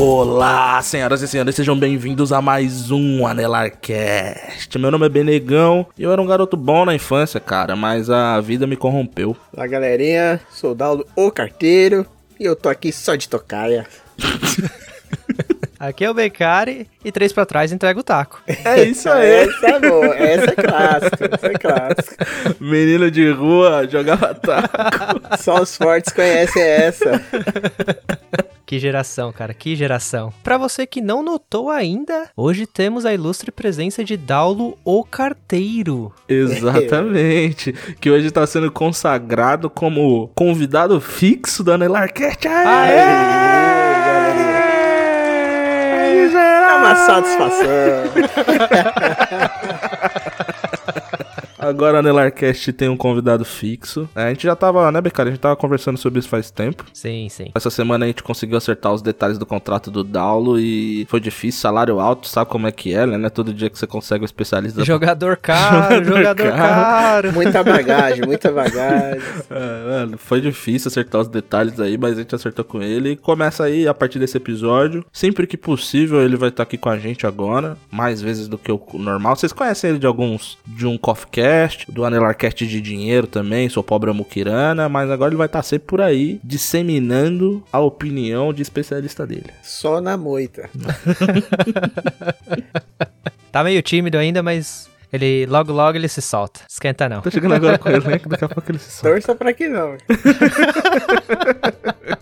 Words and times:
Olá, 0.00 0.80
senhoras 0.80 1.22
e 1.22 1.26
senhores, 1.26 1.56
sejam 1.56 1.76
bem-vindos 1.76 2.32
a 2.32 2.40
mais 2.40 2.92
um 2.92 3.26
Anelarcast. 3.26 4.78
Meu 4.78 4.92
nome 4.92 5.06
é 5.06 5.08
Benegão 5.08 5.84
e 5.98 6.04
eu 6.04 6.12
era 6.12 6.22
um 6.22 6.26
garoto 6.26 6.56
bom 6.56 6.84
na 6.84 6.94
infância, 6.94 7.40
cara, 7.40 7.74
mas 7.74 8.08
a 8.08 8.40
vida 8.40 8.64
me 8.64 8.76
corrompeu. 8.76 9.36
Fala 9.52 9.66
galerinha, 9.66 10.40
sou 10.52 10.70
o 10.70 10.74
Daldo, 10.76 11.04
o 11.16 11.32
carteiro, 11.32 12.06
e 12.38 12.44
eu 12.44 12.54
tô 12.54 12.68
aqui 12.68 12.92
só 12.92 13.16
de 13.16 13.28
tocaia. 13.28 13.88
Aqui 15.80 16.04
é 16.04 16.10
o 16.10 16.14
Becari 16.14 16.88
e 17.04 17.12
três 17.12 17.32
pra 17.32 17.46
trás 17.46 17.70
entrega 17.70 18.00
o 18.00 18.02
taco. 18.02 18.42
É 18.46 18.82
isso 18.82 19.08
Essa 19.08 19.66
é 19.78 19.78
boa, 19.78 20.14
essa 20.16 20.50
é 20.50 20.54
clássica, 20.56 21.30
essa 21.32 21.46
é 21.46 21.52
clássica. 21.52 22.26
Menino 22.60 23.08
de 23.10 23.30
rua 23.30 23.86
jogava 23.88 24.34
taco. 24.34 25.20
Só 25.38 25.62
os 25.62 25.76
fortes 25.76 26.12
conhecem 26.12 26.62
essa. 26.62 27.22
Que 28.68 28.78
geração, 28.78 29.32
cara, 29.32 29.54
que 29.54 29.74
geração. 29.74 30.30
Pra 30.44 30.58
você 30.58 30.86
que 30.86 31.00
não 31.00 31.22
notou 31.22 31.70
ainda, 31.70 32.28
hoje 32.36 32.66
temos 32.66 33.06
a 33.06 33.14
ilustre 33.14 33.50
presença 33.50 34.04
de 34.04 34.14
Daulo 34.14 34.76
o 34.84 35.02
Carteiro. 35.02 36.12
Exatamente. 36.28 37.74
Que 37.98 38.10
hoje 38.10 38.30
tá 38.30 38.46
sendo 38.46 38.70
consagrado 38.70 39.70
como 39.70 40.30
convidado 40.34 41.00
fixo 41.00 41.64
da 41.64 41.76
Anelarcast. 41.76 42.46
galerinha. 42.46 42.98
É 46.68 46.74
uma 46.76 46.94
satisfação. 46.94 47.68
Agora 51.68 51.98
a 51.98 52.02
Nelarcast 52.02 52.72
tem 52.72 52.88
um 52.88 52.96
convidado 52.96 53.44
fixo. 53.44 54.08
É, 54.16 54.24
a 54.24 54.28
gente 54.30 54.44
já 54.44 54.56
tava, 54.56 54.90
né, 54.90 55.00
Becari? 55.00 55.28
A 55.28 55.32
gente 55.32 55.40
tava 55.40 55.54
conversando 55.56 55.98
sobre 55.98 56.18
isso 56.18 56.28
faz 56.28 56.50
tempo. 56.50 56.84
Sim, 56.94 57.28
sim. 57.28 57.50
Essa 57.54 57.68
semana 57.68 58.04
a 58.04 58.08
gente 58.08 58.22
conseguiu 58.22 58.56
acertar 58.56 58.92
os 58.92 59.02
detalhes 59.02 59.36
do 59.36 59.44
contrato 59.44 59.90
do 59.90 60.02
Daulo 60.02 60.58
e 60.58 61.06
foi 61.10 61.20
difícil, 61.20 61.60
salário 61.60 62.00
alto, 62.00 62.26
sabe 62.26 62.50
como 62.50 62.66
é 62.66 62.72
que 62.72 62.94
é, 62.94 63.06
né? 63.06 63.28
Todo 63.28 63.52
dia 63.52 63.68
que 63.68 63.78
você 63.78 63.86
consegue 63.86 64.22
um 64.22 64.24
especialista. 64.24 64.82
Jogador 64.84 65.36
caro, 65.42 66.04
Jogador 66.04 66.16
jogador 66.16 66.52
caro. 66.52 66.58
caro. 66.58 67.32
Muita 67.32 67.62
bagagem, 67.62 68.26
muita 68.26 68.50
bagagem. 68.50 69.20
É, 69.50 69.84
mano, 69.88 70.18
foi 70.18 70.40
difícil 70.40 70.88
acertar 70.88 71.20
os 71.20 71.28
detalhes 71.28 71.80
aí, 71.80 71.96
mas 71.96 72.16
a 72.16 72.20
gente 72.22 72.34
acertou 72.34 72.64
com 72.64 72.82
ele. 72.82 73.10
E 73.12 73.16
começa 73.16 73.64
aí 73.64 73.88
a 73.88 73.94
partir 73.94 74.18
desse 74.18 74.36
episódio. 74.36 75.04
Sempre 75.12 75.46
que 75.46 75.56
possível, 75.56 76.20
ele 76.22 76.36
vai 76.36 76.48
estar 76.50 76.62
aqui 76.62 76.76
com 76.76 76.88
a 76.88 76.98
gente 76.98 77.26
agora. 77.26 77.76
Mais 77.90 78.20
vezes 78.20 78.46
do 78.46 78.56
que 78.58 78.70
o 78.70 78.80
normal. 78.94 79.36
Vocês 79.36 79.52
conhecem 79.52 79.90
ele 79.90 79.98
de 79.98 80.06
alguns. 80.06 80.58
De 80.66 80.86
um 80.86 80.96
Coffee 80.98 81.28
Cast, 81.58 81.90
do 81.90 82.04
Anelarcast 82.04 82.66
de 82.66 82.80
dinheiro 82.80 83.26
também. 83.26 83.68
Sou 83.68 83.82
pobre 83.82 84.12
Mukirana. 84.12 84.88
Mas 84.88 85.10
agora 85.10 85.30
ele 85.30 85.36
vai 85.36 85.46
estar 85.46 85.62
sempre 85.62 85.88
por 85.88 86.00
aí, 86.00 86.40
disseminando 86.44 87.64
a 87.72 87.80
opinião 87.80 88.52
de 88.52 88.62
especialista 88.62 89.26
dele. 89.26 89.50
Só 89.62 90.00
na 90.00 90.16
moita. 90.16 90.70
Tá 93.50 93.64
meio 93.64 93.80
tímido 93.80 94.18
ainda, 94.18 94.42
mas 94.42 94.90
ele 95.10 95.46
logo 95.46 95.72
logo 95.72 95.96
ele 95.96 96.06
se 96.06 96.20
solta. 96.20 96.60
Esquenta 96.68 97.08
não. 97.08 97.22
Tô 97.22 97.30
chegando 97.30 97.54
agora 97.54 97.78
com 97.78 97.88
ele, 97.88 98.06
né? 98.06 98.18
Que 98.18 98.28
daqui 98.28 98.44
a 98.44 98.48
pouco 98.48 98.70
ele 98.70 98.78
se 98.78 98.90
solta. 98.90 99.14
Torça 99.14 99.34
pra 99.34 99.54
que 99.54 99.68
não. 99.68 99.96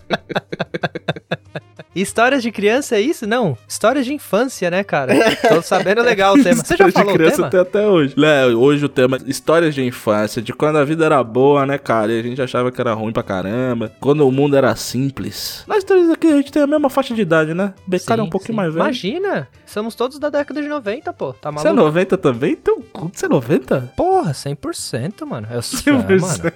Histórias 1.95 2.43
de 2.43 2.51
criança 2.51 2.95
é 2.95 3.01
isso? 3.01 3.25
Não. 3.25 3.57
Histórias 3.67 4.05
de 4.05 4.13
infância, 4.13 4.69
né, 4.69 4.83
cara? 4.83 5.15
Tô 5.49 5.63
sabendo 5.63 6.03
legal 6.03 6.35
o 6.35 6.37
tema. 6.43 6.63
Você 6.63 6.77
já 6.77 6.87
Histórias 6.87 6.93
falou 6.93 7.07
de 7.09 7.13
o 7.13 7.17
criança 7.17 7.35
tema? 7.37 7.47
até, 7.47 7.59
até 7.59 7.87
hoje. 7.87 8.13
É, 8.23 8.45
hoje 8.45 8.85
o 8.85 8.89
tema 8.89 9.17
é 9.17 9.19
histórias 9.29 9.73
de 9.73 9.83
infância, 9.83 10.39
de 10.39 10.53
quando 10.53 10.75
a 10.77 10.83
vida 10.85 11.05
era 11.05 11.23
boa, 11.23 11.65
né, 11.65 11.79
cara? 11.79 12.11
E 12.13 12.19
a 12.19 12.21
gente 12.23 12.39
achava 12.39 12.71
que 12.71 12.79
era 12.79 12.93
ruim 12.93 13.11
pra 13.11 13.23
caramba. 13.23 13.91
Quando 13.99 14.27
o 14.27 14.31
mundo 14.31 14.55
era 14.55 14.75
simples. 14.75 15.63
Nós 15.67 15.83
três 15.83 16.07
aqui, 16.11 16.27
a 16.27 16.35
gente 16.35 16.51
tem 16.51 16.61
a 16.61 16.67
mesma 16.67 16.87
faixa 16.87 17.15
de 17.15 17.21
idade, 17.23 17.55
né? 17.55 17.73
Becari 17.87 18.19
é 18.19 18.23
um 18.23 18.27
Sim, 18.27 18.29
pouquinho 18.31 18.53
sim. 18.53 18.57
mais 18.57 18.73
velho. 18.73 18.83
Imagina, 18.85 19.47
somos 19.65 19.95
todos 19.95 20.19
da 20.19 20.29
década 20.29 20.61
de 20.61 20.67
90, 20.67 21.11
pô. 21.13 21.33
Tá 21.33 21.49
Você 21.49 21.67
é 21.67 21.71
maluco? 21.71 21.85
90 21.87 22.17
também? 22.19 22.51
Então, 22.51 22.77
você 23.11 23.25
é 23.25 23.29
90? 23.29 23.93
Porra, 23.97 24.33
100%, 24.33 25.25
mano. 25.25 25.47
Eu 25.49 25.63
sou, 25.63 25.79
100%. 25.79 26.11
é, 26.11 26.17
mano, 26.19 26.53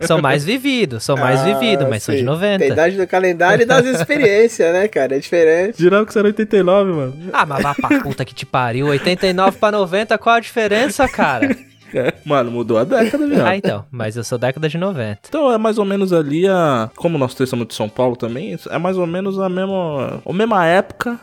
eu 0.00 0.06
sou 0.08 0.20
mais 0.20 0.44
vivido, 0.44 0.98
sou 0.98 1.16
mais 1.16 1.38
Ah, 1.40 1.44
vivido, 1.44 1.86
mas 1.88 2.02
sou 2.02 2.12
de 2.14 2.20
sim. 2.22 2.26
90. 2.26 2.58
Tem 2.58 2.68
idade 2.72 2.96
do 2.96 3.06
calendário 3.06 3.31
e 3.62 3.64
das 3.66 3.84
experiências, 3.86 4.72
né, 4.72 4.88
cara? 4.88 5.16
É 5.16 5.18
diferente. 5.18 5.82
Jurava 5.82 6.06
que 6.06 6.12
você 6.12 6.18
era 6.18 6.28
89, 6.28 6.92
mano. 6.92 7.14
Ah, 7.32 7.46
mas 7.46 7.62
vá 7.62 7.74
pra 7.74 8.00
puta 8.00 8.24
que 8.24 8.34
te 8.34 8.46
pariu. 8.46 8.86
89 8.86 9.58
pra 9.58 9.70
90, 9.72 10.16
qual 10.18 10.36
a 10.36 10.40
diferença, 10.40 11.08
cara? 11.08 11.56
É, 11.94 12.14
Mano, 12.24 12.50
mudou 12.50 12.78
a 12.78 12.84
década, 12.84 13.26
viado. 13.26 13.46
ah, 13.46 13.54
então. 13.54 13.84
Mas 13.90 14.16
eu 14.16 14.24
sou 14.24 14.38
década 14.38 14.66
de 14.66 14.78
90. 14.78 15.18
Então 15.28 15.52
é 15.52 15.58
mais 15.58 15.76
ou 15.76 15.84
menos 15.84 16.10
ali 16.12 16.48
a. 16.48 16.90
Como 16.96 17.18
nós 17.18 17.34
três 17.34 17.50
somos 17.50 17.66
de 17.68 17.74
São 17.74 17.86
Paulo 17.88 18.16
também, 18.16 18.56
é 18.70 18.78
mais 18.78 18.96
ou 18.96 19.06
menos 19.06 19.38
a 19.38 19.48
mesma. 19.48 20.22
A 20.24 20.32
mesma 20.32 20.64
época 20.66 21.20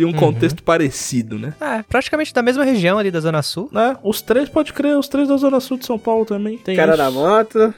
e 0.00 0.04
um 0.04 0.12
contexto 0.12 0.62
parecido, 0.62 1.38
né? 1.38 1.52
É, 1.60 1.82
praticamente 1.82 2.32
da 2.32 2.42
mesma 2.42 2.64
região 2.64 2.98
ali 2.98 3.10
da 3.10 3.20
Zona 3.20 3.42
Sul. 3.42 3.68
né? 3.72 3.96
Os 4.02 4.22
três, 4.22 4.48
pode 4.48 4.72
crer, 4.72 4.96
os 4.96 5.08
três 5.08 5.28
da 5.28 5.36
Zona 5.36 5.60
Sul 5.60 5.78
de 5.78 5.86
São 5.86 5.98
Paulo 5.98 6.24
também. 6.24 6.58
Tem 6.58 6.74
Cara 6.76 6.92
isso. 6.94 7.02
da 7.02 7.10
moto. 7.10 7.58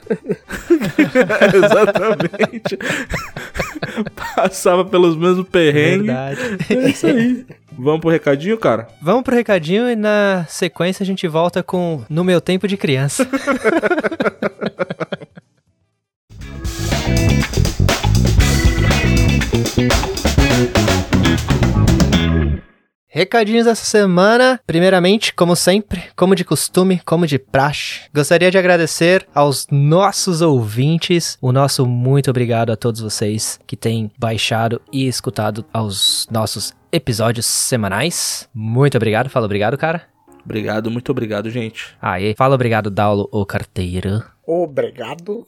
Exatamente. 1.53 2.77
Passava 4.35 4.85
pelos 4.85 5.15
mesmos 5.15 5.47
perrengues. 5.47 6.07
Verdade. 6.07 6.39
É 6.69 6.89
isso 6.89 7.05
aí. 7.07 7.45
Vamos 7.77 8.01
pro 8.01 8.09
recadinho, 8.09 8.57
cara? 8.57 8.87
Vamos 9.01 9.23
pro 9.23 9.35
recadinho 9.35 9.89
e 9.89 9.95
na 9.95 10.45
sequência 10.47 11.03
a 11.03 11.05
gente 11.05 11.27
volta 11.27 11.63
com 11.63 12.03
No 12.09 12.23
Meu 12.23 12.39
Tempo 12.39 12.67
de 12.67 12.77
Criança. 12.77 13.27
Recadinhos 23.15 23.65
dessa 23.65 23.85
semana. 23.85 24.59
Primeiramente, 24.65 25.35
como 25.35 25.55
sempre, 25.55 26.01
como 26.15 26.33
de 26.33 26.43
costume, 26.43 26.99
como 27.05 27.27
de 27.27 27.37
praxe, 27.37 28.09
gostaria 28.11 28.49
de 28.49 28.57
agradecer 28.57 29.27
aos 29.35 29.67
nossos 29.69 30.41
ouvintes. 30.41 31.37
O 31.39 31.51
nosso 31.51 31.85
muito 31.85 32.31
obrigado 32.31 32.71
a 32.71 32.75
todos 32.75 33.01
vocês 33.01 33.59
que 33.67 33.77
têm 33.77 34.11
baixado 34.17 34.81
e 34.91 35.07
escutado 35.07 35.63
aos 35.71 36.27
nossos 36.31 36.73
episódios 36.91 37.45
semanais. 37.45 38.49
Muito 38.51 38.97
obrigado. 38.97 39.29
Fala 39.29 39.45
obrigado, 39.45 39.77
cara. 39.77 40.07
Obrigado, 40.43 40.89
muito 40.89 41.11
obrigado, 41.11 41.51
gente. 41.51 41.95
Aê. 42.01 42.33
Fala 42.35 42.55
obrigado, 42.55 42.89
Daulo, 42.89 43.29
o 43.31 43.45
carteiro. 43.45 44.23
Obrigado. 44.43 45.45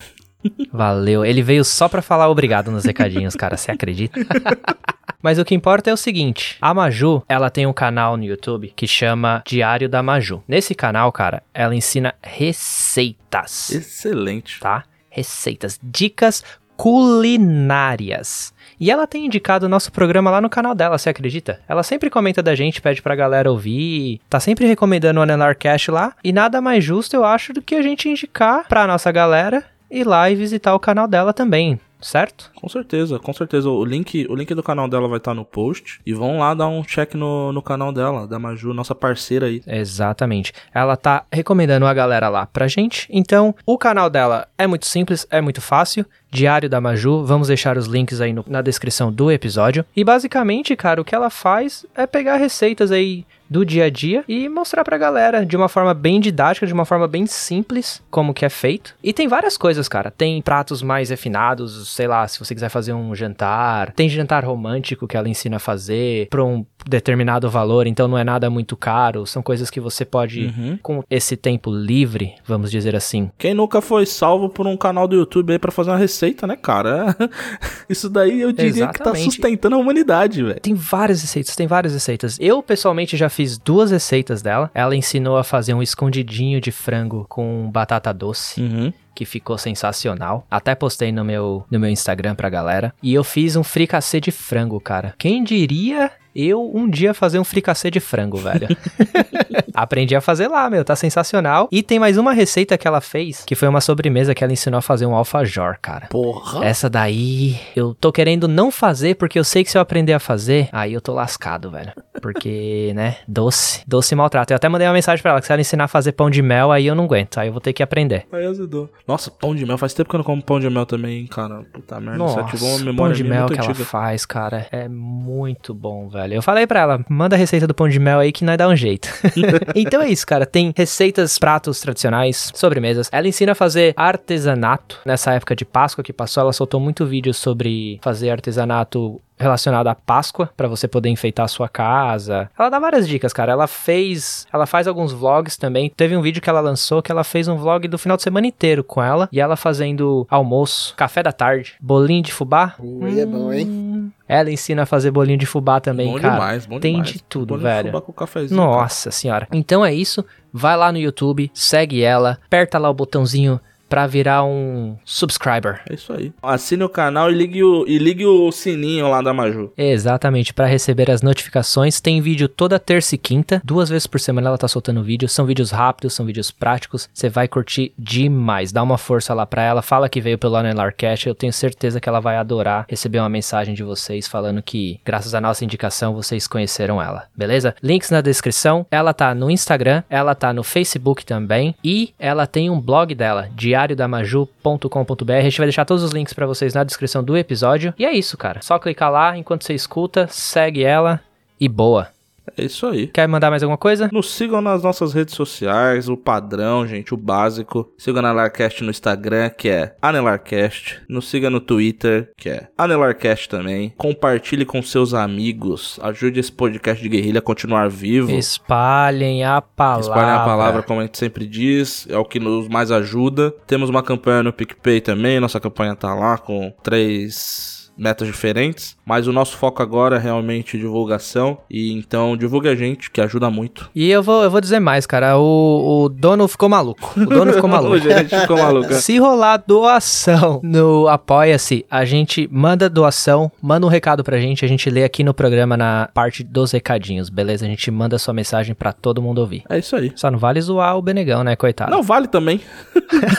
Valeu. 0.71 1.25
Ele 1.25 1.41
veio 1.41 1.65
só 1.65 1.89
pra 1.89 2.03
falar 2.03 2.29
obrigado 2.29 2.69
nos 2.69 2.85
recadinhos, 2.85 3.33
cara. 3.33 3.57
Você 3.57 3.71
acredita? 3.71 4.19
Mas 5.25 5.39
o 5.39 5.43
que 5.43 5.55
importa 5.55 5.89
é 5.89 5.93
o 5.93 5.97
seguinte: 5.97 6.55
a 6.61 6.71
Maju, 6.71 7.23
ela 7.27 7.49
tem 7.49 7.65
um 7.65 7.73
canal 7.73 8.15
no 8.15 8.23
YouTube 8.23 8.71
que 8.75 8.87
chama 8.87 9.41
Diário 9.43 9.89
da 9.89 10.03
Maju. 10.03 10.43
Nesse 10.47 10.75
canal, 10.75 11.11
cara, 11.11 11.41
ela 11.51 11.73
ensina 11.73 12.13
receitas, 12.21 13.71
Excelente. 13.71 14.59
tá? 14.59 14.83
Receitas, 15.09 15.79
dicas 15.81 16.43
culinárias. 16.77 18.53
E 18.79 18.91
ela 18.91 19.07
tem 19.07 19.25
indicado 19.25 19.65
o 19.65 19.69
nosso 19.69 19.91
programa 19.91 20.29
lá 20.29 20.39
no 20.39 20.49
canal 20.49 20.75
dela, 20.75 20.95
você 20.95 21.09
acredita? 21.09 21.59
Ela 21.67 21.81
sempre 21.81 22.11
comenta 22.11 22.43
da 22.43 22.53
gente, 22.53 22.79
pede 22.79 23.01
pra 23.01 23.15
galera 23.15 23.49
ouvir, 23.49 24.21
tá 24.29 24.39
sempre 24.39 24.67
recomendando 24.67 25.19
o 25.19 25.23
Anelarcast 25.23 25.89
lá, 25.89 26.13
e 26.23 26.31
nada 26.31 26.61
mais 26.61 26.83
justo 26.83 27.15
eu 27.15 27.25
acho 27.25 27.51
do 27.51 27.63
que 27.63 27.73
a 27.73 27.81
gente 27.81 28.07
indicar 28.07 28.67
pra 28.67 28.85
nossa 28.85 29.11
galera 29.11 29.63
ir 29.89 30.05
lá 30.05 30.29
e 30.29 30.35
visitar 30.35 30.75
o 30.75 30.79
canal 30.79 31.07
dela 31.07 31.33
também. 31.33 31.79
Certo? 32.05 32.51
Com 32.55 32.69
certeza, 32.69 33.19
com 33.19 33.33
certeza. 33.33 33.69
O 33.69 33.83
link, 33.83 34.25
o 34.29 34.35
link 34.35 34.53
do 34.53 34.63
canal 34.63 34.87
dela 34.87 35.07
vai 35.07 35.17
estar 35.17 35.33
no 35.33 35.43
post. 35.45 35.99
E 36.05 36.13
vão 36.13 36.39
lá 36.39 36.53
dar 36.53 36.67
um 36.67 36.83
check 36.83 37.13
no, 37.15 37.51
no 37.51 37.61
canal 37.61 37.91
dela, 37.91 38.27
da 38.27 38.37
Maju, 38.39 38.73
nossa 38.73 38.93
parceira 38.95 39.47
aí. 39.47 39.61
Exatamente. 39.67 40.53
Ela 40.73 40.95
tá 40.95 41.25
recomendando 41.31 41.85
a 41.85 41.93
galera 41.93 42.29
lá 42.29 42.45
pra 42.45 42.67
gente. 42.67 43.07
Então, 43.09 43.55
o 43.65 43.77
canal 43.77 44.09
dela 44.09 44.47
é 44.57 44.67
muito 44.67 44.85
simples, 44.85 45.25
é 45.29 45.41
muito 45.41 45.61
fácil. 45.61 46.05
Diário 46.31 46.69
da 46.69 46.81
Maju, 46.81 47.23
vamos 47.23 47.47
deixar 47.47 47.77
os 47.77 47.85
links 47.85 48.19
aí 48.19 48.33
no- 48.33 48.43
na 48.47 48.61
descrição 48.61 49.11
do 49.11 49.31
episódio. 49.31 49.85
E 49.95 50.03
basicamente, 50.03 50.75
cara, 50.75 50.99
o 50.99 51.05
que 51.05 51.15
ela 51.15 51.29
faz 51.29 51.85
é 51.95 52.05
pegar 52.05 52.35
receitas 52.35 52.91
aí 52.91 53.25
do 53.49 53.65
dia 53.65 53.85
a 53.85 53.89
dia 53.89 54.23
e 54.27 54.47
mostrar 54.49 54.83
pra 54.83 54.97
galera 54.97 55.45
de 55.45 55.55
uma 55.55 55.67
forma 55.69 55.93
bem 55.93 56.19
didática, 56.19 56.65
de 56.65 56.73
uma 56.73 56.85
forma 56.85 57.07
bem 57.07 57.25
simples, 57.25 58.01
como 58.09 58.33
que 58.33 58.45
é 58.45 58.49
feito. 58.49 58.95
E 59.03 59.13
tem 59.13 59.27
várias 59.27 59.57
coisas, 59.57 59.87
cara. 59.87 60.11
Tem 60.11 60.41
pratos 60.41 60.81
mais 60.81 61.09
refinados, 61.09 61.89
sei 61.95 62.07
lá, 62.07 62.27
se 62.27 62.39
você 62.39 62.53
quiser 62.53 62.69
fazer 62.69 62.93
um 62.93 63.13
jantar. 63.15 63.91
Tem 63.93 64.09
jantar 64.09 64.43
romântico 64.45 65.07
que 65.07 65.15
ela 65.17 65.29
ensina 65.29 65.57
a 65.57 65.59
fazer 65.59 66.27
pra 66.29 66.43
um 66.43 66.65
determinado 66.87 67.49
valor, 67.49 67.87
então 67.87 68.07
não 68.07 68.17
é 68.17 68.23
nada 68.23 68.49
muito 68.49 68.75
caro. 68.77 69.25
São 69.25 69.41
coisas 69.41 69.69
que 69.69 69.79
você 69.79 70.05
pode, 70.05 70.45
Uhum. 70.45 70.77
com 70.81 71.03
esse 71.09 71.35
tempo 71.35 71.71
livre, 71.71 72.35
vamos 72.45 72.69
dizer 72.71 72.95
assim. 72.95 73.31
Quem 73.37 73.53
nunca 73.53 73.81
foi 73.81 74.05
salvo 74.05 74.49
por 74.49 74.67
um 74.67 74.77
canal 74.77 75.07
do 75.07 75.15
YouTube 75.15 75.51
aí 75.53 75.59
pra 75.59 75.71
fazer 75.71 75.89
uma 75.91 75.97
receita, 75.97 76.45
né, 76.45 76.55
cara? 76.55 77.15
Isso 77.89 78.09
daí 78.09 78.41
eu 78.41 78.51
diria 78.51 78.71
que 78.71 78.79
tá 78.99 79.09
Exatamente. 79.11 79.23
sustentando 79.23 79.75
a 79.75 79.79
humanidade, 79.79 80.43
velho. 80.43 80.59
Tem 80.59 80.73
várias 80.73 81.21
receitas, 81.21 81.55
tem 81.55 81.67
várias 81.67 81.93
receitas. 81.93 82.37
Eu, 82.39 82.61
pessoalmente, 82.61 83.17
já 83.17 83.29
fiz 83.35 83.57
duas 83.57 83.91
receitas 83.91 84.41
dela. 84.41 84.71
Ela 84.73 84.95
ensinou 84.95 85.37
a 85.37 85.43
fazer 85.43 85.73
um 85.73 85.83
escondidinho 85.83 86.61
de 86.61 86.71
frango 86.71 87.25
com 87.27 87.69
batata 87.69 88.13
doce. 88.13 88.61
Uhum. 88.61 88.93
Que 89.15 89.25
ficou 89.25 89.57
sensacional. 89.57 90.45
Até 90.51 90.75
postei 90.75 91.11
no 91.11 91.23
meu, 91.23 91.65
no 91.71 91.79
meu 91.79 91.89
Instagram 91.89 92.35
pra 92.35 92.49
galera. 92.49 92.93
E 93.01 93.13
eu 93.13 93.23
fiz 93.23 93.55
um 93.55 93.63
fricassê 93.63 94.19
de 94.19 94.31
frango, 94.31 94.79
cara. 94.79 95.15
Quem 95.17 95.43
diria 95.43 96.11
eu 96.35 96.69
um 96.75 96.89
dia 96.89 97.13
fazer 97.13 97.39
um 97.39 97.43
fricassê 97.45 97.89
de 97.89 98.01
frango, 98.01 98.37
velho? 98.37 98.67
Aprendi 99.73 100.15
a 100.15 100.21
fazer 100.21 100.47
lá, 100.47 100.69
meu, 100.69 100.83
tá 100.83 100.95
sensacional. 100.95 101.69
E 101.71 101.81
tem 101.81 101.97
mais 101.97 102.17
uma 102.17 102.33
receita 102.33 102.77
que 102.77 102.87
ela 102.87 102.99
fez, 102.99 103.43
que 103.45 103.55
foi 103.55 103.67
uma 103.67 103.79
sobremesa 103.79 104.35
que 104.35 104.43
ela 104.43 104.51
ensinou 104.51 104.77
a 104.77 104.81
fazer 104.81 105.05
um 105.05 105.15
alfajor, 105.15 105.77
cara. 105.81 106.07
Porra. 106.07 106.65
Essa 106.65 106.89
daí 106.89 107.57
eu 107.75 107.93
tô 107.93 108.11
querendo 108.11 108.47
não 108.47 108.69
fazer 108.69 109.15
porque 109.15 109.39
eu 109.39 109.43
sei 109.43 109.63
que 109.63 109.71
se 109.71 109.77
eu 109.77 109.81
aprender 109.81 110.13
a 110.13 110.19
fazer, 110.19 110.67
aí 110.71 110.93
eu 110.93 111.01
tô 111.01 111.13
lascado, 111.13 111.71
velho. 111.71 111.93
Porque, 112.21 112.91
né, 112.95 113.17
doce, 113.27 113.81
doce 113.87 114.13
maltrato. 114.13 114.51
Eu 114.51 114.57
até 114.57 114.67
mandei 114.67 114.87
uma 114.87 114.93
mensagem 114.93 115.21
pra 115.21 115.31
ela 115.31 115.39
que 115.39 115.47
se 115.47 115.53
ela 115.53 115.61
ensinar 115.61 115.85
a 115.85 115.89
fazer 115.89 116.11
pão 116.11 116.29
de 116.29 116.41
mel, 116.41 116.71
aí 116.71 116.85
eu 116.85 116.95
não 116.95 117.05
aguento, 117.05 117.37
aí 117.37 117.47
eu 117.47 117.53
vou 117.53 117.61
ter 117.61 117.71
que 117.71 117.83
aprender. 117.83 118.25
Aí 118.31 118.45
azedou. 118.45 118.89
Nossa, 119.07 119.29
pão 119.29 119.53
de 119.53 119.65
mel. 119.65 119.77
Faz 119.77 119.93
tempo 119.93 120.09
que 120.09 120.15
eu 120.15 120.17
não 120.17 120.23
como 120.23 120.41
pão 120.41 120.59
de 120.59 120.69
mel 120.69 120.85
também, 120.85 121.21
hein, 121.21 121.27
cara. 121.27 121.63
Puta 121.71 121.99
merda. 121.99 122.23
Isso 122.25 122.35
Nossa, 122.35 122.41
ativou 122.41 122.69
uma 122.69 122.77
pão 122.77 122.85
memória 122.85 123.15
de 123.15 123.23
minha 123.23 123.35
mel 123.35 123.47
que 123.47 123.59
ela 123.59 123.69
antiga. 123.69 123.85
faz, 123.85 124.25
cara, 124.25 124.67
é 124.71 124.87
muito 124.87 125.73
bom, 125.73 126.09
velho. 126.09 126.33
Eu 126.33 126.41
falei 126.41 126.65
pra 126.65 126.79
ela, 126.79 127.05
manda 127.07 127.35
a 127.35 127.39
receita 127.39 127.67
do 127.67 127.73
pão 127.73 127.87
de 127.87 127.99
mel 127.99 128.19
aí 128.19 128.31
que 128.31 128.43
nós 128.43 128.57
dá 128.57 128.67
um 128.67 128.75
jeito. 128.75 129.07
então 129.75 130.01
é 130.01 130.09
isso, 130.09 130.25
cara. 130.25 130.45
Tem 130.45 130.73
receitas, 130.75 131.37
pratos 131.37 131.79
tradicionais, 131.79 132.51
sobremesas. 132.55 133.09
Ela 133.11 133.27
ensina 133.27 133.51
a 133.51 133.55
fazer 133.55 133.93
artesanato. 133.95 134.99
Nessa 135.05 135.33
época 135.33 135.55
de 135.55 135.65
Páscoa 135.65 136.03
que 136.03 136.13
passou, 136.13 136.41
ela 136.41 136.53
soltou 136.53 136.79
muito 136.79 137.05
vídeo 137.05 137.33
sobre 137.33 137.99
fazer 138.01 138.31
artesanato 138.31 139.21
relacionado 139.37 139.87
à 139.87 139.95
Páscoa 139.95 140.49
pra 140.55 140.67
você 140.67 140.87
poder 140.87 141.09
enfeitar 141.09 141.45
a 141.45 141.49
sua 141.49 141.67
casa. 141.67 142.49
Ela 142.57 142.69
dá 142.69 142.79
várias 142.79 143.07
dicas, 143.07 143.33
cara. 143.33 143.51
Ela 143.51 143.67
fez, 143.67 144.47
ela 144.51 144.65
faz 144.65 144.87
alguns 144.87 145.11
vlogs 145.11 145.57
também. 145.57 145.91
Teve 145.95 146.15
um 146.15 146.21
vídeo 146.21 146.41
que 146.41 146.49
ela 146.49 146.59
lançou 146.61 147.01
que 147.01 147.11
ela 147.11 147.23
fez 147.23 147.47
um 147.47 147.57
vlog 147.57 147.87
do 147.87 147.97
final 147.97 148.17
de 148.17 148.23
semana 148.23 148.47
inteiro 148.47 148.83
com 148.83 149.01
ela 149.03 149.27
e 149.31 149.39
ela 149.39 149.55
fazendo 149.55 150.25
almoço, 150.29 150.93
café 150.95 151.21
da 151.21 151.31
tarde, 151.31 151.75
bolinho 151.81 152.23
de 152.23 152.31
fubá. 152.33 152.75
Ui, 152.79 153.19
é 153.19 153.25
bom, 153.25 153.51
hein? 153.51 154.11
Ela 154.27 154.49
ensina 154.51 154.83
a 154.83 154.85
fazer 154.85 155.11
bolinho 155.11 155.37
de 155.37 155.45
fubá 155.45 155.79
também, 155.79 156.11
bom 156.13 156.19
cara. 156.19 156.33
demais, 156.35 156.65
bom 156.65 156.79
Tem 156.79 156.93
demais. 156.93 157.09
de 157.13 157.23
tudo, 157.23 157.47
Bolinho 157.49 157.67
de 157.69 157.73
velho. 157.75 157.87
fubá 157.89 158.01
com 158.01 158.11
cafezinho, 158.13 158.59
cara. 158.59 158.71
Nossa 158.71 159.11
senhora. 159.11 159.47
Então 159.51 159.85
é 159.85 159.93
isso. 159.93 160.25
Vai 160.51 160.77
lá 160.77 160.91
no 160.91 160.97
YouTube, 160.97 161.51
segue 161.53 162.01
ela, 162.01 162.39
aperta 162.45 162.77
lá 162.79 162.89
o 162.89 162.93
botãozinho 162.93 163.59
pra 163.87 164.07
virar 164.07 164.43
um 164.43 164.97
subscriber. 165.03 165.81
É 165.89 165.93
isso 165.93 166.11
aí. 166.13 166.33
Assine 166.41 166.83
o 166.83 166.89
canal 166.89 167.31
e 167.31 167.35
ligue 167.35 167.63
o, 167.63 167.85
e 167.87 167.97
ligue 167.97 168.25
o 168.25 168.51
sininho 168.51 169.09
lá 169.09 169.21
da 169.21 169.33
Maju. 169.33 169.71
Exatamente, 169.77 170.53
para 170.53 170.65
receber 170.65 171.09
as 171.11 171.21
notificações. 171.21 171.99
Tem 171.99 172.21
vídeo 172.21 172.47
toda 172.47 172.79
terça 172.79 173.15
e 173.15 173.17
quinta, 173.17 173.61
duas 173.63 173.89
vezes 173.89 174.07
por 174.07 174.19
semana 174.19 174.47
ela 174.47 174.57
tá 174.57 174.67
soltando 174.67 175.03
vídeo. 175.03 175.29
São 175.29 175.45
vídeos 175.45 175.71
rápidos, 175.71 176.13
são 176.13 176.25
vídeos 176.25 176.51
práticos. 176.51 177.09
Você 177.13 177.29
vai 177.29 177.47
curtir 177.47 177.93
demais. 177.97 178.71
Dá 178.71 178.81
uma 178.83 178.97
força 178.97 179.33
lá 179.33 179.45
pra 179.45 179.63
ela, 179.63 179.81
fala 179.81 180.09
que 180.09 180.21
veio 180.21 180.37
pelo 180.37 180.55
Anelarcast. 180.55 181.27
Eu 181.27 181.35
tenho 181.35 181.53
certeza 181.53 181.99
que 181.99 182.09
ela 182.09 182.19
vai 182.19 182.37
adorar 182.37 182.85
receber 182.87 183.19
uma 183.19 183.29
mensagem 183.29 183.73
de 183.73 183.83
vocês 183.83 184.27
falando 184.27 184.61
que, 184.61 184.99
graças 185.05 185.33
à 185.33 185.41
nossa 185.41 185.63
indicação, 185.63 186.13
vocês 186.13 186.47
conheceram 186.47 187.01
ela. 187.01 187.25
Beleza? 187.35 187.75
Links 187.81 188.09
na 188.09 188.21
descrição. 188.21 188.85
Ela 188.89 189.13
tá 189.13 189.33
no 189.35 189.49
Instagram, 189.49 190.03
ela 190.09 190.33
tá 190.35 190.53
no 190.53 190.63
Facebook 190.63 191.25
também 191.25 191.75
e 191.83 192.13
ela 192.17 192.47
tem 192.47 192.69
um 192.69 192.79
blog 192.79 193.13
dela, 193.13 193.49
diariodamaju.com.br. 193.75 195.31
A 195.33 195.41
gente 195.41 195.57
vai 195.57 195.67
deixar 195.67 195.85
todos 195.85 196.03
os 196.03 196.11
links 196.11 196.33
pra 196.33 196.47
vocês 196.47 196.73
na 196.73 196.83
descrição 196.83 197.23
do 197.23 197.37
episódio. 197.37 197.93
E 197.97 198.05
é 198.05 198.13
isso, 198.13 198.37
cara. 198.37 198.61
Só 198.61 198.79
clicar 198.79 199.11
lá 199.11 199.37
enquanto 199.37 199.63
você 199.63 199.73
escuta, 199.73 200.27
segue 200.29 200.83
ela 200.83 201.21
e 201.59 201.67
boa. 201.67 202.14
É 202.57 202.63
isso 202.63 202.85
aí. 202.85 203.07
Quer 203.07 203.27
mandar 203.27 203.49
mais 203.49 203.63
alguma 203.63 203.77
coisa? 203.77 204.09
Nos 204.11 204.31
sigam 204.31 204.61
nas 204.61 204.83
nossas 204.83 205.13
redes 205.13 205.35
sociais, 205.35 206.09
o 206.09 206.17
padrão, 206.17 206.87
gente, 206.87 207.13
o 207.13 207.17
básico. 207.17 207.91
Siga 207.97 208.19
a 208.19 208.23
Anelarcast 208.23 208.83
no 208.83 208.89
Instagram, 208.89 209.49
que 209.49 209.69
é 209.69 209.95
Anelarcast. 210.01 211.01
Nos 211.09 211.29
siga 211.29 211.49
no 211.49 211.59
Twitter, 211.59 212.31
que 212.37 212.49
é 212.49 212.67
Anelarcast 212.77 213.49
também. 213.49 213.93
Compartilhe 213.97 214.65
com 214.65 214.81
seus 214.81 215.13
amigos. 215.13 215.99
Ajude 216.01 216.39
esse 216.39 216.51
podcast 216.51 217.01
de 217.01 217.09
guerrilha 217.09 217.39
a 217.39 217.41
continuar 217.41 217.89
vivo. 217.89 218.31
Espalhem 218.31 219.43
a 219.43 219.61
palavra. 219.61 220.01
Espalhem 220.01 220.35
a 220.35 220.45
palavra, 220.45 220.83
como 220.83 220.99
a 220.99 221.03
gente 221.03 221.17
sempre 221.17 221.47
diz, 221.47 222.07
é 222.09 222.17
o 222.17 222.25
que 222.25 222.39
nos 222.39 222.67
mais 222.67 222.91
ajuda. 222.91 223.53
Temos 223.67 223.89
uma 223.89 224.03
campanha 224.03 224.43
no 224.43 224.53
PicPay 224.53 225.01
também, 225.01 225.39
nossa 225.39 225.59
campanha 225.59 225.95
tá 225.95 226.13
lá 226.13 226.37
com 226.37 226.73
três 226.83 227.84
metas 227.97 228.27
diferentes, 228.27 228.97
mas 229.05 229.27
o 229.27 229.33
nosso 229.33 229.57
foco 229.57 229.81
agora 229.81 230.17
é 230.17 230.19
realmente 230.19 230.77
divulgação, 230.77 231.57
e 231.69 231.91
então 231.93 232.35
divulgue 232.35 232.69
a 232.69 232.75
gente, 232.75 233.09
que 233.11 233.21
ajuda 233.21 233.49
muito. 233.49 233.89
E 233.95 234.09
eu 234.09 234.21
vou, 234.21 234.43
eu 234.43 234.51
vou 234.51 234.61
dizer 234.61 234.79
mais, 234.79 235.05
cara. 235.05 235.37
O, 235.37 236.03
o 236.03 236.09
dono 236.09 236.47
ficou 236.47 236.69
maluco. 236.69 237.13
O 237.17 237.25
dono 237.25 237.53
ficou 237.53 237.69
maluco. 237.69 237.95
O 237.95 237.99
gerente 237.99 238.37
ficou 238.37 238.57
maluco. 238.57 238.93
Se 238.95 239.17
rolar 239.17 239.63
doação 239.65 240.59
no 240.63 241.07
Apoia-se, 241.07 241.85
a 241.89 242.05
gente 242.05 242.47
manda 242.51 242.89
doação, 242.89 243.51
manda 243.61 243.85
um 243.85 243.89
recado 243.89 244.23
pra 244.23 244.37
gente, 244.39 244.65
a 244.65 244.67
gente 244.67 244.89
lê 244.89 245.03
aqui 245.03 245.23
no 245.23 245.33
programa 245.33 245.77
na 245.77 246.09
parte 246.13 246.43
dos 246.43 246.71
recadinhos, 246.71 247.29
beleza? 247.29 247.65
A 247.65 247.69
gente 247.69 247.89
manda 247.91 248.17
sua 248.17 248.33
mensagem 248.33 248.75
pra 248.75 248.91
todo 248.91 249.21
mundo 249.21 249.39
ouvir. 249.39 249.63
É 249.69 249.79
isso 249.79 249.95
aí. 249.95 250.11
Só 250.15 250.29
não 250.29 250.39
vale 250.39 250.59
zoar 250.61 250.97
o 250.97 251.01
Benegão, 251.01 251.43
né, 251.43 251.55
coitado? 251.55 251.91
Não, 251.91 252.03
vale 252.03 252.27
também. 252.27 252.61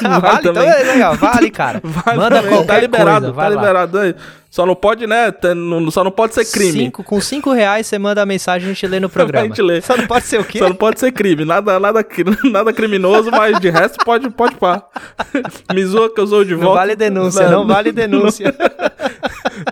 Ah, 0.05 0.19
vale, 0.20 0.49
então 0.49 0.62
é 0.62 0.82
legal, 0.82 1.14
vale, 1.17 1.50
cara. 1.50 1.81
Vale 1.82 2.19
manda 2.19 2.37
também, 2.37 2.50
qualquer 2.50 2.75
tá 2.75 2.81
liberado, 2.81 3.32
coisa, 3.32 3.41
tá 3.41 3.48
liberado 3.48 3.98
aí. 3.98 4.15
Só 4.56 4.65
não 4.65 4.75
pode, 4.75 5.06
né? 5.06 5.31
não- 5.55 5.91
só 5.91 6.03
não 6.03 6.10
pode 6.10 6.32
ser 6.32 6.46
crime. 6.46 6.72
Cinco, 6.84 7.05
com 7.05 7.20
cinco 7.20 7.53
reais 7.53 7.86
você 7.86 7.98
manda 7.98 8.22
a 8.22 8.25
mensagem 8.25 8.67
e 8.69 8.70
a 8.70 8.72
gente 8.72 8.86
lê 8.86 8.98
no 8.98 9.06
programa. 9.10 9.44
A 9.44 9.48
gente 9.51 9.60
lê. 9.60 9.82
Só 9.82 9.94
não 9.98 10.06
pode 10.06 10.25
ser 10.25 10.41
o 10.41 10.44
quê? 10.46 10.58
Só 10.60 10.67
não 10.70 10.75
pode 10.75 10.98
ser 10.98 11.13
crime. 11.13 11.44
Nada, 11.44 11.79
nada, 11.79 12.03
nada 12.51 12.72
criminoso, 12.72 13.31
mas 13.31 13.60
de 13.60 13.69
resto 13.69 14.03
pode, 14.03 14.31
pode 14.31 14.55
pá. 14.56 14.82
Me 15.75 15.84
zoa 15.84 16.08
que 16.08 16.19
eu 16.19 16.27
sou 16.27 16.43
de 16.43 16.55
Não 16.55 16.60
volta. 16.63 16.79
vale 16.81 16.96
denúncia, 16.96 17.51
não 17.51 17.67
vale 17.67 17.93
denúncia. 17.93 18.55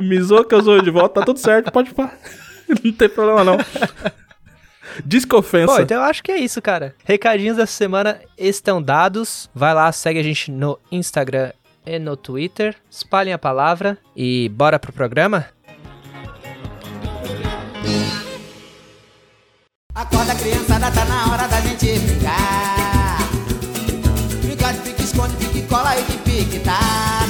Me 0.02 0.20
zoa 0.20 0.44
que 0.44 0.54
eu 0.54 0.62
sou 0.62 0.78
de 0.82 0.90
volta, 0.90 1.20
tá 1.20 1.24
tudo 1.24 1.38
certo, 1.38 1.72
pode 1.72 1.94
pá. 1.94 2.12
Não 2.84 2.92
tem 2.92 3.08
problema 3.08 3.42
não. 3.42 3.56
Diz 5.02 5.24
que 5.24 5.34
ofensa. 5.34 5.76
Bom, 5.76 5.80
então 5.80 5.96
eu 5.96 6.04
acho 6.04 6.22
que 6.22 6.30
é 6.30 6.36
isso, 6.36 6.60
cara. 6.60 6.94
Recadinhos 7.06 7.56
dessa 7.56 7.72
semana 7.72 8.20
estão 8.36 8.82
dados. 8.82 9.48
Vai 9.54 9.72
lá, 9.72 9.90
segue 9.92 10.20
a 10.20 10.22
gente 10.22 10.50
no 10.50 10.78
Instagram 10.92 11.52
e 11.86 11.98
no 11.98 12.16
Twitter. 12.16 12.76
Espalhem 12.90 13.32
a 13.32 13.38
palavra 13.38 13.98
e 14.16 14.48
bora 14.50 14.78
pro 14.78 14.92
programa? 14.92 15.46
Acorda 19.94 20.34
criançada, 20.34 20.90
tá 20.90 21.04
na 21.04 21.32
hora 21.32 21.46
da 21.48 21.60
gente 21.60 21.98
brincar. 22.00 23.18
Brincar 24.42 24.72
de 24.74 24.80
pique, 24.80 25.02
esconde, 25.02 25.36
pique, 25.36 25.62
cola 25.68 25.96
e 25.98 26.02
de 26.04 26.18
pique, 26.18 26.58
tá, 26.60 26.78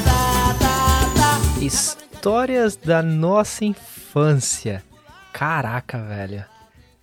tá, 0.05 0.55
tá, 0.59 1.11
tá. 1.15 1.61
Histórias 1.61 2.77
da 2.77 3.03
nossa 3.03 3.65
infância. 3.65 4.83
Caraca, 5.33 5.99
velho. 5.99 6.45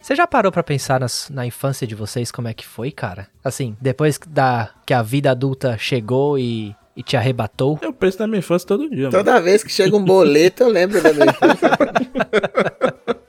Você 0.02 0.16
já 0.16 0.26
parou 0.26 0.52
pra 0.52 0.64
pensar 0.64 1.00
nas- 1.00 1.30
na 1.30 1.46
infância 1.46 1.86
de 1.86 1.94
vocês 1.94 2.32
como 2.32 2.48
é 2.48 2.56
que 2.56 2.66
foi, 2.66 2.90
cara? 2.90 3.28
Assim, 3.44 3.78
depois 3.80 4.20
da 4.28 4.72
que 4.84 4.96
a 4.96 5.04
vida 5.04 5.30
adulta 5.30 5.78
chegou 5.78 6.40
e, 6.40 6.76
e 6.96 7.02
te 7.04 7.16
arrebatou? 7.18 7.80
Eu 7.82 7.94
penso 7.94 8.20
na 8.20 8.28
minha 8.28 8.40
infância 8.40 8.68
todo 8.68 8.90
dia, 8.90 9.04
mano. 9.10 9.12
Toda 9.12 9.40
vez 9.40 9.64
que 9.64 9.72
chega 9.72 9.96
um 9.96 10.04
boleto, 10.04 10.64
eu 10.64 10.70
lembro 10.70 11.02
da 11.02 11.14
minha 11.14 11.26
infância. 11.28 11.70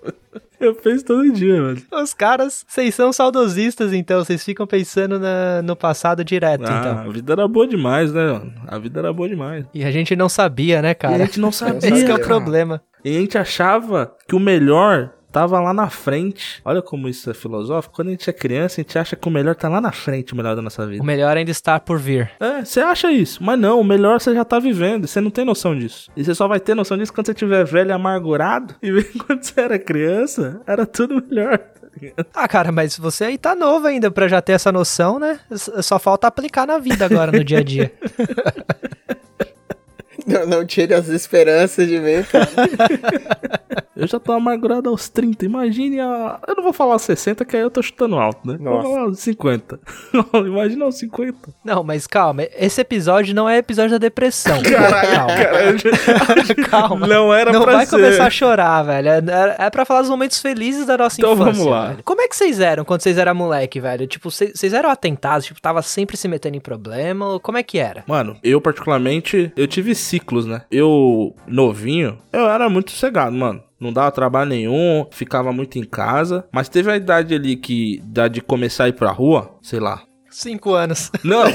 Eu 0.61 0.76
penso 0.76 1.04
todo 1.04 1.28
dia, 1.33 1.61
mano. 1.61 1.83
Os 1.92 2.14
caras, 2.14 2.64
vocês 2.69 2.95
são 2.95 3.12
saudosistas, 3.12 3.92
então. 3.92 4.25
Vocês 4.25 4.45
ficam 4.45 4.64
pensando 4.64 5.19
na- 5.19 5.61
no 5.61 5.75
passado 5.75 6.23
direto, 6.25 6.62
Ah, 6.64 6.78
então. 6.78 6.99
a 7.00 7.12
vida 7.12 7.33
era 7.33 7.49
boa 7.49 7.66
demais, 7.66 8.12
né, 8.12 8.33
mano? 8.33 8.52
A 8.69 8.78
vida 8.78 9.00
era 9.00 9.12
boa 9.12 9.28
demais. 9.28 9.64
E 9.75 9.85
a 9.85 9.90
gente 9.90 10.14
não 10.14 10.28
sabia, 10.28 10.81
né, 10.81 10.90
E 10.90 10.92
a 10.92 10.95
cara? 10.95 11.19
gente 11.26 11.40
não 11.40 11.50
sabia. 11.50 11.78
Esse 11.92 12.04
que 12.04 12.11
é 12.12 12.14
o 12.14 12.19
cara. 12.19 12.28
problema. 12.28 12.81
E 13.04 13.16
a 13.16 13.21
gente 13.21 13.37
achava 13.37 14.14
que 14.28 14.37
o 14.37 14.38
melhor 14.38 15.11
tava 15.33 15.59
lá 15.59 15.73
na 15.73 15.89
frente. 15.89 16.61
Olha 16.65 16.83
como 16.83 17.09
isso 17.09 17.31
é 17.31 17.35
filosófico. 17.35 17.97
Quando 17.97 18.09
a 18.09 18.11
gente 18.11 18.29
é 18.29 18.33
criança, 18.33 18.81
a 18.81 18.83
gente 18.83 18.99
acha 18.99 19.17
que 19.17 19.27
o 19.27 19.31
melhor 19.31 19.57
tá 19.57 19.69
lá 19.69 19.81
na 19.81 19.91
frente, 19.91 20.35
o 20.35 20.37
melhor 20.37 20.55
da 20.55 20.62
nossa 20.62 20.87
vida. 20.87 21.03
O 21.03 21.07
melhor 21.07 21.37
ainda 21.37 21.51
está 21.51 21.81
por 21.81 21.99
vir. 21.99 22.31
É, 22.39 22.65
você 22.65 22.81
acha 22.81 23.11
isso, 23.11 23.43
mas 23.43 23.59
não, 23.59 23.81
o 23.81 23.85
melhor 23.85 24.21
você 24.21 24.35
já 24.35 24.45
tá 24.45 24.59
vivendo, 24.59 25.07
você 25.07 25.21
não 25.21 25.31
tem 25.31 25.45
noção 25.45 25.77
disso. 25.77 26.11
E 26.15 26.23
você 26.23 26.35
só 26.35 26.47
vai 26.47 26.61
ter 26.61 26.75
noção 26.75 26.99
disso 26.99 27.12
quando 27.12 27.27
você 27.27 27.35
tiver 27.35 27.65
velho 27.65 27.91
e 27.91 27.93
amargurado. 27.93 28.75
E 28.83 28.93
bem 28.93 29.05
quando 29.27 29.43
você 29.43 29.61
era 29.61 29.79
criança, 29.79 30.61
era 30.67 30.85
tudo 30.85 31.25
melhor. 31.29 31.59
tá? 31.59 32.25
Ah, 32.35 32.47
cara, 32.47 32.71
mas 32.71 32.99
você 32.99 33.25
aí 33.25 33.39
tá 33.39 33.55
novo 33.55 33.87
ainda 33.87 34.11
pra 34.11 34.29
já 34.29 34.43
ter 34.43 34.53
essa 34.53 34.71
noção, 34.71 35.19
né? 35.19 35.41
Só 35.51 35.99
falta 35.99 36.27
aplicar 36.27 36.67
na 36.67 36.79
vida 36.79 37.05
agora, 37.07 37.33
no 37.33 37.43
dia 37.43 37.59
a 37.59 37.62
dia. 37.62 37.93
Não, 40.26 40.47
não 40.47 40.67
tire 40.67 40.95
as 40.95 41.09
esperanças 41.09 41.87
de 41.88 41.99
mim, 41.99 42.23
cara. 42.31 42.49
Eu 43.95 44.07
já 44.09 44.19
tô 44.19 44.33
amargurado 44.33 44.88
aos 44.88 45.09
30, 45.11 45.45
imagine 45.45 46.00
a. 46.00 46.41
Eu 46.49 46.57
não 46.57 46.62
vou 46.64 46.73
falar 46.73 46.95
aos 46.95 47.02
60, 47.02 47.45
que 47.45 47.55
aí 47.55 47.62
eu 47.62 47.71
tô 47.71 47.83
chutando 47.83 48.17
alto, 48.17 48.41
né? 48.49 48.57
Nossa. 48.59 48.83
Vou 48.83 48.93
falar 48.95 49.02
aos 49.05 49.19
50. 49.21 49.79
Imagina 50.47 50.85
aos 50.87 50.95
50. 50.99 51.37
Não, 51.62 51.85
mas 51.85 52.07
calma, 52.07 52.43
esse 52.59 52.81
episódio 52.81 53.35
não 53.35 53.49
é 53.49 53.59
episódio 53.59 53.91
da 53.93 53.99
depressão. 53.99 54.61
calma. 54.64 55.37
Caralho, 55.37 55.79
Calma. 56.71 57.07
Não 57.07 57.33
era 57.33 57.52
não 57.52 57.62
pra 57.62 57.76
vai 57.76 57.85
ser. 57.87 57.91
começar 57.97 58.26
a 58.26 58.31
chorar, 58.31 58.83
velho. 58.83 59.09
É, 59.09 59.57
é 59.59 59.71
pra 59.71 59.85
falar 59.85 60.00
dos 60.00 60.11
momentos 60.11 60.41
felizes 60.41 60.87
da 60.87 60.97
nossa 60.97 61.21
Então 61.21 61.35
infância. 61.35 61.52
vamos 61.52 61.67
lá. 61.71 61.88
velho. 61.88 62.02
Como 62.02 62.21
é 62.23 62.29
que 62.29 62.35
vocês 62.35 62.61
eram 62.61 62.85
quando 62.85 63.02
vocês 63.02 63.19
eram 63.19 63.35
moleque, 63.35 63.79
velho? 63.79 64.07
Tipo, 64.07 64.31
vocês 64.31 64.52
vocês 64.55 64.73
eram 64.73 64.88
atentados? 64.91 65.47
Tipo, 65.47 65.61
tava 65.61 65.83
sempre 65.83 66.17
se 66.17 66.26
metendo 66.26 66.57
em 66.57 66.61
problema? 66.61 67.26
Ou 67.29 67.41
Como 67.41 67.59
é 67.59 67.62
que 67.62 67.79
era? 67.79 68.02
Mano, 68.07 68.37
eu 68.43 68.59
particularmente, 68.61 69.52
eu 69.55 69.67
tive 69.69 69.95
ciclos, 70.12 70.45
né? 70.45 70.62
Eu, 70.71 71.35
novinho, 71.47 72.19
eu 72.33 72.49
era 72.49 72.69
muito 72.69 72.90
sossegado, 72.90 73.35
mano. 73.35 73.62
Não 73.81 73.92
dava 73.92 74.12
trabalho 74.12 74.50
nenhum, 74.50 75.07
ficava 75.11 75.52
muito 75.52 75.78
em 75.78 75.85
casa. 75.85 76.45
Mas 76.52 76.69
teve 76.69 76.90
a 76.90 76.97
idade 76.97 77.35
ali 77.35 77.57
que, 77.57 78.00
da 78.04 78.28
de 78.28 78.40
começar 78.42 78.85
a 78.85 78.88
ir 78.88 78.92
pra 78.92 79.11
rua, 79.11 79.57
sei 79.62 79.81
lá. 79.81 80.02
Cinco 80.31 80.75
anos. 80.75 81.11
Não! 81.25 81.45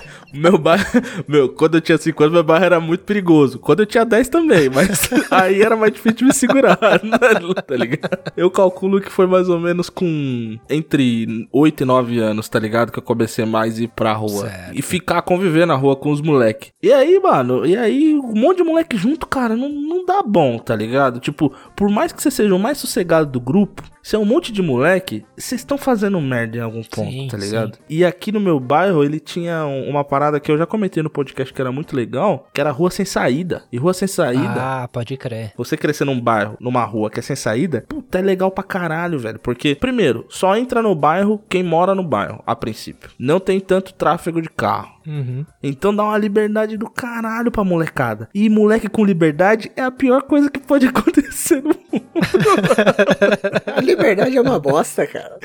meu, 0.32 0.56
bairro, 0.58 0.84
meu, 1.28 1.48
quando 1.48 1.76
eu 1.76 1.80
tinha 1.80 1.98
5 1.98 2.22
anos, 2.22 2.32
meu 2.34 2.42
bairro 2.44 2.64
era 2.64 2.80
muito 2.80 3.04
perigoso. 3.04 3.58
Quando 3.58 3.80
eu 3.80 3.86
tinha 3.86 4.04
10 4.04 4.28
também, 4.28 4.68
mas 4.68 5.08
aí 5.30 5.60
era 5.62 5.76
mais 5.76 5.92
difícil 5.92 6.26
me 6.26 6.32
segurar, 6.34 6.78
né? 7.02 7.18
tá 7.66 7.76
ligado? 7.76 8.32
Eu 8.36 8.50
calculo 8.50 9.00
que 9.00 9.10
foi 9.10 9.26
mais 9.26 9.48
ou 9.48 9.58
menos 9.58 9.88
com 9.90 10.58
entre 10.68 11.48
8 11.52 11.82
e 11.82 11.86
9 11.86 12.18
anos, 12.18 12.48
tá 12.48 12.58
ligado? 12.58 12.92
Que 12.92 12.98
eu 12.98 13.02
comecei 13.02 13.44
mais 13.44 13.78
a 13.78 13.82
ir 13.82 13.88
pra 13.88 14.12
rua. 14.12 14.48
Certo. 14.48 14.78
E 14.78 14.82
ficar 14.82 15.22
conviver 15.22 15.66
na 15.66 15.74
rua 15.74 15.96
com 15.96 16.10
os 16.10 16.20
moleque. 16.20 16.70
E 16.82 16.92
aí, 16.92 17.18
mano, 17.20 17.66
e 17.66 17.76
aí 17.76 18.14
um 18.14 18.34
monte 18.34 18.58
de 18.58 18.64
moleque 18.64 18.96
junto, 18.96 19.26
cara, 19.26 19.56
não, 19.56 19.68
não 19.68 20.04
dá 20.04 20.22
bom, 20.22 20.58
tá 20.58 20.74
ligado? 20.74 21.20
Tipo, 21.20 21.52
por 21.76 21.88
mais 21.88 22.12
que 22.12 22.22
você 22.22 22.30
seja 22.30 22.54
o 22.54 22.58
mais 22.58 22.78
sossegado 22.78 23.30
do 23.30 23.40
grupo, 23.40 23.82
se 24.02 24.16
é 24.16 24.18
um 24.18 24.24
monte 24.24 24.50
de 24.52 24.62
moleque, 24.62 25.24
vocês 25.36 25.60
estão 25.60 25.76
fazendo 25.76 26.20
merda 26.20 26.56
em 26.56 26.60
algum 26.60 26.82
ponto, 26.82 27.10
Sim, 27.10 27.28
tá 27.30 27.38
sim. 27.38 27.44
ligado? 27.46 27.78
E 27.88 28.04
aqui 28.04 28.32
no 28.32 28.40
meu 28.40 28.58
bairro, 28.58 29.04
ele 29.04 29.20
tinha 29.20 29.64
um- 29.66 29.88
uma 29.90 30.02
parada 30.04 30.19
que 30.40 30.50
eu 30.52 30.58
já 30.58 30.66
comentei 30.66 31.02
no 31.02 31.08
podcast 31.08 31.52
que 31.54 31.60
era 31.60 31.72
muito 31.72 31.96
legal, 31.96 32.48
que 32.52 32.60
era 32.60 32.70
rua 32.70 32.90
sem 32.90 33.04
saída. 33.06 33.62
E 33.72 33.78
rua 33.78 33.94
sem 33.94 34.06
saída, 34.08 34.54
Ah, 34.56 34.88
pode 34.92 35.16
crer. 35.16 35.52
você 35.56 35.76
crescer 35.76 36.04
num 36.04 36.20
bairro, 36.20 36.56
numa 36.60 36.84
rua 36.84 37.08
que 37.10 37.18
é 37.20 37.22
sem 37.22 37.36
saída, 37.36 37.84
puta, 37.88 38.18
é 38.18 38.22
legal 38.22 38.50
pra 38.50 38.62
caralho, 38.64 39.18
velho. 39.18 39.38
Porque, 39.38 39.74
primeiro, 39.74 40.26
só 40.28 40.56
entra 40.56 40.82
no 40.82 40.94
bairro 40.94 41.40
quem 41.48 41.62
mora 41.62 41.94
no 41.94 42.02
bairro, 42.02 42.42
a 42.46 42.54
princípio. 42.56 43.10
Não 43.18 43.40
tem 43.40 43.58
tanto 43.60 43.94
tráfego 43.94 44.42
de 44.42 44.48
carro. 44.50 45.00
Uhum. 45.06 45.46
Então 45.62 45.94
dá 45.96 46.04
uma 46.04 46.18
liberdade 46.18 46.76
do 46.76 46.88
caralho 46.88 47.50
pra 47.50 47.64
molecada. 47.64 48.28
E 48.34 48.48
moleque 48.50 48.86
com 48.88 49.02
liberdade 49.04 49.72
é 49.74 49.82
a 49.82 49.90
pior 49.90 50.22
coisa 50.22 50.50
que 50.50 50.60
pode 50.60 50.86
acontecer 50.90 51.62
no 51.62 51.70
mundo. 51.70 52.04
A 53.76 53.80
liberdade 53.80 54.36
é 54.36 54.40
uma 54.40 54.58
bosta, 54.58 55.06
cara. 55.06 55.38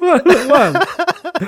Mano, 0.00 0.48
mano, 0.48 0.78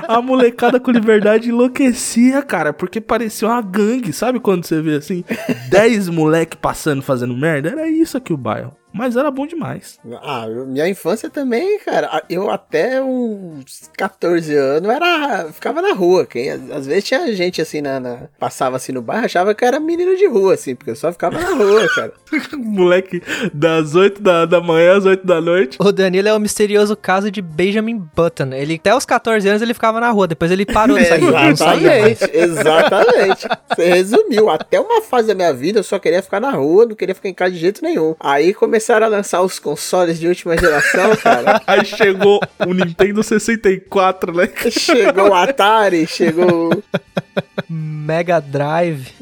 a 0.08 0.22
molecada 0.22 0.78
com 0.78 0.90
liberdade 0.90 1.48
enlouquecia, 1.48 2.42
cara, 2.42 2.72
porque 2.72 3.00
parecia 3.00 3.48
uma 3.48 3.60
gangue, 3.60 4.12
sabe 4.12 4.38
quando 4.38 4.64
você 4.64 4.80
vê 4.80 4.96
assim, 4.96 5.24
10 5.68 6.08
moleque 6.08 6.56
passando 6.56 7.02
fazendo 7.02 7.36
merda? 7.36 7.70
Era 7.70 7.88
isso 7.88 8.16
aqui 8.16 8.32
o 8.32 8.36
bairro. 8.36 8.79
Mas 8.92 9.16
era 9.16 9.30
bom 9.30 9.46
demais. 9.46 9.98
Ah, 10.22 10.46
minha 10.66 10.88
infância 10.88 11.30
também, 11.30 11.78
cara. 11.80 12.08
Ah, 12.12 12.22
Eu 12.28 12.50
até 12.50 13.00
uns 13.02 13.88
14 13.96 14.54
anos 14.56 14.90
era. 14.90 15.48
ficava 15.52 15.80
na 15.80 15.92
rua. 15.92 16.26
Quem, 16.26 16.50
às, 16.50 16.86
vezes 16.86 17.04
tinha 17.04 17.32
gente 17.34 17.62
assim 17.62 17.80
na, 17.80 18.00
na- 18.00 18.18
Passava 18.38 18.76
assim 18.76 18.92
no 18.92 19.00
bairro, 19.02 19.24
achava 19.26 19.54
que 19.54 19.62
eu 19.64 19.68
era 19.68 19.78
menino 19.80 20.16
de 20.16 20.26
rua, 20.26 20.54
assim, 20.54 20.74
porque 20.74 20.90
eu 20.90 20.96
só 20.96 21.12
ficava 21.12 21.38
na 21.38 21.50
rua, 21.50 21.88
cara. 21.94 22.12
moleque 22.58 23.22
das 23.54 23.94
8 23.94 24.20
da, 24.20 24.44
da 24.46 24.60
manhã 24.60 24.96
às 24.96 25.04
8 25.06 25.26
da 25.26 25.40
noite. 25.40 25.78
O 25.80 25.92
Danilo 25.92 26.28
é 26.28 26.34
o 26.34 26.40
misterioso 26.40 26.96
caso 26.96 27.30
de 27.30 27.40
Benjamin 27.40 27.98
Button. 28.14 28.52
Ele, 28.52 28.74
até 28.74 28.94
os 28.94 29.04
14 29.04 29.48
anos, 29.48 29.62
ele 29.62 29.74
ficava 29.74 30.00
na 30.00 30.10
rua. 30.10 30.26
Depois 30.26 30.50
ele 30.50 30.66
parou 30.66 30.98
de 30.98 31.04
sair. 31.06 31.20
Exatamente, 31.50 32.30
exatamente. 32.32 33.48
Você 33.68 33.84
resumiu. 33.88 34.50
Até 34.50 34.80
uma 34.80 35.02
fase 35.02 35.28
da 35.28 35.34
minha 35.34 35.52
vida 35.52 35.78
eu 35.78 35.82
só 35.84 35.98
queria 35.98 36.22
ficar 36.22 36.40
na 36.40 36.50
rua, 36.50 36.86
não 36.86 36.94
queria 36.94 37.14
ficar 37.14 37.28
em 37.28 37.34
casa 37.34 37.52
de 37.52 37.58
jeito 37.58 37.82
nenhum. 37.82 38.14
Aí 38.18 38.52
começaram 38.80 39.06
a 39.06 39.10
lançar 39.10 39.42
os 39.42 39.58
consoles 39.58 40.18
de 40.18 40.26
última 40.26 40.56
geração, 40.56 41.14
cara. 41.22 41.60
Aí 41.66 41.84
chegou 41.84 42.40
o 42.66 42.72
Nintendo 42.72 43.22
64, 43.22 44.32
né? 44.32 44.48
Chegou 44.70 45.28
o 45.28 45.34
Atari, 45.34 46.06
chegou. 46.06 46.82
Mega 47.68 48.40
Drive. 48.40 49.12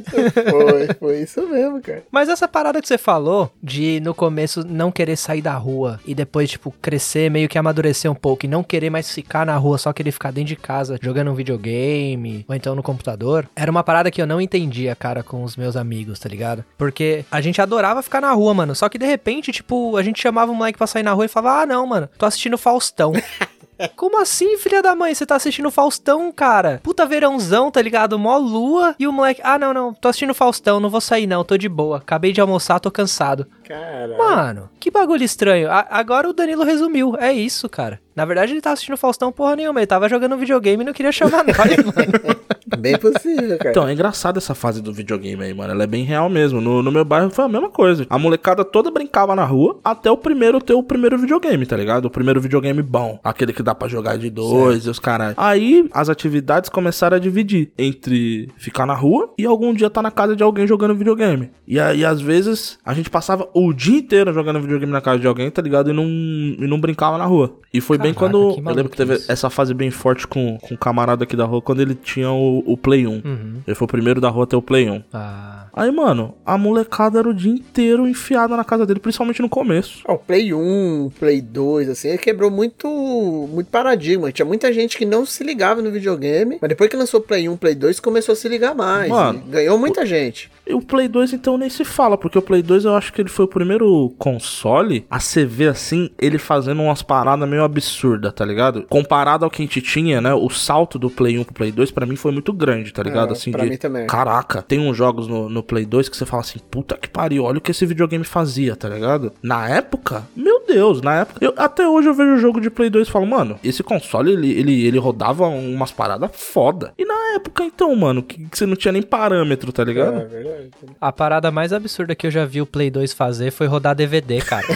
Foi, 0.51 0.95
foi 0.99 1.23
isso 1.23 1.47
mesmo, 1.49 1.81
cara. 1.81 2.05
Mas 2.11 2.29
essa 2.29 2.49
parada 2.49 2.81
que 2.81 2.89
você 2.89 2.99
falou 2.99 3.51
de 3.63 4.01
no 4.01 4.15
começo 4.15 4.65
não 4.67 4.91
querer 4.91 5.17
sair 5.17 5.43
da 5.43 5.55
rua 5.55 6.01
e 6.07 6.15
depois, 6.15 6.51
tipo, 6.51 6.71
crescer, 6.83 7.31
meio 7.31 7.49
que 7.49 7.59
amadurecer 7.59 8.11
um 8.11 8.15
pouco 8.15 8.47
e 8.47 8.49
não 8.49 8.63
querer 8.63 8.91
mais 8.91 9.13
ficar 9.13 9.45
na 9.45 9.57
rua, 9.57 9.79
só 9.79 9.93
querer 9.93 10.13
ficar 10.13 10.31
dentro 10.31 10.49
de 10.49 10.57
casa 10.57 10.99
jogando 11.01 11.31
um 11.31 11.35
videogame 11.35 12.45
ou 12.49 12.55
então 12.55 12.75
no 12.75 12.83
computador, 12.83 13.49
era 13.55 13.71
uma 13.71 13.85
parada 13.85 14.11
que 14.11 14.21
eu 14.21 14.27
não 14.27 14.41
entendia, 14.41 14.95
cara, 14.95 15.23
com 15.23 15.43
os 15.43 15.57
meus 15.57 15.77
amigos, 15.77 16.19
tá 16.19 16.29
ligado? 16.29 16.65
Porque 16.77 17.25
a 17.31 17.41
gente 17.41 17.61
adorava 17.61 18.03
ficar 18.03 18.21
na 18.21 18.33
rua, 18.33 18.55
mano. 18.55 18.75
Só 18.75 18.89
que 18.89 18.99
de 18.99 19.07
repente, 19.07 19.53
tipo, 19.53 19.97
a 19.97 20.03
gente 20.03 20.21
chamava 20.21 20.53
o 20.53 20.55
moleque 20.55 20.79
pra 20.79 20.87
sair 20.87 21.03
na 21.03 21.13
rua 21.13 21.25
e 21.25 21.29
falava: 21.29 21.63
Ah, 21.63 21.67
não, 21.67 21.87
mano, 21.87 22.09
tô 22.19 22.27
assistindo 22.27 22.59
Faustão. 22.59 23.13
Como 23.95 24.21
assim, 24.21 24.57
filha 24.59 24.83
da 24.83 24.95
mãe? 24.95 25.15
Você 25.15 25.25
tá 25.25 25.37
assistindo 25.37 25.71
Faustão, 25.71 26.33
cara? 26.33 26.81
Puta 26.83 27.07
verãozão, 27.07 27.71
tá 27.71 27.81
ligado? 27.81 28.19
Mó 28.19 28.37
lua. 28.37 28.95
E 28.99 29.07
o 29.07 29.13
moleque, 29.13 29.41
ah, 29.45 29.59
não, 29.59 29.73
não, 29.73 29.95
tô 29.95 30.09
assistindo 30.09 30.35
Faustão, 30.35 30.81
não 30.81 30.91
vou 30.91 31.01
sair 31.01 31.27
não, 31.27 31.45
tô 31.45 31.57
de 31.57 31.69
boa. 31.69 31.99
Acabei 31.99 32.33
de 32.33 32.41
almoçar, 32.41 32.81
tô 32.81 32.91
cansado. 32.91 33.47
Cara. 33.69 34.17
Mano, 34.17 34.71
que 34.81 34.91
bagulho 34.91 35.23
estranho. 35.23 35.71
A- 35.71 35.87
agora 35.91 36.29
o 36.29 36.33
Danilo 36.33 36.65
resumiu. 36.65 37.15
É 37.19 37.33
isso, 37.33 37.69
cara. 37.69 38.01
Na 38.17 38.25
verdade, 38.25 38.53
ele 38.53 38.61
tava 38.61 38.73
assistindo 38.75 38.97
Faustão 38.97 39.31
porra 39.31 39.55
nenhuma. 39.55 39.79
Ele 39.79 39.87
tava 39.87 40.09
jogando 40.09 40.37
videogame 40.37 40.83
e 40.83 40.87
não 40.87 40.93
queria 40.93 41.13
chamar 41.13 41.45
nós, 41.47 41.57
mano. 41.57 42.39
Bem 42.79 42.99
possível, 42.99 43.57
cara. 43.59 43.71
Então, 43.71 43.89
é 43.89 43.93
engraçado 43.93 44.37
essa 44.39 44.55
fase 44.55 44.83
do 44.83 44.93
videogame 44.93 45.43
aí, 45.43 45.55
mano. 45.55 45.73
Ela 45.73 45.85
é 45.85 45.87
bem 45.87 46.05
real 46.05 46.29
mesmo. 46.29 46.61
No, 46.61 46.83
no 46.83 46.93
meu 46.93 47.05
bairro 47.05 47.31
foi 47.31 47.45
a 47.45 47.49
mesma 47.49 47.71
coisa. 47.71 48.07
A 48.11 48.19
molecada 48.19 48.63
toda 48.65 48.91
brincava 48.91 49.35
na 49.35 49.45
rua 49.45 49.81
até 49.83 50.11
o 50.11 50.17
primeiro 50.17 50.61
ter 50.61 50.75
o 50.75 50.83
primeiro 50.83 51.17
videogame, 51.19 51.65
tá 51.65 51.77
ligado? 51.77 52.05
O 52.05 52.11
primeiro 52.11 52.41
videogame 52.41 52.83
bom. 52.83 53.19
Aquele 53.25 53.53
que 53.53 53.63
dá 53.63 53.75
pra 53.75 53.89
jogar 53.89 54.19
de 54.19 54.29
dois 54.31 54.85
e 54.87 54.91
os 54.91 54.99
caras. 54.99 55.35
Aí 55.37 55.89
as 55.93 56.09
atividades 56.09 56.69
começaram 56.69 57.17
a 57.17 57.21
dividir 57.21 57.73
entre 57.79 58.51
ficar 58.59 58.85
na 58.87 58.95
rua 58.95 59.33
e 59.39 59.47
algum 59.47 59.73
dia 59.73 59.89
tá 59.91 60.03
na 60.03 60.11
casa 60.11 60.37
de 60.37 60.43
alguém 60.43 60.67
jogando 60.67 60.95
videogame. 60.95 61.51
E 61.67 61.81
aí, 61.81 62.05
às 62.05 62.21
vezes, 62.21 62.79
a 62.85 62.93
gente 62.93 63.09
passava 63.11 63.49
o 63.67 63.73
dia 63.73 63.99
inteiro 63.99 64.33
jogando 64.33 64.61
videogame 64.61 64.93
na 64.93 65.01
casa 65.01 65.19
de 65.19 65.27
alguém, 65.27 65.51
tá 65.51 65.63
ligado? 65.63 65.91
E 65.91 65.93
não, 65.93 66.05
e 66.05 66.67
não 66.67 66.81
brincava 66.81 67.19
na 67.19 67.25
rua. 67.25 67.57
E 67.73 67.81
foi 67.81 67.99
bem 67.99 68.15
Caraca, 68.15 68.33
quando. 68.33 68.55
que 68.55 68.61
Eu 68.61 68.75
lembro 68.75 68.91
que 68.91 68.97
teve 68.97 69.11
maluquice. 69.11 69.33
essa 69.33 69.51
fase 69.51 69.75
bem 69.75 69.91
forte 69.91 70.27
com, 70.27 70.59
com 70.59 70.75
um 70.75 70.77
camarada 70.77 71.25
aqui 71.25 71.37
da 71.37 71.45
rua, 71.45 71.61
quando 71.61 71.81
ele 71.81 71.95
tinha 71.95 72.31
o, 72.31 72.63
o 72.67 72.77
Play 72.77 73.07
1. 73.07 73.11
Uhum. 73.11 73.63
Ele 73.67 73.75
foi 73.75 73.85
o 73.85 73.89
primeiro 73.89 74.21
da 74.21 74.29
rua 74.29 74.45
a 74.45 74.47
ter 74.47 74.57
o 74.57 74.63
Play 74.63 74.89
1. 74.89 75.03
Ah. 75.13 75.59
Aí, 75.73 75.93
mano, 75.93 76.35
a 76.45 76.59
molecada 76.59 77.21
era 77.21 77.29
o 77.29 77.35
dia 77.35 77.53
inteiro 77.53 78.09
enfiada 78.09 78.57
na 78.57 78.65
casa 78.65 78.85
dele, 78.85 78.99
principalmente 78.99 79.41
no 79.41 79.49
começo. 79.49 80.03
Ó, 80.07 80.15
o 80.15 80.19
Play 80.19 80.53
1, 80.53 81.11
Play 81.21 81.41
2, 81.41 81.89
assim, 81.91 82.09
ele 82.09 82.19
quebrou 82.19 82.51
muito, 82.51 82.89
muito 82.89 83.71
paradigma. 83.71 84.33
Tinha 84.33 84.47
muita 84.47 84.73
gente 84.73 84.97
que 84.97 85.05
não 85.05 85.25
se 85.25 85.45
ligava 85.45 85.81
no 85.81 85.91
videogame, 85.91 86.59
mas 86.61 86.69
depois 86.69 86.91
que 86.91 86.97
lançou 86.97 87.21
o 87.21 87.23
Play 87.23 87.49
1, 87.49 87.57
Play 87.57 87.75
2, 87.75 88.01
começou 88.01 88.33
a 88.33 88.37
se 88.37 88.49
ligar 88.49 88.75
mais. 88.75 89.09
Mano, 89.09 89.41
ganhou 89.47 89.79
muita 89.79 90.05
gente. 90.05 90.51
E 90.67 90.75
o 90.75 90.83
Play 90.83 91.09
2 91.09 91.33
então 91.33 91.57
nem 91.57 91.71
se 91.71 91.85
fala, 91.85 92.19
porque 92.19 92.39
o 92.39 92.43
Play 92.43 92.63
2 92.63 92.85
eu 92.85 92.95
acho 92.95 93.13
que 93.13 93.23
ele 93.23 93.29
foi 93.29 93.47
o 93.49 93.55
primeiro 93.55 94.15
console 94.19 95.05
a 95.11 95.19
se 95.21 95.45
ver 95.45 95.69
assim, 95.69 96.11
ele 96.19 96.39
fazendo 96.39 96.83
umas 96.83 97.03
paradas 97.03 97.49
meio 97.49 97.65
absurdas, 97.65 98.33
tá 98.33 98.45
ligado? 98.45 98.85
Comparado 98.89 99.45
ao 99.45 99.51
que 99.51 99.63
a 99.63 99.65
gente 99.65 99.81
tinha, 99.83 100.21
né? 100.21 100.33
O 100.35 100.49
salto 100.51 100.99
do 100.99 101.11
Play 101.11 101.39
1 101.39 101.45
pro 101.45 101.55
Play 101.55 101.73
2 101.73 101.91
pra 101.91 102.07
mim 102.07 102.17
foi 102.17 102.33
muito 102.33 102.53
grande, 102.53 102.93
tá 102.93 103.03
ligado? 103.03 103.31
É, 103.31 103.33
assim, 103.33 103.51
pra 103.51 103.65
de- 103.65 103.71
mim 103.71 103.77
também. 103.77 104.07
Caraca, 104.07 104.63
tem 104.63 104.79
uns 104.79 104.97
jogos 104.97 105.27
no, 105.27 105.49
no 105.49 105.63
Play 105.63 105.85
2 105.85 106.09
que 106.09 106.17
você 106.17 106.25
fala 106.27 106.43
assim, 106.43 106.59
puta 106.71 106.97
que 106.97 107.09
pariu, 107.09 107.45
olha 107.45 107.59
o 107.59 107.61
que 107.61 107.71
esse 107.71 107.85
videogame 107.87 108.25
fazia, 108.25 108.77
tá 108.77 108.89
ligado? 108.89 109.33
Na 109.43 109.69
época, 109.69 110.25
meu 110.37 110.65
Deus, 110.67 111.01
na 111.03 111.21
época. 111.21 111.39
Eu, 111.45 111.55
até 111.57 111.89
hoje 111.89 112.09
eu 112.09 112.15
vejo 112.15 112.35
o 112.35 112.39
jogo 112.39 112.61
de 112.61 112.71
Play 112.71 112.91
2 112.91 113.09
e 113.09 113.11
falo, 113.11 113.27
mano, 113.27 113.59
esse 113.65 113.83
console 113.83 114.33
ele, 114.33 114.51
ele, 114.53 114.87
ele 114.87 114.99
rodava 114.99 115.47
umas 115.47 115.91
paradas 115.91 116.31
foda. 116.35 116.93
E 116.99 117.05
na 117.05 117.35
época, 117.37 117.65
então, 117.65 117.95
mano, 117.97 118.23
que, 118.23 118.45
que 118.49 118.59
você 118.59 118.67
não 118.67 118.77
tinha 118.77 118.93
nem 118.93 119.03
parâmetro, 119.03 119.73
tá 119.73 119.83
ligado? 119.85 120.19
É 120.19 120.25
verdade. 120.27 120.71
A 121.01 121.11
parada 121.13 121.51
mais 121.51 121.73
absurda 121.73 122.15
que 122.15 122.27
eu 122.27 122.31
já 122.31 122.45
vi 122.45 122.61
o 122.61 122.67
Play 122.67 122.91
2 122.91 123.13
fazer 123.13 123.38
foi 123.51 123.67
rodar 123.67 123.95
DVD, 123.95 124.41
cara. 124.41 124.67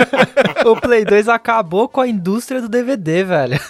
o 0.64 0.80
Play 0.80 1.04
2 1.04 1.28
acabou 1.28 1.88
com 1.88 2.00
a 2.00 2.08
indústria 2.08 2.60
do 2.60 2.68
DVD, 2.68 3.24
velho. 3.24 3.60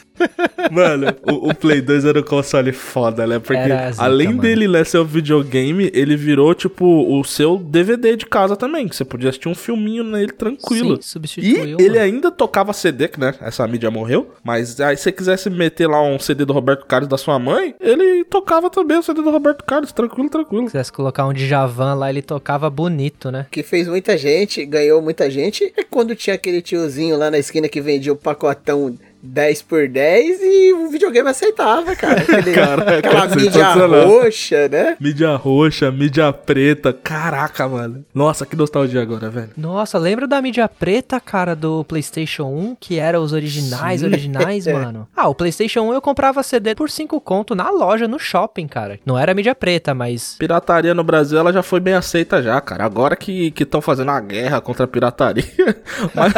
Mano, 0.70 1.14
o, 1.22 1.50
o 1.50 1.54
Play 1.54 1.80
2 1.80 2.04
era 2.04 2.20
um 2.20 2.22
console 2.22 2.72
foda, 2.72 3.26
né? 3.26 3.38
Porque 3.38 3.56
Era 3.56 3.92
zica, 3.92 4.04
além 4.04 4.28
mano. 4.28 4.42
dele 4.42 4.68
né, 4.68 4.84
ser 4.84 4.98
um 4.98 5.04
videogame, 5.04 5.90
ele 5.94 6.16
virou, 6.16 6.54
tipo, 6.54 6.84
o 6.84 7.24
seu 7.24 7.58
DVD 7.58 8.16
de 8.16 8.26
casa 8.26 8.56
também. 8.56 8.88
Que 8.88 8.96
você 8.96 9.04
podia 9.04 9.30
assistir 9.30 9.48
um 9.48 9.54
filminho 9.54 10.04
nele 10.04 10.32
tranquilo. 10.32 10.96
Sim, 10.96 11.02
substituiu. 11.02 11.78
E 11.78 11.82
ele 11.82 11.90
mano. 11.90 12.00
ainda 12.00 12.30
tocava 12.30 12.72
CD, 12.72 13.08
que 13.08 13.20
né? 13.20 13.34
Essa 13.40 13.66
mídia 13.66 13.90
morreu. 13.90 14.30
Mas 14.42 14.80
aí 14.80 14.96
se 14.96 15.04
você 15.04 15.12
quisesse 15.12 15.50
meter 15.50 15.86
lá 15.86 16.02
um 16.02 16.18
CD 16.18 16.44
do 16.44 16.52
Roberto 16.52 16.86
Carlos 16.86 17.08
da 17.08 17.18
sua 17.18 17.38
mãe, 17.38 17.74
ele 17.80 18.24
tocava 18.24 18.70
também 18.70 18.98
o 18.98 19.02
CD 19.02 19.22
do 19.22 19.30
Roberto 19.30 19.64
Carlos, 19.64 19.92
tranquilo, 19.92 20.30
tranquilo. 20.30 20.66
Se 20.66 20.72
quisesse 20.72 20.92
colocar 20.92 21.26
um 21.26 21.32
Djavan 21.32 21.94
lá, 21.94 22.10
ele 22.10 22.22
tocava 22.22 22.70
bonito, 22.70 23.30
né? 23.30 23.46
O 23.48 23.50
que 23.50 23.62
fez 23.62 23.88
muita 23.88 24.16
gente, 24.16 24.64
ganhou 24.64 25.02
muita 25.02 25.30
gente, 25.30 25.72
é 25.76 25.82
quando 25.84 26.14
tinha 26.14 26.34
aquele 26.34 26.62
tiozinho 26.62 27.16
lá 27.16 27.30
na 27.30 27.38
esquina 27.38 27.68
que 27.68 27.80
vendia 27.80 28.12
o 28.12 28.16
pacotão 28.16 28.96
10 29.24 29.62
por 29.62 29.88
10 29.88 30.40
e 30.42 30.72
o 30.74 30.88
videogame 30.90 31.28
aceitava, 31.30 31.96
cara. 31.96 32.20
Aquele, 32.34 32.52
Caraca, 32.52 32.98
aquela 32.98 33.26
mídia 33.34 33.72
roxa, 33.72 34.68
né? 34.68 34.96
Mídia 35.00 35.34
roxa, 35.36 35.90
mídia 35.90 36.32
preta. 36.32 36.92
Caraca, 36.92 37.66
mano. 37.66 38.04
Nossa, 38.14 38.44
que 38.44 38.54
nostalgia 38.54 39.00
agora, 39.00 39.30
velho. 39.30 39.50
Nossa, 39.56 39.98
lembra 39.98 40.26
da 40.26 40.42
mídia 40.42 40.68
preta, 40.68 41.18
cara, 41.18 41.56
do 41.56 41.84
PlayStation 41.84 42.44
1, 42.44 42.76
que 42.78 42.98
era 42.98 43.20
os 43.20 43.32
originais, 43.32 44.02
originais, 44.02 44.66
mano? 44.68 45.08
Ah, 45.16 45.28
o 45.28 45.34
PlayStation 45.34 45.82
1 45.82 45.94
eu 45.94 46.02
comprava 46.02 46.42
CD 46.42 46.74
por 46.74 46.90
5 46.90 47.20
conto 47.20 47.54
na 47.54 47.70
loja, 47.70 48.06
no 48.06 48.18
shopping, 48.18 48.66
cara. 48.66 48.98
Não 49.06 49.18
era 49.18 49.34
mídia 49.34 49.54
preta, 49.54 49.94
mas 49.94 50.36
Pirataria 50.38 50.92
no 50.92 51.02
Brasil, 51.02 51.38
ela 51.38 51.52
já 51.52 51.62
foi 51.62 51.80
bem 51.80 51.94
aceita 51.94 52.42
já, 52.42 52.60
cara. 52.60 52.84
Agora 52.84 53.16
que 53.16 53.52
estão 53.58 53.80
fazendo 53.80 54.10
a 54.10 54.20
guerra 54.20 54.60
contra 54.60 54.84
a 54.84 54.88
pirataria. 54.88 55.44
Mas 56.14 56.32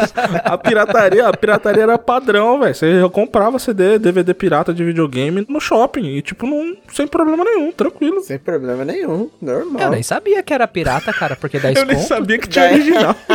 a 0.45 0.59
pirataria, 0.59 1.27
a 1.29 1.37
pirataria 1.37 1.83
era 1.83 1.99
padrão, 1.99 2.61
velho. 2.61 2.75
Você 2.77 3.09
comprava 3.11 3.59
CD, 3.59 3.99
DVD 3.99 4.35
pirata 4.35 4.73
de 4.75 4.85
videogame 4.85 5.45
no 5.49 5.61
shopping. 5.61 6.05
E, 6.17 6.23
tipo, 6.23 6.47
não, 6.47 6.77
sem 6.93 7.07
problema 7.07 7.43
nenhum, 7.45 7.73
tranquilo. 7.73 8.21
Sem 8.21 8.39
problema 8.39 8.85
nenhum, 8.85 9.31
normal. 9.41 9.83
eu 9.83 9.91
nem 9.91 10.03
sabia 10.03 10.43
que 10.43 10.53
era 10.53 10.67
pirata, 10.69 11.13
cara, 11.13 11.37
porque 11.37 11.59
10 11.59 11.77
Eu 11.79 11.85
nem 11.87 11.97
conto. 11.97 12.07
sabia 12.09 12.39
que 12.39 12.49
tinha 12.49 12.67
É. 12.67 12.73
original. 12.75 13.17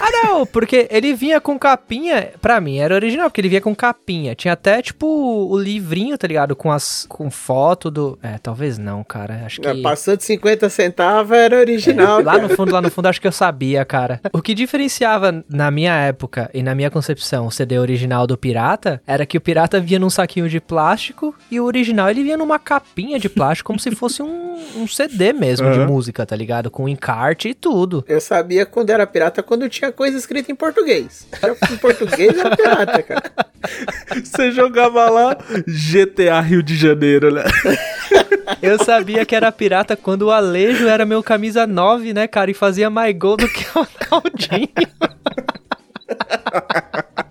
Ah, 0.00 0.10
não, 0.26 0.46
porque 0.46 0.86
ele 0.90 1.14
vinha 1.14 1.40
com 1.40 1.58
capinha, 1.58 2.30
pra 2.40 2.60
mim 2.60 2.78
era 2.78 2.94
original, 2.94 3.30
porque 3.30 3.40
ele 3.40 3.48
vinha 3.48 3.60
com 3.60 3.74
capinha. 3.74 4.34
Tinha 4.34 4.52
até, 4.52 4.82
tipo, 4.82 5.06
o 5.06 5.58
livrinho, 5.58 6.16
tá 6.18 6.26
ligado? 6.26 6.54
Com 6.54 6.70
as 6.70 7.06
com 7.08 7.30
foto 7.30 7.90
do... 7.90 8.18
É, 8.22 8.36
talvez 8.38 8.76
não, 8.78 9.02
cara, 9.02 9.42
acho 9.46 9.60
que... 9.60 9.82
Passou 9.82 10.16
de 10.16 10.24
50 10.24 10.68
centavos, 10.68 11.36
era 11.36 11.56
original. 11.58 12.22
Lá 12.22 12.32
cara. 12.34 12.42
no 12.48 12.48
fundo, 12.50 12.72
lá 12.72 12.82
no 12.82 12.90
fundo, 12.90 13.06
acho 13.06 13.20
que 13.20 13.26
eu 13.26 13.32
sabia, 13.32 13.84
cara. 13.84 14.20
O 14.32 14.42
que 14.42 14.52
diferenciava 14.54 15.42
na 15.48 15.70
minha 15.70 15.94
época 15.94 16.50
e 16.52 16.62
na 16.62 16.74
minha 16.74 16.90
concepção 16.90 17.37
o 17.46 17.50
CD 17.50 17.78
original 17.78 18.26
do 18.26 18.36
pirata 18.36 19.02
era 19.06 19.24
que 19.26 19.36
o 19.36 19.40
pirata 19.40 19.80
vinha 19.80 19.98
num 19.98 20.10
saquinho 20.10 20.48
de 20.48 20.60
plástico 20.60 21.34
e 21.50 21.60
o 21.60 21.64
original 21.64 22.10
ele 22.10 22.22
vinha 22.22 22.36
numa 22.36 22.58
capinha 22.58 23.18
de 23.18 23.28
plástico, 23.28 23.66
como 23.68 23.78
se 23.78 23.90
fosse 23.94 24.22
um, 24.22 24.56
um 24.76 24.86
CD 24.86 25.32
mesmo 25.32 25.70
de 25.70 25.78
Aham. 25.78 25.86
música, 25.86 26.24
tá 26.26 26.34
ligado? 26.36 26.70
Com 26.70 26.88
encarte 26.88 27.48
e 27.48 27.54
tudo. 27.54 28.04
Eu 28.08 28.20
sabia 28.20 28.64
quando 28.66 28.90
era 28.90 29.06
pirata 29.06 29.42
quando 29.42 29.68
tinha 29.68 29.92
coisa 29.92 30.16
escrita 30.16 30.50
em 30.50 30.54
português. 30.54 31.26
Em 31.72 31.76
português 31.76 32.36
era 32.38 32.56
pirata, 32.56 33.02
cara. 33.02 33.32
Você 34.24 34.50
jogava 34.52 35.08
lá 35.10 35.36
GTA 35.66 36.40
Rio 36.40 36.62
de 36.62 36.76
Janeiro, 36.76 37.32
né? 37.32 37.44
Eu 38.62 38.82
sabia 38.82 39.24
que 39.26 39.34
era 39.34 39.50
pirata 39.52 39.96
quando 39.96 40.22
o 40.22 40.30
Alejo 40.30 40.86
era 40.88 41.04
meu 41.04 41.22
camisa 41.22 41.66
9, 41.66 42.12
né, 42.12 42.26
cara? 42.26 42.50
E 42.50 42.54
fazia 42.54 42.88
mais 42.88 43.16
gol 43.16 43.36
do 43.36 43.48
que 43.48 43.64
o 43.78 43.86
Ronaldinho. 44.10 44.68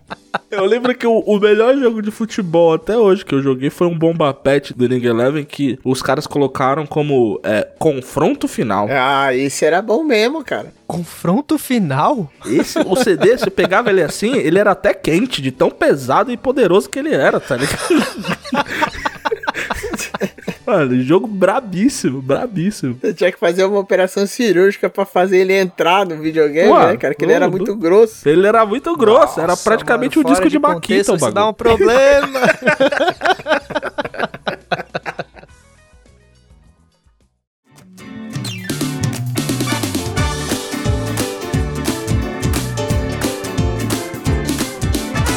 Eu 0.58 0.66
lembro 0.66 0.96
que 0.96 1.06
o, 1.06 1.20
o 1.20 1.40
melhor 1.40 1.78
jogo 1.78 2.02
de 2.02 2.10
futebol 2.10 2.74
até 2.74 2.98
hoje 2.98 3.24
que 3.24 3.36
eu 3.36 3.42
joguei 3.42 3.70
foi 3.70 3.86
um 3.86 3.98
Bomba 3.98 4.34
Pet 4.34 4.74
do 4.74 4.88
Ring 4.88 5.06
Eleven 5.06 5.46
que 5.46 5.78
os 5.84 6.02
caras 6.02 6.26
colocaram 6.26 6.86
como 6.86 7.40
é, 7.44 7.68
confronto 7.78 8.48
final. 8.48 8.88
Ah, 8.90 9.34
esse 9.36 9.64
era 9.64 9.82
bom 9.84 10.04
mesmo, 10.04 10.44
cara. 10.44 10.74
Confronto 10.88 11.60
final? 11.60 12.32
Esse, 12.46 12.80
o 12.80 12.96
CD, 12.96 13.38
você 13.38 13.52
pegava 13.52 13.92
ele 13.92 14.02
assim, 14.02 14.36
ele 14.36 14.58
era 14.58 14.72
até 14.72 14.94
quente, 14.94 15.42
de 15.42 15.52
tão 15.52 15.70
pesado 15.70 16.32
e 16.32 16.38
poderoso 16.38 16.90
que 16.90 16.98
ele 16.98 17.14
era, 17.14 17.40
tá 17.40 17.56
ligado? 17.56 17.78
Mano, 20.68 21.02
jogo 21.02 21.28
brabíssimo, 21.28 22.22
brabíssimo. 22.22 23.00
Você 23.00 23.14
tinha 23.14 23.32
que 23.32 23.40
fazer 23.40 23.64
uma 23.64 23.80
operação 23.80 24.28
cirúrgica 24.28 24.90
pra 24.90 25.06
fazer 25.06 25.38
ele 25.38 25.54
entrar 25.54 26.06
no 26.06 26.18
videogame, 26.18 26.70
Ué, 26.70 26.88
né, 26.88 26.98
cara? 26.98 27.16
Que 27.16 27.24
ele 27.24 27.32
era 27.32 27.50
muito 27.50 27.74
grosso. 27.74 28.28
Ele 28.28 28.46
era 28.46 28.66
muito 28.66 28.94
grosso, 28.98 29.40
era 29.40 29.48
Nossa, 29.48 29.64
praticamente 29.64 30.18
mano, 30.18 30.28
um 30.28 30.32
disco 30.34 30.44
fora 30.44 30.50
de, 30.50 30.60
contexto, 30.60 31.12
Maquita 31.14 31.26
Isso 31.26 31.32
dá 31.34 31.48
um 31.48 31.54
problema. 31.54 32.42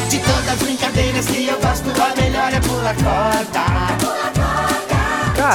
De 0.09 0.19
todas 0.19 0.49
as 0.49 0.59
brincadeiras 0.61 1.25
que 1.25 1.47
eu 1.47 1.57
gosto, 1.61 1.89
a 1.89 2.21
melhor 2.21 2.53
é 2.53 2.59
pular 2.59 2.95
corda. 2.95 4.40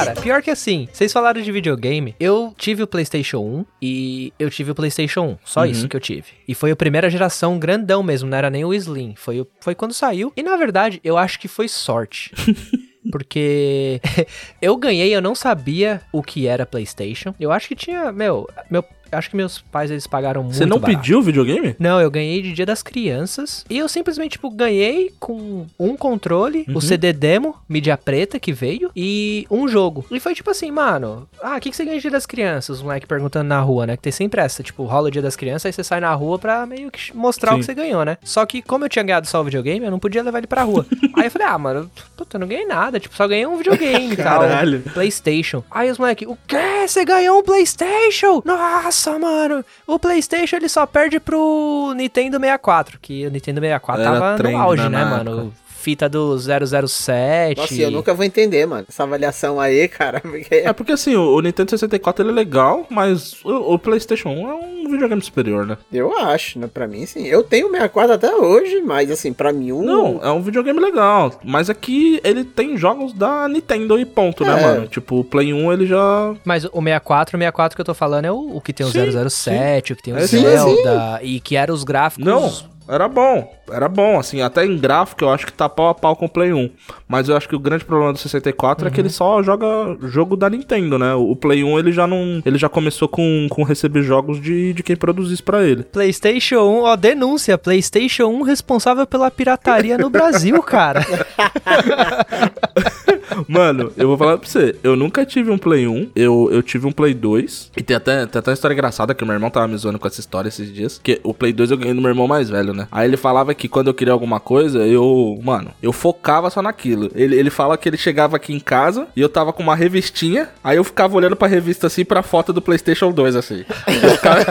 Cara, 0.05 0.21
pior 0.21 0.41
que 0.41 0.49
assim, 0.51 0.87
vocês 0.91 1.11
falaram 1.11 1.41
de 1.41 1.51
videogame, 1.51 2.15
eu 2.19 2.53
tive 2.57 2.83
o 2.83 2.87
PlayStation 2.87 3.39
1 3.39 3.65
e 3.81 4.33
eu 4.39 4.49
tive 4.49 4.71
o 4.71 4.75
PlayStation 4.75 5.21
1, 5.21 5.37
só 5.43 5.59
Uhum. 5.61 5.65
isso 5.67 5.87
que 5.87 5.95
eu 5.95 6.01
tive. 6.01 6.27
E 6.47 6.53
foi 6.55 6.71
a 6.71 6.75
primeira 6.75 7.09
geração 7.09 7.57
grandão 7.59 8.01
mesmo, 8.03 8.29
não 8.29 8.37
era 8.37 8.49
nem 8.49 8.63
o 8.65 8.73
Slim, 8.73 9.13
foi, 9.17 9.41
o- 9.41 9.47
foi 9.61 9.73
quando 9.75 9.93
saiu. 9.93 10.31
E 10.35 10.43
na 10.43 10.55
verdade, 10.57 10.99
eu 11.03 11.17
acho 11.17 11.39
que 11.39 11.47
foi 11.47 11.67
sorte. 11.67 12.31
Porque 13.11 14.01
eu 14.61 14.75
ganhei, 14.75 15.15
eu 15.15 15.21
não 15.21 15.33
sabia 15.33 16.01
o 16.11 16.21
que 16.21 16.45
era 16.45 16.65
PlayStation. 16.65 17.33
Eu 17.39 17.51
acho 17.53 17.67
que 17.67 17.75
tinha, 17.75 18.11
meu, 18.11 18.47
meu 18.69 18.83
acho 19.11 19.29
que 19.29 19.35
meus 19.35 19.59
pais 19.59 19.91
eles 19.91 20.07
pagaram 20.07 20.43
muito 20.43 20.55
Você 20.55 20.65
não 20.65 20.79
barato. 20.79 20.99
pediu 20.99 21.19
o 21.19 21.21
videogame? 21.21 21.75
Não, 21.79 21.99
eu 22.01 22.09
ganhei 22.11 22.41
de 22.41 22.53
Dia 22.53 22.65
das 22.65 22.81
Crianças. 22.83 23.65
E 23.69 23.77
eu 23.77 23.87
simplesmente, 23.87 24.31
tipo, 24.33 24.49
ganhei 24.49 25.13
com 25.19 25.65
um 25.79 25.95
controle, 25.95 26.65
Uhum. 26.67 26.77
o 26.77 26.81
CD 26.81 27.13
demo, 27.13 27.55
mídia 27.67 27.97
preta 27.97 28.39
que 28.39 28.51
veio, 28.53 28.91
e 28.95 29.45
um 29.49 29.67
jogo. 29.67 30.05
E 30.11 30.19
foi 30.19 30.33
tipo 30.35 30.49
assim, 30.49 30.71
mano, 30.71 31.27
ah, 31.41 31.55
o 31.57 31.59
que, 31.59 31.69
que 31.69 31.75
você 31.75 31.83
ganha 31.85 31.97
de 31.97 32.01
Dia 32.01 32.11
das 32.11 32.25
Crianças? 32.25 32.77
Os 32.77 32.81
moleques 32.83 33.07
perguntando 33.07 33.47
na 33.47 33.59
rua, 33.59 33.85
né? 33.85 33.95
Que 33.97 34.03
tem 34.03 34.11
sempre 34.11 34.41
essa, 34.41 34.61
tipo, 34.63 34.83
rola 34.85 35.07
o 35.07 35.11
Dia 35.11 35.21
das 35.21 35.35
Crianças, 35.35 35.65
aí 35.67 35.73
você 35.73 35.83
sai 35.83 35.99
na 35.99 36.13
rua 36.13 36.37
pra 36.39 36.65
meio 36.65 36.89
que 36.91 37.15
mostrar 37.15 37.51
o 37.51 37.55
Sim. 37.55 37.59
que 37.59 37.65
você 37.65 37.73
ganhou, 37.73 38.03
né? 38.05 38.17
Só 38.23 38.45
que 38.45 38.61
como 38.61 38.85
eu 38.85 38.89
tinha 38.89 39.03
ganhado 39.03 39.27
só 39.27 39.41
o 39.41 39.43
videogame, 39.43 39.85
eu 39.85 39.91
não 39.91 39.99
podia 39.99 40.21
levar 40.23 40.37
ele 40.39 40.47
pra 40.47 40.63
rua. 40.63 40.85
aí 41.15 41.25
eu 41.25 41.31
falei, 41.31 41.47
ah, 41.47 41.57
mano, 41.57 41.91
puta, 42.15 42.37
eu 42.37 42.39
não 42.39 42.47
ganhei 42.47 42.65
nada, 42.65 42.99
tipo, 42.99 43.15
só 43.15 43.27
ganhei 43.27 43.45
um 43.45 43.57
videogame 43.57 44.13
e 44.13 44.17
tal. 44.17 44.41
Caralho. 44.41 44.81
PlayStation. 44.93 45.63
Aí 45.71 45.89
os 45.91 45.97
moleques, 45.97 46.27
o 46.27 46.37
quê? 46.47 46.57
Você 46.87 47.03
ganhou 47.05 47.39
um 47.39 47.43
PlayStation? 47.43 48.41
Nossa, 48.45 48.96
mano. 49.19 49.63
O 49.85 49.99
PlayStation 49.99 50.55
ele 50.55 50.69
só 50.69 50.85
perde 50.85 51.19
pro 51.19 51.93
Nintendo 51.95 52.39
64, 52.39 52.99
que 52.99 53.25
o 53.27 53.31
Nintendo 53.31 53.59
64 53.59 54.01
Era 54.01 54.11
tava 54.11 54.43
no 54.43 54.57
auge, 54.57 54.89
né, 54.89 55.05
mano? 55.05 55.53
Fita 55.87 56.09
do 56.09 56.37
007. 56.37 57.55
Nossa, 57.61 57.73
eu 57.75 57.89
nunca 57.89 58.13
vou 58.13 58.25
entender, 58.25 58.65
mano. 58.65 58.85
Essa 58.89 59.03
avaliação 59.03 59.57
aí, 59.57 59.87
cara. 59.87 60.19
porque- 60.19 60.55
É 60.55 60.73
porque 60.73 60.91
assim, 60.91 61.15
o, 61.15 61.35
o 61.35 61.39
Nintendo 61.41 61.69
64 61.71 62.23
ele 62.25 62.31
é 62.31 62.33
legal, 62.33 62.85
mas 62.89 63.41
o, 63.45 63.73
o 63.75 63.79
PlayStation 63.79 64.27
1 64.27 64.49
é 64.49 64.53
um 64.53 64.91
videogame 64.91 65.21
superior, 65.21 65.65
né? 65.65 65.77
Eu 65.93 66.17
acho, 66.17 66.59
né? 66.59 66.67
Pra 66.73 66.87
mim, 66.89 67.05
sim. 67.05 67.25
Eu 67.25 67.41
tenho 67.41 67.67
o 67.67 67.71
64 67.71 68.13
até 68.15 68.35
hoje, 68.35 68.81
mas 68.81 69.09
assim, 69.09 69.31
pra 69.31 69.53
mim 69.53 69.71
o. 69.71 69.81
Não, 69.81 70.19
é 70.21 70.29
um 70.29 70.41
videogame 70.41 70.77
legal. 70.77 71.31
Mas 71.41 71.69
aqui 71.69 72.19
ele 72.21 72.43
tem 72.43 72.75
jogos 72.75 73.13
da 73.13 73.47
Nintendo 73.47 73.97
e 73.97 74.03
ponto, 74.05 74.43
né, 74.43 74.59
É. 74.59 74.65
mano? 74.65 74.87
Tipo, 74.87 75.19
o 75.19 75.23
Play 75.23 75.53
1 75.53 75.71
ele 75.71 75.85
já. 75.87 76.35
Mas 76.43 76.65
o 76.65 76.81
64, 76.81 77.37
o 77.37 77.39
64 77.39 77.75
que 77.77 77.81
eu 77.81 77.85
tô 77.85 77.93
falando 77.93 78.25
é 78.25 78.31
o, 78.31 78.57
o 78.57 78.59
que 78.59 78.73
tem 78.73 78.85
o 78.85 78.89
Sim, 78.91 79.09
007, 79.29 79.93
o 79.93 79.95
que 79.95 80.03
tem 80.03 80.13
o 80.13 80.17
É, 80.17 80.27
sim, 80.27 80.41
Zelda, 80.41 81.19
e 81.23 81.39
que 81.39 81.55
era 81.55 81.71
os 81.73 81.85
gráficos... 81.85 82.25
Não, 82.25 82.51
era 82.87 83.07
bom. 83.07 83.53
era 83.71 83.87
bom, 83.87 84.19
assim, 84.19 84.41
até 84.41 84.65
em 84.65 84.77
gráfico 84.77 85.23
eu 85.23 85.29
acho 85.29 85.45
que 85.45 85.53
tá 85.53 85.67
pau 85.67 85.89
a 85.89 85.93
pau 85.93 86.15
com 86.15 86.25
o 86.25 86.29
Play 86.29 86.53
1. 86.53 86.69
Mas 87.07 87.29
eu 87.29 87.35
acho 87.35 87.47
que 87.47 87.55
o 87.55 87.59
grande 87.59 87.85
problema 87.85 88.13
do 88.13 88.19
64 88.19 88.87
é 88.87 88.91
que 88.91 88.99
ele 88.99 89.09
só 89.09 89.41
joga 89.43 89.67
jogo 90.03 90.35
da 90.35 90.49
Nintendo, 90.49 90.97
né? 90.97 91.13
O 91.13 91.35
Play 91.35 91.63
1 91.63 91.79
ele 91.79 91.91
já 91.91 92.07
não. 92.07 92.41
Ele 92.45 92.57
já 92.57 92.69
começou 92.69 93.07
com, 93.07 93.47
com 93.49 93.63
receber 93.63 94.03
jogos 94.03 94.41
de, 94.41 94.73
de 94.73 94.83
quem 94.83 94.95
produzisse 94.95 95.43
pra 95.43 95.63
ele. 95.63 95.83
PlayStation 95.83 96.61
1, 96.61 96.81
ó, 96.83 96.95
denúncia. 96.95 97.57
PlayStation 97.57 98.27
1 98.27 98.41
responsável 98.43 99.05
pela 99.05 99.31
pirataria 99.31 99.97
no 99.97 100.09
Brasil, 100.09 100.61
cara. 100.63 101.05
Mano, 103.47 103.91
eu 103.97 104.07
vou 104.07 104.17
falar 104.17 104.37
pra 104.37 104.47
você, 104.47 104.75
eu 104.83 104.95
nunca 104.95 105.25
tive 105.25 105.51
um 105.51 105.57
Play 105.57 105.87
1, 105.87 106.11
eu, 106.15 106.49
eu 106.51 106.63
tive 106.63 106.87
um 106.87 106.91
Play 106.91 107.13
2. 107.13 107.71
E 107.75 107.83
tem 107.83 107.95
até, 107.95 108.25
tem 108.25 108.39
até 108.39 108.49
uma 108.49 108.53
história 108.53 108.73
engraçada 108.73 109.13
que 109.13 109.25
meu 109.25 109.33
irmão 109.33 109.49
tava 109.49 109.67
me 109.67 109.77
zoando 109.77 109.99
com 109.99 110.07
essa 110.07 110.19
história 110.19 110.47
esses 110.47 110.73
dias. 110.73 110.99
Que 111.03 111.19
o 111.23 111.33
Play 111.33 111.53
2 111.53 111.71
eu 111.71 111.77
ganhei 111.77 111.93
do 111.93 112.01
meu 112.01 112.09
irmão 112.09 112.27
mais 112.27 112.49
velho, 112.49 112.73
né? 112.73 112.87
Aí 112.91 113.07
ele 113.07 113.17
falava 113.17 113.53
que 113.53 113.67
quando 113.67 113.87
eu 113.87 113.93
queria 113.93 114.13
alguma 114.13 114.39
coisa, 114.39 114.79
eu, 114.79 115.37
mano, 115.43 115.71
eu 115.81 115.91
focava 115.91 116.49
só 116.49 116.61
naquilo. 116.61 117.11
Ele, 117.13 117.35
ele 117.35 117.49
fala 117.49 117.77
que 117.77 117.89
ele 117.89 117.97
chegava 117.97 118.35
aqui 118.35 118.53
em 118.53 118.59
casa 118.59 119.07
e 119.15 119.21
eu 119.21 119.29
tava 119.29 119.51
com 119.51 119.61
uma 119.61 119.75
revistinha, 119.75 120.49
aí 120.63 120.77
eu 120.77 120.83
ficava 120.83 121.15
olhando 121.15 121.35
pra 121.35 121.47
revista 121.47 121.87
assim 121.87 122.05
pra 122.05 122.23
foto 122.23 122.53
do 122.53 122.61
PlayStation 122.61 123.11
2, 123.11 123.35
assim. 123.35 123.65
Eu 123.87 124.09
ficava, 124.11 124.45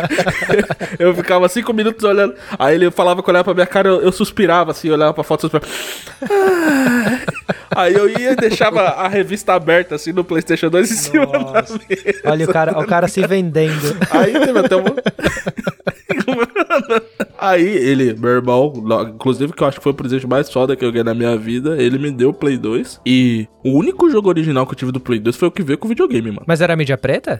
eu 0.99 1.14
ficava 1.14 1.49
cinco 1.49 1.72
minutos 1.72 2.05
olhando. 2.05 2.35
Aí 2.59 2.75
ele 2.75 2.90
falava 2.90 3.22
que 3.22 3.31
olhava 3.31 3.44
pra 3.44 3.55
minha 3.55 3.66
cara, 3.66 3.88
eu, 3.88 4.01
eu 4.03 4.12
suspirava 4.12 4.70
assim, 4.70 4.90
olhava 4.90 5.14
pra 5.14 5.25
foto, 5.25 5.42
suspirava. 5.42 5.66
Aí 7.77 7.94
eu 7.94 8.09
ia 8.09 8.33
e 8.33 8.37
deixava 8.77 9.01
a 9.01 9.09
revista 9.09 9.55
aberta 9.55 9.95
assim 9.95 10.12
no 10.12 10.25
PlayStation 10.25 10.69
2 10.69 10.91
em 10.91 10.95
cima 10.95 11.27
da 11.27 11.39
Nossa. 11.39 11.81
mesa. 11.89 12.21
Olha 12.25 12.45
o 12.45 12.53
cara, 12.53 12.79
o 12.79 12.87
cara 12.87 13.09
se 13.09 13.27
vendendo. 13.27 13.97
Aí 14.11 14.33
teve 14.33 14.59
até 14.59 14.77
uma. 14.77 14.95
Aí 17.38 17.66
ele, 17.66 18.14
meu 18.14 18.31
irmão, 18.31 18.72
inclusive 19.14 19.53
que 19.53 19.62
eu 19.62 19.66
acho 19.66 19.79
que 19.79 19.83
foi 19.83 19.92
o 19.92 19.94
presente 19.94 20.27
mais 20.27 20.51
foda 20.51 20.75
que 20.75 20.85
eu 20.85 20.90
ganhei 20.90 21.05
na 21.05 21.14
minha 21.14 21.37
vida, 21.37 21.81
ele 21.81 21.99
me 21.99 22.11
deu 22.11 22.31
o 22.31 22.35
Play 22.35 22.57
2. 22.57 23.01
E 23.05 23.46
o 23.64 23.70
único 23.70 24.11
jogo 24.11 24.29
original 24.29 24.66
que 24.66 24.72
eu 24.72 24.77
tive 24.77 24.92
do 24.92 25.01
Play 25.01 25.18
2 25.18 25.37
foi 25.37 25.49
o 25.49 25.51
que 25.51 25.62
veio 25.62 25.79
com 25.79 25.87
o 25.87 25.88
videogame, 25.88 26.31
mano. 26.31 26.44
Mas 26.46 26.61
era 26.61 26.77
mídia 26.77 26.96
preta? 26.96 27.38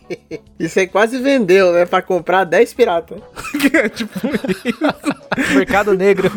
Isso 0.58 0.78
aí 0.78 0.86
quase 0.86 1.18
vendeu, 1.18 1.72
né? 1.72 1.86
Pra 1.86 2.02
comprar 2.02 2.44
10 2.44 2.74
piratas. 2.74 3.20
tipo, 3.94 4.20
Mercado 5.54 5.94
Negro. 5.94 6.30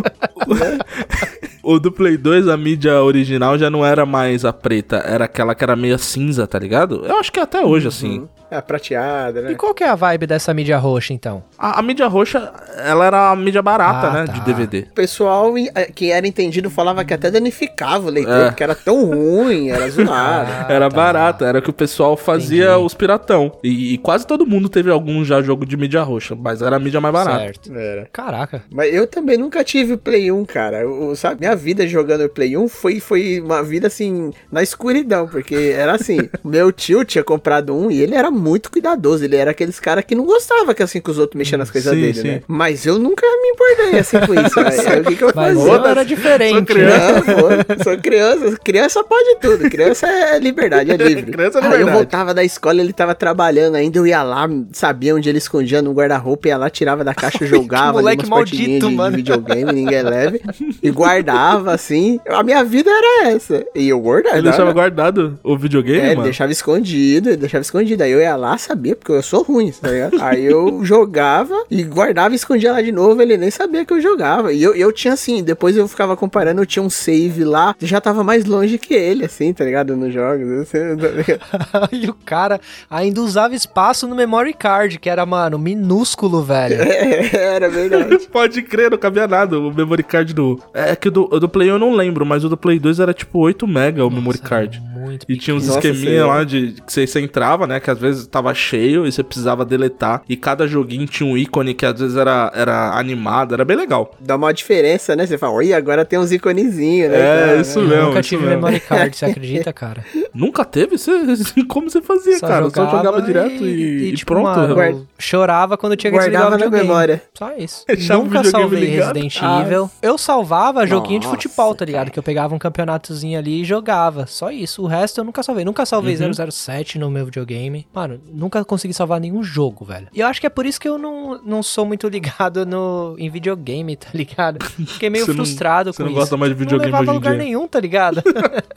o 1.62 1.80
do 1.80 1.92
Play 1.92 2.18
2, 2.18 2.48
a 2.48 2.56
mídia 2.56 3.02
original 3.02 3.58
já 3.58 3.70
não 3.70 3.86
era 3.86 4.06
mais 4.06 4.46
a 4.46 4.54
preta, 4.54 4.98
era 4.98 5.26
aquela 5.26 5.54
que 5.54 5.64
era 5.64 5.76
meio 5.76 5.98
cinza, 5.98 6.48
tá 6.48 6.58
ligado? 6.58 7.06
Eu 7.06 7.18
acho 7.18 7.32
que 7.32 7.40
é 7.40 7.44
até 7.44 7.66
hoje, 7.66 7.88
assim. 7.88 8.28
É, 8.58 8.62
prateada, 8.62 9.40
E 9.40 9.44
né? 9.44 9.56
qual 9.56 9.74
que 9.74 9.84
é 9.84 9.90
a 9.90 9.96
vibe 9.96 10.28
dessa 10.28 10.54
mídia 10.54 10.78
roxa, 10.78 11.14
então? 11.14 11.44
A, 11.58 11.80
a 11.80 11.82
mídia 11.82 12.08
roxa, 12.08 12.52
ela 12.78 13.06
era 13.06 13.32
a 13.32 13.36
mídia 13.36 13.62
barata, 13.62 14.08
Ah, 14.08 14.14
né? 14.14 14.26
tá. 14.26 14.34
De 14.34 14.42
DVD. 14.42 14.88
O 14.92 14.94
pessoal 14.94 15.54
eh, 15.58 15.92
que 15.94 16.12
era 16.12 16.28
entendido 16.28 16.70
falava 16.70 17.04
que 17.04 17.14
até 17.14 17.32
danificava 17.32 18.08
o 18.08 18.12
leitor, 18.12 18.34
É. 18.34 18.46
porque 18.50 18.64
era 18.64 18.76
tão 18.76 19.06
ruim, 19.06 19.70
era 19.70 19.90
zoado. 19.90 20.52
Era 20.70 20.90
tá. 20.90 20.96
barata, 20.96 21.46
era 21.46 21.62
que 21.62 21.70
o 21.70 21.74
pessoal 21.74 22.16
fazia 22.18 22.72
Entendi. 22.72 22.86
os 22.86 22.94
piratão. 22.94 23.52
E, 23.64 23.94
e 23.94 23.98
quase 23.98 24.26
todo 24.28 24.46
mundo 24.46 24.70
teve 24.70 24.90
algum 24.92 25.24
já 25.26 25.42
jogo 25.42 25.66
de 25.66 25.76
mídia 25.78 26.02
roxa, 26.04 26.36
mas 26.36 26.62
era 26.62 26.76
a 26.76 26.80
mídia 26.80 27.00
mais 27.02 27.14
barata. 27.14 27.40
Certo. 27.40 27.74
Era. 27.74 28.08
Caraca. 28.12 28.64
Mas 28.72 28.94
eu 28.94 29.08
também 29.08 29.38
nunca 29.38 29.64
tive 29.64 29.98
Play 29.98 30.32
1, 30.32 30.46
cara. 30.46 30.82
Eu, 30.82 31.16
sabe, 31.16 31.40
minha 31.42 31.56
vida 31.56 31.88
jogando 31.88 32.28
Play 32.30 32.56
1 32.58 32.68
foi, 32.68 33.00
foi 33.00 33.40
uma 33.42 33.64
vida 33.64 33.88
assim, 33.88 34.32
na 34.52 34.62
escuridão, 34.62 35.28
porque 35.28 35.74
era 35.76 35.94
assim, 35.96 36.18
meu 36.44 36.72
tio 36.72 37.04
tinha 37.06 37.24
comprado 37.24 37.76
um 37.76 37.90
e 37.90 38.02
ele 38.02 38.16
era 38.16 38.30
muito 38.44 38.70
cuidadoso. 38.72 39.24
Ele 39.24 39.36
era 39.36 39.52
aqueles 39.52 39.80
cara 39.80 40.04
que 40.04 40.14
não 40.16 40.26
gostava 40.26 40.74
que 40.74 40.84
assim 40.84 41.00
que 41.02 41.10
os 41.10 41.18
outros 41.18 41.38
mexiam 41.38 41.58
nas 41.58 41.72
coisas 41.72 41.94
Sim, 41.94 42.02
dele, 42.02 42.14
sim. 42.14 42.28
né? 42.28 42.42
Mas 42.48 42.86
eu 42.86 43.00
nunca 43.00 43.26
me 43.26 43.50
importei 43.50 44.00
assim 44.00 44.18
com 44.20 44.34
isso. 44.34 44.60
Aí, 44.90 45.00
o 45.02 45.04
que, 45.06 45.16
que 45.16 45.24
eu 45.24 45.32
Mas 45.36 45.58
fazia? 45.58 45.72
eu 45.74 45.86
era 45.86 46.04
diferente, 46.04 46.74
né? 46.74 46.84
Não, 47.14 47.22
pô, 47.22 47.84
sou 47.84 47.98
criança. 47.98 48.58
Criança 48.64 49.04
pode 49.04 49.38
tudo. 49.42 49.70
Criança 49.70 50.08
é 50.08 50.40
liberdade, 50.40 50.92
é 50.92 50.98
livre. 50.98 51.32
Criança 51.32 51.60
é 51.60 51.62
Aí 51.62 51.66
eu 51.66 51.72
liberdade. 51.72 51.98
voltava 51.98 52.34
da 52.34 52.44
escola, 52.44 52.82
ele 52.82 52.94
tava 52.94 53.16
trabalhando 53.16 53.76
ainda, 53.76 53.98
eu 53.98 54.06
ia 54.08 54.22
lá, 54.24 54.48
sabia 54.72 55.16
onde 55.16 55.30
ele 55.30 55.38
escondia 55.38 55.82
no 55.82 55.94
guarda-roupa, 55.94 56.48
ia 56.48 56.58
lá, 56.58 56.70
tirava 56.70 57.04
da 57.04 57.14
caixa, 57.14 57.46
jogava 57.46 58.00
ali 58.00 58.04
moleque 58.04 58.26
umas 58.26 58.30
maldito, 58.30 58.86
de, 58.86 58.90
de 58.90 58.96
mano. 58.96 59.16
videogame, 59.16 59.72
ninguém 59.72 60.02
leve, 60.04 60.42
e 60.82 60.92
guardava 60.92 61.72
assim. 61.74 62.20
A 62.28 62.44
minha 62.44 62.64
vida 62.64 62.90
era 62.90 63.30
essa. 63.30 63.66
E 63.76 63.88
eu 63.90 64.00
guardava. 64.00 64.36
Ele 64.38 64.44
deixava 64.50 64.72
guardado 64.74 65.40
o 65.44 65.58
videogame, 65.58 66.00
É, 66.00 66.06
ele 66.08 66.16
mano? 66.16 66.24
deixava 66.24 66.52
escondido, 66.52 67.30
ele 67.30 67.38
deixava 67.38 67.62
escondido. 67.62 68.04
Aí 68.04 68.12
eu 68.12 68.20
ia 68.24 68.36
lá, 68.36 68.58
sabia, 68.58 68.96
porque 68.96 69.12
eu 69.12 69.22
sou 69.22 69.44
ruim, 69.44 69.72
tá 69.72 69.90
ligado? 69.90 70.22
Aí 70.22 70.46
eu 70.46 70.84
jogava 70.86 71.64
e 71.70 71.84
guardava 71.84 72.34
e 72.34 72.38
escondia 72.38 72.72
lá 72.72 72.82
de 72.82 72.92
novo, 72.92 73.22
ele 73.22 73.38
nem 73.38 73.52
sabia 73.52 73.86
que 73.86 73.94
eu 73.94 74.02
jogava. 74.02 74.54
E 74.54 74.62
eu, 74.62 74.76
eu 74.76 74.92
tinha 74.92 75.14
assim, 75.14 75.44
depois 75.44 75.76
eu 75.78 75.88
ficava 75.88 76.16
comparando, 76.16 76.62
eu 76.62 76.66
tinha 76.66 76.84
um 76.84 76.90
save 76.90 77.44
lá, 77.44 77.76
já 77.80 78.00
tava 78.02 78.24
mais 78.24 78.46
longe 78.46 78.78
que 78.78 78.94
ele, 78.94 79.26
assim, 79.26 79.54
tá 79.54 79.64
ligado? 79.64 79.96
Nos 79.96 80.14
jogos. 80.14 80.48
assim, 80.62 80.98
tá 80.98 81.08
ligado? 81.08 81.90
e 81.92 82.10
o 82.10 82.14
cara 82.14 82.60
ainda 82.90 83.22
usava 83.22 83.56
espaço 83.56 84.08
no 84.08 84.16
memory 84.16 84.54
card, 84.54 85.00
que 85.00 85.10
era, 85.10 85.26
mano, 85.26 85.58
minúsculo, 85.58 86.44
velho. 86.44 86.78
É, 86.94 87.56
era 87.56 87.70
verdade. 87.70 88.28
Pode 88.32 88.62
crer, 88.62 88.92
não 88.92 88.98
cabia 88.98 89.28
nada. 89.28 89.60
O 89.60 89.74
memory 89.74 90.04
card 90.04 90.34
do. 90.34 90.60
É 90.74 90.96
que 90.96 91.08
o 91.08 91.12
do, 91.12 91.30
o 91.32 91.40
do 91.40 91.50
Play 91.50 91.70
1 91.70 91.74
eu 91.74 91.80
não 91.80 91.94
lembro, 91.94 92.26
mas 92.26 92.44
o 92.44 92.50
do 92.50 92.58
Play 92.58 92.80
2 92.80 93.00
era 93.00 93.14
tipo 93.14 93.40
8 93.40 93.68
mega 93.68 94.06
o 94.06 94.10
memory 94.10 94.40
card. 94.40 94.82
Muito 95.04 95.26
E 95.30 95.38
tinha 95.38 95.56
uns 95.56 95.68
Nossa 95.68 95.80
esqueminha 95.80 96.26
lá 96.26 96.44
de 96.44 96.74
que 96.86 96.92
você, 96.92 97.06
você 97.08 97.20
entrava, 97.22 97.68
né? 97.68 97.80
Que 97.80 97.90
às 97.92 97.98
vezes 98.00 98.26
tava 98.28 98.54
cheio 98.54 99.06
e 99.06 99.12
você 99.12 99.24
precisava 99.24 99.64
deletar. 99.66 100.22
E 100.28 100.36
cada 100.36 100.68
joguinho 100.68 101.06
tinha 101.06 101.30
um 101.30 101.38
ícone 101.38 101.74
que 101.74 101.86
às 101.86 102.00
vezes 102.00 102.16
era, 102.18 102.52
era 102.56 102.98
animado, 102.98 103.54
era 103.54 103.66
bem 103.66 103.76
legal. 103.78 104.16
Dá 104.20 104.36
uma 104.36 104.54
diferença, 104.54 105.16
né? 105.16 105.26
Você 105.26 105.38
fala, 105.38 105.54
oi, 105.54 105.74
agora 105.74 106.06
tem 106.06 106.18
uns 106.20 106.32
iconezinhos, 106.32 107.10
né? 107.12 107.18
É, 107.20 107.46
cara? 107.48 107.62
isso 107.62 107.80
Eu 107.80 107.88
mesmo. 107.88 108.06
nunca 108.08 108.20
isso 108.20 108.30
tive 108.30 108.44
mesmo. 108.46 108.56
memory 108.62 108.80
card, 108.80 109.16
você 109.18 109.26
acredita, 109.26 109.74
cara? 109.74 110.04
Nunca 110.34 110.64
teve? 110.66 110.98
Você, 110.98 111.12
como 111.68 111.90
você 111.90 112.02
fazia, 112.02 112.40
cara? 112.40 112.70
Só 112.70 112.90
jogava 112.90 113.22
direto 113.22 113.64
e, 113.66 114.10
e 114.10 114.14
tipo, 114.14 114.34
pronto. 114.34 114.74
Guarda- 114.74 114.84
eu 114.98 115.08
chorava 115.20 115.78
quando 115.78 115.96
tinha 115.96 116.12
que 116.12 116.18
desligar 116.18 116.42
o 116.42 116.50
Guardava 116.50 116.58
na 116.58 116.66
videogame. 116.66 116.88
memória. 116.90 117.22
Só 117.38 117.52
isso. 117.58 117.84
Deixava 117.88 118.22
o 118.22 118.26
Nunca 118.26 118.44
salvei 118.44 118.80
ligado. 118.80 119.16
Resident 119.16 119.38
Ah. 119.42 119.62
Evil. 119.62 119.90
Eu 120.02 120.18
salvava 120.18 120.86
joguinho 120.88 121.20
de 121.20 121.26
Nossa, 121.28 121.38
futebol, 121.42 121.74
tá 121.76 121.86
ligado? 121.86 122.00
cara. 122.06 122.10
Que 122.12 122.20
eu 122.20 122.24
pegava 122.24 122.54
um 122.56 122.60
campeonatozinho 122.60 123.38
ali 123.38 123.62
e 123.62 123.66
jogava. 123.66 124.26
Só 124.28 124.52
isso. 124.52 124.84
O 124.84 124.88
resto 124.94 125.20
eu 125.20 125.24
nunca 125.24 125.44
salvei. 125.44 125.66
Nunca 125.66 125.86
salvei 125.86 126.16
Uhum. 126.16 126.52
007 126.52 126.98
no 127.00 127.10
meu 127.12 127.26
videogame. 127.26 127.88
Mano, 127.94 128.22
nunca 128.32 128.64
consegui 128.64 128.94
salvar 128.94 129.20
nenhum 129.20 129.44
jogo, 129.44 129.84
velho. 129.86 130.08
E 130.14 130.20
eu 130.20 130.28
acho 130.28 130.40
que 130.40 130.48
é 130.48 130.50
por 130.50 130.66
isso 130.66 130.80
que 130.80 130.88
eu 130.88 130.98
não, 130.98 131.42
não 131.44 131.62
sou 131.64 131.86
muito 131.86 132.08
ligado 132.08 132.66
no, 132.66 133.16
em 133.18 133.30
videogame, 133.30 133.96
tá 133.96 134.10
ligado? 134.14 134.64
Fiquei 134.64 135.10
meio 135.10 135.26
Você 135.26 135.32
não- 135.32 135.38
frustrado 135.46 135.92
você 135.92 135.98
com 135.98 136.04
não 136.04 136.12
isso. 136.12 136.20
gosta 136.20 136.38
mais 136.38 136.52
de 136.52 136.58
videogame 136.58 136.92
Não 136.92 137.00
levava 137.00 137.04
hoje 137.04 137.12
em 137.12 137.14
lugar 137.20 137.36
dia. 137.36 137.44
nenhum, 137.44 137.68
tá 137.68 137.80
ligado? 137.80 138.22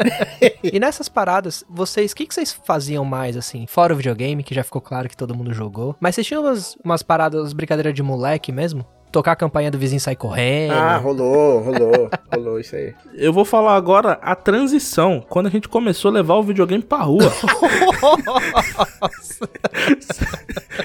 e 0.63 0.79
nessas 0.81 1.09
paradas, 1.09 1.65
vocês, 1.69 2.13
o 2.13 2.17
que, 2.17 2.27
que 2.27 2.35
vocês 2.35 2.53
faziam 2.65 3.05
mais, 3.05 3.37
assim? 3.37 3.67
Fora 3.67 3.93
o 3.93 3.97
videogame, 3.97 4.43
que 4.43 4.55
já 4.55 4.65
ficou 4.65 4.81
claro 4.81 5.09
que 5.09 5.17
todo 5.17 5.35
mundo 5.35 5.53
jogou. 5.53 5.97
Mas 6.01 6.15
vocês 6.15 6.27
tinham 6.27 6.43
umas, 6.43 6.77
umas 6.85 7.03
paradas, 7.03 7.53
brincadeiras 7.53 7.95
de 7.95 8.03
moleque 8.03 8.51
mesmo? 8.53 8.85
Tocar 9.13 9.33
a 9.33 9.37
campanha 9.37 9.71
do 9.71 9.79
vizinho 9.79 10.01
sair 10.01 10.17
correndo. 10.17 10.73
Ah, 10.75 10.97
rolou, 10.99 11.61
rolou, 11.61 12.11
rolou 12.33 12.61
isso 12.61 12.77
aí. 12.77 12.93
Eu 13.15 13.33
vou 13.33 13.45
falar 13.45 13.75
agora 13.75 14.19
a 14.21 14.35
transição, 14.35 15.25
quando 15.29 15.47
a 15.47 15.51
gente 15.51 15.69
começou 15.69 16.11
a 16.11 16.15
levar 16.15 16.35
o 16.35 16.43
videogame 16.43 16.83
pra 16.83 16.99
rua. 16.99 17.33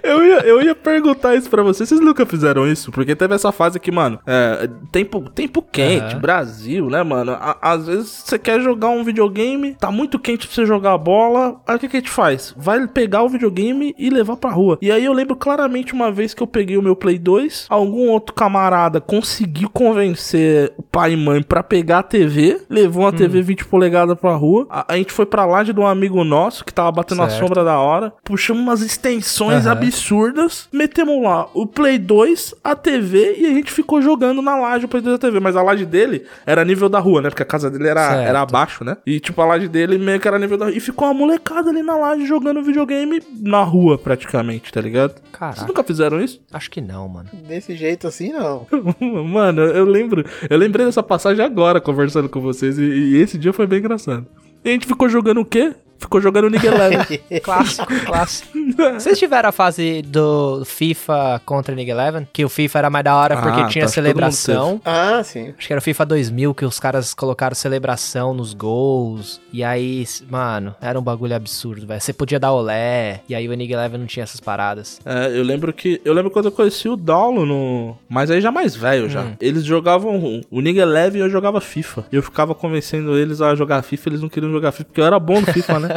eu, 0.03 0.23
ia, 0.23 0.39
eu 0.45 0.62
ia 0.62 0.75
perguntar 0.75 1.36
isso 1.36 1.49
pra 1.49 1.63
vocês, 1.63 1.89
vocês 1.89 2.01
nunca 2.01 2.25
fizeram 2.25 2.67
isso? 2.67 2.91
Porque 2.91 3.15
teve 3.15 3.36
essa 3.36 3.51
fase 3.51 3.79
que, 3.79 3.91
mano, 3.91 4.19
é, 4.25 4.69
tempo, 4.91 5.29
tempo 5.29 5.62
quente, 5.62 6.13
Aham. 6.13 6.19
Brasil, 6.19 6.89
né, 6.89 7.03
mano? 7.03 7.34
A- 7.34 7.57
às 7.62 7.88
vezes 7.88 8.10
você 8.25 8.39
quer 8.39 8.60
jogar 8.62 8.89
um 8.89 9.03
videogame, 9.03 9.75
tá 9.75 9.91
muito 9.91 10.17
quente 10.19 10.47
pra 10.47 10.55
você 10.55 10.65
jogar 10.65 10.93
a 10.93 10.97
bola, 10.97 11.60
aí 11.67 11.75
o 11.75 11.79
que, 11.79 11.88
que 11.89 11.97
a 11.97 11.99
gente 11.99 12.10
faz? 12.12 12.53
Vai 12.57 12.86
pegar 12.88 13.23
o 13.23 13.29
videogame 13.29 13.93
e 13.97 14.10
levar 14.10 14.38
pra 14.38 14.49
rua. 14.51 14.77
E 14.81 14.91
aí 14.91 15.03
eu 15.03 15.13
lembro 15.13 15.36
claramente 15.36 15.93
uma 15.93 16.12
vez 16.12 16.34
que 16.34 16.41
eu 16.43 16.47
peguei 16.47 16.77
o 16.77 16.81
meu 16.81 16.95
Play 16.95 17.17
2, 17.17 17.65
algum 17.69 18.11
outro 18.12 18.34
camarada 18.36 19.02
conseguiu 19.02 19.69
convencer 19.69 20.74
pai 20.91 21.13
e 21.13 21.15
mãe 21.17 21.41
pra 21.41 21.63
pegar 21.63 21.99
a 21.99 22.04
TV, 22.04 22.62
levou 22.69 23.04
uma 23.04 23.13
TV 23.13 23.41
20 23.41 23.65
polegadas 23.65 24.17
pra 24.19 24.36
rua. 24.36 24.67
A, 24.69 24.93
a 24.93 24.97
gente 24.97 25.12
foi 25.13 25.25
pra 25.25 25.45
laje 25.45 25.71
de 25.71 25.80
um 25.80 25.88
amigo 25.88 26.23
nosso 26.23 26.65
que 26.65 26.73
tava 26.73 26.91
batendo 26.91 27.21
a 27.21 27.30
Certo. 27.30 27.39
sombra 27.47 27.63
da 27.63 27.80
hora, 27.80 28.12
puxamos 28.23 28.62
umas 28.62 28.82
extensões 28.82 29.65
Aham. 29.65 29.71
absurdas, 29.71 30.67
metemos 30.71 31.23
lá 31.23 31.47
o 31.54 31.65
Play 31.65 31.97
2, 31.97 32.56
a 32.63 32.75
TV 32.75 33.36
e 33.38 33.45
a 33.45 33.49
gente 33.54 33.71
ficou 33.71 34.01
jogando 34.01 34.41
na 34.41 34.56
laje 34.58 34.86
o 34.86 34.88
Play 34.88 35.01
2 35.01 35.15
da 35.17 35.27
TV. 35.27 35.39
Mas 35.39 35.56
a 35.56 35.62
laje 35.63 35.86
dele 35.86 36.25
era 36.45 36.65
nível 36.65 36.89
da 36.89 36.99
rua, 36.99 37.21
né? 37.21 37.30
Porque 37.30 37.43
a 37.43 37.45
casa 37.45 37.69
dele 37.71 37.88
era, 37.88 38.10
Certo. 38.10 38.27
era 38.27 38.41
abaixo, 38.41 38.84
né? 38.84 38.97
E 39.06 39.19
tipo, 39.19 39.41
a 39.41 39.45
laje 39.45 39.67
dele 39.67 39.97
meio 39.97 40.19
que 40.19 40.27
era 40.27 40.38
nível 40.38 40.58
da 40.58 40.65
rua. 40.65 40.75
E 40.75 40.80
ficou 40.80 41.08
uma 41.08 41.13
molecada 41.13 41.69
ali 41.69 41.82
na 41.82 41.95
laje 41.95 42.25
jogando 42.25 42.62
videogame 42.62 43.21
na 43.41 43.63
rua, 43.63 43.97
praticamente, 43.97 44.71
tá 44.71 44.82
ligado? 44.82 45.12
Vocês 45.13 45.30
Caraca, 45.32 45.65
nunca 45.67 45.84
fizeram 45.84 46.21
isso? 46.21 46.41
acho 46.51 46.69
que 46.69 46.82
não, 46.82 47.08
mano. 47.08 47.30
Desse 47.47 47.75
jeito 47.75 48.08
assim, 48.08 48.32
não. 48.34 48.67
Mano, 49.25 49.62
eu 49.62 49.86
lembro. 49.86 50.25
Eu 50.49 50.58
lembrei 50.82 50.86
dessa 50.86 51.04
passagem 51.04 51.44
agora 51.44 51.80
conversando 51.80 52.28
com 52.28 52.41
vocês. 52.41 52.78
E, 52.78 52.84
e 52.84 53.17
esse 53.17 53.38
dia 53.38 53.54
foi 53.54 53.67
bem 53.67 53.80
engraçado. 53.80 54.26
E 54.63 54.70
a 54.70 54.74
gente 54.74 54.88
ficou 54.88 55.08
jogando 55.08 55.41
o 55.41 55.46
quê? 55.46 55.74
Ficou 56.01 56.19
jogando 56.19 56.47
League 56.49 56.65
Eleven. 56.65 57.05
Clássico, 57.43 57.85
clássico. 58.05 58.49
Vocês 58.99 59.19
tiveram 59.19 59.49
a 59.49 59.51
fase 59.51 60.01
do 60.01 60.65
FIFA 60.65 61.39
contra 61.45 61.73
League 61.75 61.91
Eleven? 61.91 62.27
Que 62.33 62.43
o 62.43 62.49
FIFA 62.49 62.79
era 62.79 62.89
mais 62.89 63.05
da 63.05 63.15
hora 63.15 63.37
porque 63.37 63.61
Ah, 63.61 63.67
tinha 63.67 63.85
tá, 63.85 63.91
celebração. 63.91 64.81
Ah, 64.83 65.21
sim. 65.23 65.53
Acho 65.57 65.67
que 65.67 65.71
era 65.73 65.79
o 65.79 65.81
FIFA 65.83 66.05
2000 66.07 66.53
que 66.55 66.65
os 66.65 66.79
caras 66.79 67.13
colocaram 67.13 67.53
celebração 67.55 68.33
nos 68.33 68.53
gols. 68.53 69.39
E 69.53 69.63
aí, 69.63 70.03
mano, 70.29 70.75
era 70.81 70.99
um 70.99 71.03
bagulho 71.03 71.35
absurdo, 71.35 71.85
velho. 71.85 72.01
Você 72.01 72.11
podia 72.11 72.39
dar 72.39 72.51
olé. 72.51 73.21
E 73.29 73.35
aí 73.35 73.47
o 73.47 73.51
League 73.51 73.71
Eleven 73.71 73.99
não 73.99 74.07
tinha 74.07 74.23
essas 74.23 74.39
paradas. 74.39 74.99
É, 75.05 75.27
eu 75.37 75.43
lembro 75.43 75.71
que. 75.71 76.01
Eu 76.03 76.13
lembro 76.13 76.31
quando 76.31 76.45
eu 76.45 76.51
conheci 76.51 76.89
o 76.89 76.95
Daulo 76.97 77.45
no. 77.45 77.95
Mas 78.09 78.31
aí 78.31 78.41
já 78.41 78.51
mais 78.51 78.75
velho 78.75 79.07
já. 79.07 79.21
Hum. 79.21 79.35
Eles 79.39 79.63
jogavam 79.63 80.41
o 80.49 80.61
Nigga 80.61 80.83
Leve 80.83 81.19
e 81.19 81.21
eu 81.21 81.29
jogava 81.29 81.61
FIFA. 81.61 82.05
E 82.11 82.15
eu 82.15 82.23
ficava 82.23 82.55
convencendo 82.55 83.15
eles 83.17 83.39
a 83.39 83.53
jogar 83.53 83.81
FIFA, 83.83 84.09
eles 84.09 84.21
não 84.21 84.29
queriam 84.29 84.51
jogar 84.51 84.71
FIFA, 84.71 84.85
porque 84.85 85.01
eu 85.01 85.05
era 85.05 85.19
bom 85.19 85.39
no 85.39 85.47
FIFA, 85.47 85.79
né? 85.79 85.90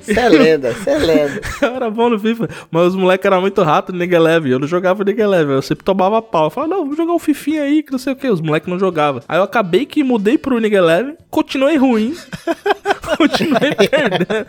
Você 0.00 0.18
é 0.18 0.28
lenda, 0.28 0.72
você 0.72 0.90
é 0.90 0.98
lenda. 0.98 1.40
eu 1.62 1.74
era 1.74 1.90
bom 1.90 2.10
no 2.10 2.18
FIFA. 2.18 2.48
Mas 2.70 2.88
os 2.88 2.94
moleques 2.96 3.24
eram 3.24 3.40
muito 3.40 3.62
rato 3.62 3.92
no 3.92 3.98
Nigga 3.98 4.18
Leve. 4.18 4.50
Eu 4.50 4.58
não 4.58 4.66
jogava 4.66 5.04
Nigga 5.04 5.26
Leve. 5.26 5.52
Eu 5.52 5.62
sempre 5.62 5.84
tomava 5.84 6.20
pau. 6.22 6.46
Eu 6.46 6.50
falava, 6.50 6.74
não, 6.74 6.86
vou 6.86 6.96
jogar 6.96 7.12
um 7.12 7.18
Fifinha 7.18 7.62
aí, 7.62 7.82
que 7.82 7.92
não 7.92 7.98
sei 7.98 8.12
o 8.12 8.16
que. 8.16 8.28
Os 8.28 8.40
moleques 8.40 8.68
não 8.68 8.78
jogavam. 8.78 9.22
Aí 9.28 9.38
eu 9.38 9.42
acabei 9.42 9.86
que 9.86 10.02
mudei 10.02 10.38
pro 10.38 10.58
Nigga 10.58 10.82
Leve, 10.82 11.16
continuei 11.30 11.76
ruim. 11.76 12.14
continuei 13.16 13.74
perdendo. 13.74 14.46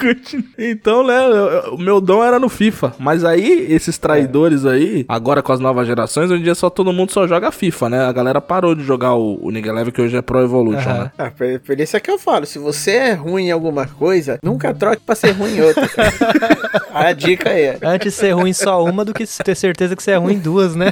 Então, 0.58 1.06
né, 1.06 1.20
o 1.72 1.78
meu 1.78 2.00
dom 2.00 2.22
era 2.24 2.38
no 2.38 2.48
FIFA. 2.48 2.94
Mas 2.98 3.24
aí, 3.24 3.66
esses 3.70 3.98
traidores 3.98 4.64
aí, 4.64 5.04
agora 5.08 5.42
com 5.42 5.52
as 5.52 5.60
novas 5.60 5.86
gerações, 5.86 6.30
hoje 6.30 6.40
em 6.40 6.44
dia 6.44 6.54
só 6.54 6.70
todo 6.70 6.92
mundo 6.92 7.12
só 7.12 7.26
joga 7.26 7.50
FIFA, 7.50 7.88
né? 7.88 8.04
A 8.04 8.12
galera 8.12 8.40
parou 8.40 8.74
de 8.74 8.82
jogar 8.82 9.14
o, 9.14 9.38
o 9.42 9.50
Nigga 9.50 9.72
Leve, 9.72 9.92
que 9.92 10.00
hoje 10.00 10.16
é 10.16 10.22
Pro 10.22 10.40
Evolution, 10.40 10.88
Aham. 10.88 11.04
né? 11.04 11.12
Ah, 11.18 11.30
por, 11.64 11.80
isso 11.80 11.96
é 11.96 12.00
que 12.00 12.10
eu 12.10 12.18
falo, 12.18 12.46
se 12.46 12.58
você 12.58 12.92
é 12.92 13.12
ruim 13.12 13.46
em 13.46 13.50
alguma 13.50 13.86
coisa, 13.86 14.38
nunca 14.42 14.72
troque 14.74 15.02
pra 15.04 15.14
ser 15.14 15.32
ruim 15.32 15.56
em 15.56 15.62
outra. 15.62 15.88
A 16.92 17.12
dica 17.12 17.50
é. 17.50 17.78
Antes 17.82 18.14
ser 18.14 18.32
ruim 18.32 18.52
só 18.52 18.84
uma 18.84 19.04
do 19.04 19.14
que 19.14 19.24
ter 19.42 19.54
certeza 19.54 19.94
que 19.94 20.02
você 20.02 20.12
é 20.12 20.16
ruim 20.16 20.34
em 20.34 20.38
duas, 20.38 20.74
né? 20.74 20.90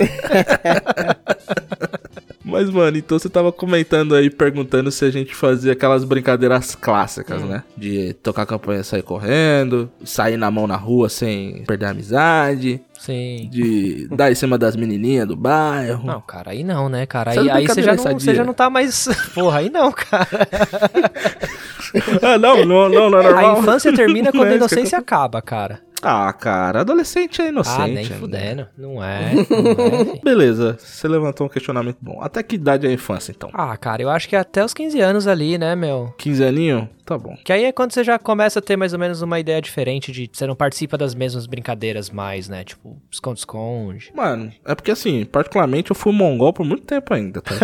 Mas, 2.49 2.71
mano, 2.71 2.97
então 2.97 3.19
você 3.19 3.29
tava 3.29 3.53
comentando 3.53 4.15
aí, 4.15 4.31
perguntando 4.31 4.91
se 4.91 5.05
a 5.05 5.11
gente 5.11 5.35
fazia 5.35 5.73
aquelas 5.73 6.03
brincadeiras 6.03 6.75
clássicas, 6.75 7.43
né? 7.43 7.63
De 7.77 8.15
tocar 8.15 8.47
campanha 8.47 8.81
e 8.81 8.85
sair 8.85 9.03
correndo, 9.03 9.91
sair 10.03 10.37
na 10.37 10.51
mão 10.51 10.67
na 10.67 10.77
rua 10.77 11.09
sem 11.09 11.63
perder 11.67 11.87
a 11.87 11.91
amizade, 11.91 12.81
Sim. 12.99 13.49
de 13.51 14.09
dar 14.11 14.33
em 14.33 14.35
cima 14.35 14.57
das 14.57 14.75
menininhas 14.75 15.29
do 15.29 15.37
bairro. 15.37 16.07
Não, 16.07 16.21
cara, 16.23 16.53
aí 16.53 16.65
não, 16.65 16.89
né, 16.89 17.05
cara? 17.05 17.33
Aí, 17.33 17.51
aí 17.51 17.67
você, 17.67 17.83
já 17.83 17.95
não, 17.95 18.05
você 18.05 18.35
já 18.35 18.45
não 18.45 18.55
tá 18.55 18.71
mais. 18.71 19.09
Porra, 19.35 19.59
aí 19.59 19.69
não, 19.71 19.93
cara. 19.93 20.29
Ah, 22.23 22.37
não, 22.37 22.67
não, 22.67 22.87
não, 22.87 23.09
não 23.09 23.19
é 23.19 23.47
A 23.47 23.59
infância 23.59 23.91
termina 23.95 24.27
Não 24.27 24.33
quando 24.33 24.49
é 24.49 24.49
a 24.49 24.53
que 24.53 24.57
inocência 24.59 24.99
acaba, 24.99 25.41
cara. 25.41 25.81
Ah, 26.03 26.33
cara, 26.33 26.81
adolescente 26.81 27.43
é 27.43 27.49
inocente. 27.49 27.81
ah, 27.81 27.87
nem 27.87 27.99
ainda. 27.99 28.15
fudendo. 28.15 28.67
Não 28.77 29.03
é. 29.03 29.33
Não 29.51 30.13
é. 30.15 30.21
Beleza, 30.23 30.77
você 30.79 31.09
levantou 31.09 31.47
um 31.47 31.51
questionamento 31.51 31.99
bom. 32.01 32.23
Até 32.23 32.43
que 32.43 32.55
idade 32.55 32.87
é 32.87 32.91
a 32.91 32.93
infância, 32.93 33.33
então? 33.33 33.51
Ah, 33.53 33.77
cara, 33.77 34.03
eu 34.03 34.09
acho 34.09 34.29
que 34.29 34.37
até 34.37 34.65
os 34.65 34.73
15 34.73 35.01
anos 35.01 35.27
ali, 35.27 35.59
né, 35.59 35.75
meu? 35.75 36.15
15 36.19 36.45
aninho? 36.45 36.89
Tá 37.05 37.17
bom. 37.19 37.35
Que 37.43 37.53
aí 37.53 37.65
é 37.65 37.73
quando 37.73 37.93
você 37.93 38.05
já 38.05 38.19
começa 38.19 38.59
a 38.59 38.63
ter 38.63 38.77
mais 38.77 38.93
ou 38.93 38.99
menos 38.99 39.23
uma 39.23 39.41
ideia 39.41 39.61
diferente 39.63 40.13
de 40.13 40.31
você 40.31 40.47
não 40.47 40.55
participa 40.55 40.99
das 40.99 41.15
mesmas 41.15 41.47
brincadeiras 41.47 42.11
mais, 42.11 42.49
né? 42.49 42.63
Tipo, 42.65 42.97
esconde-esconde. 43.11 44.13
Mano, 44.15 44.53
é 44.65 44.75
porque 44.75 44.91
assim, 44.91 45.25
particularmente 45.25 45.91
eu 45.91 45.97
fui 45.97 46.13
mongol 46.13 46.53
por 46.53 46.67
muito 46.67 46.85
tempo 46.85 47.13
ainda, 47.15 47.41
tá? 47.41 47.55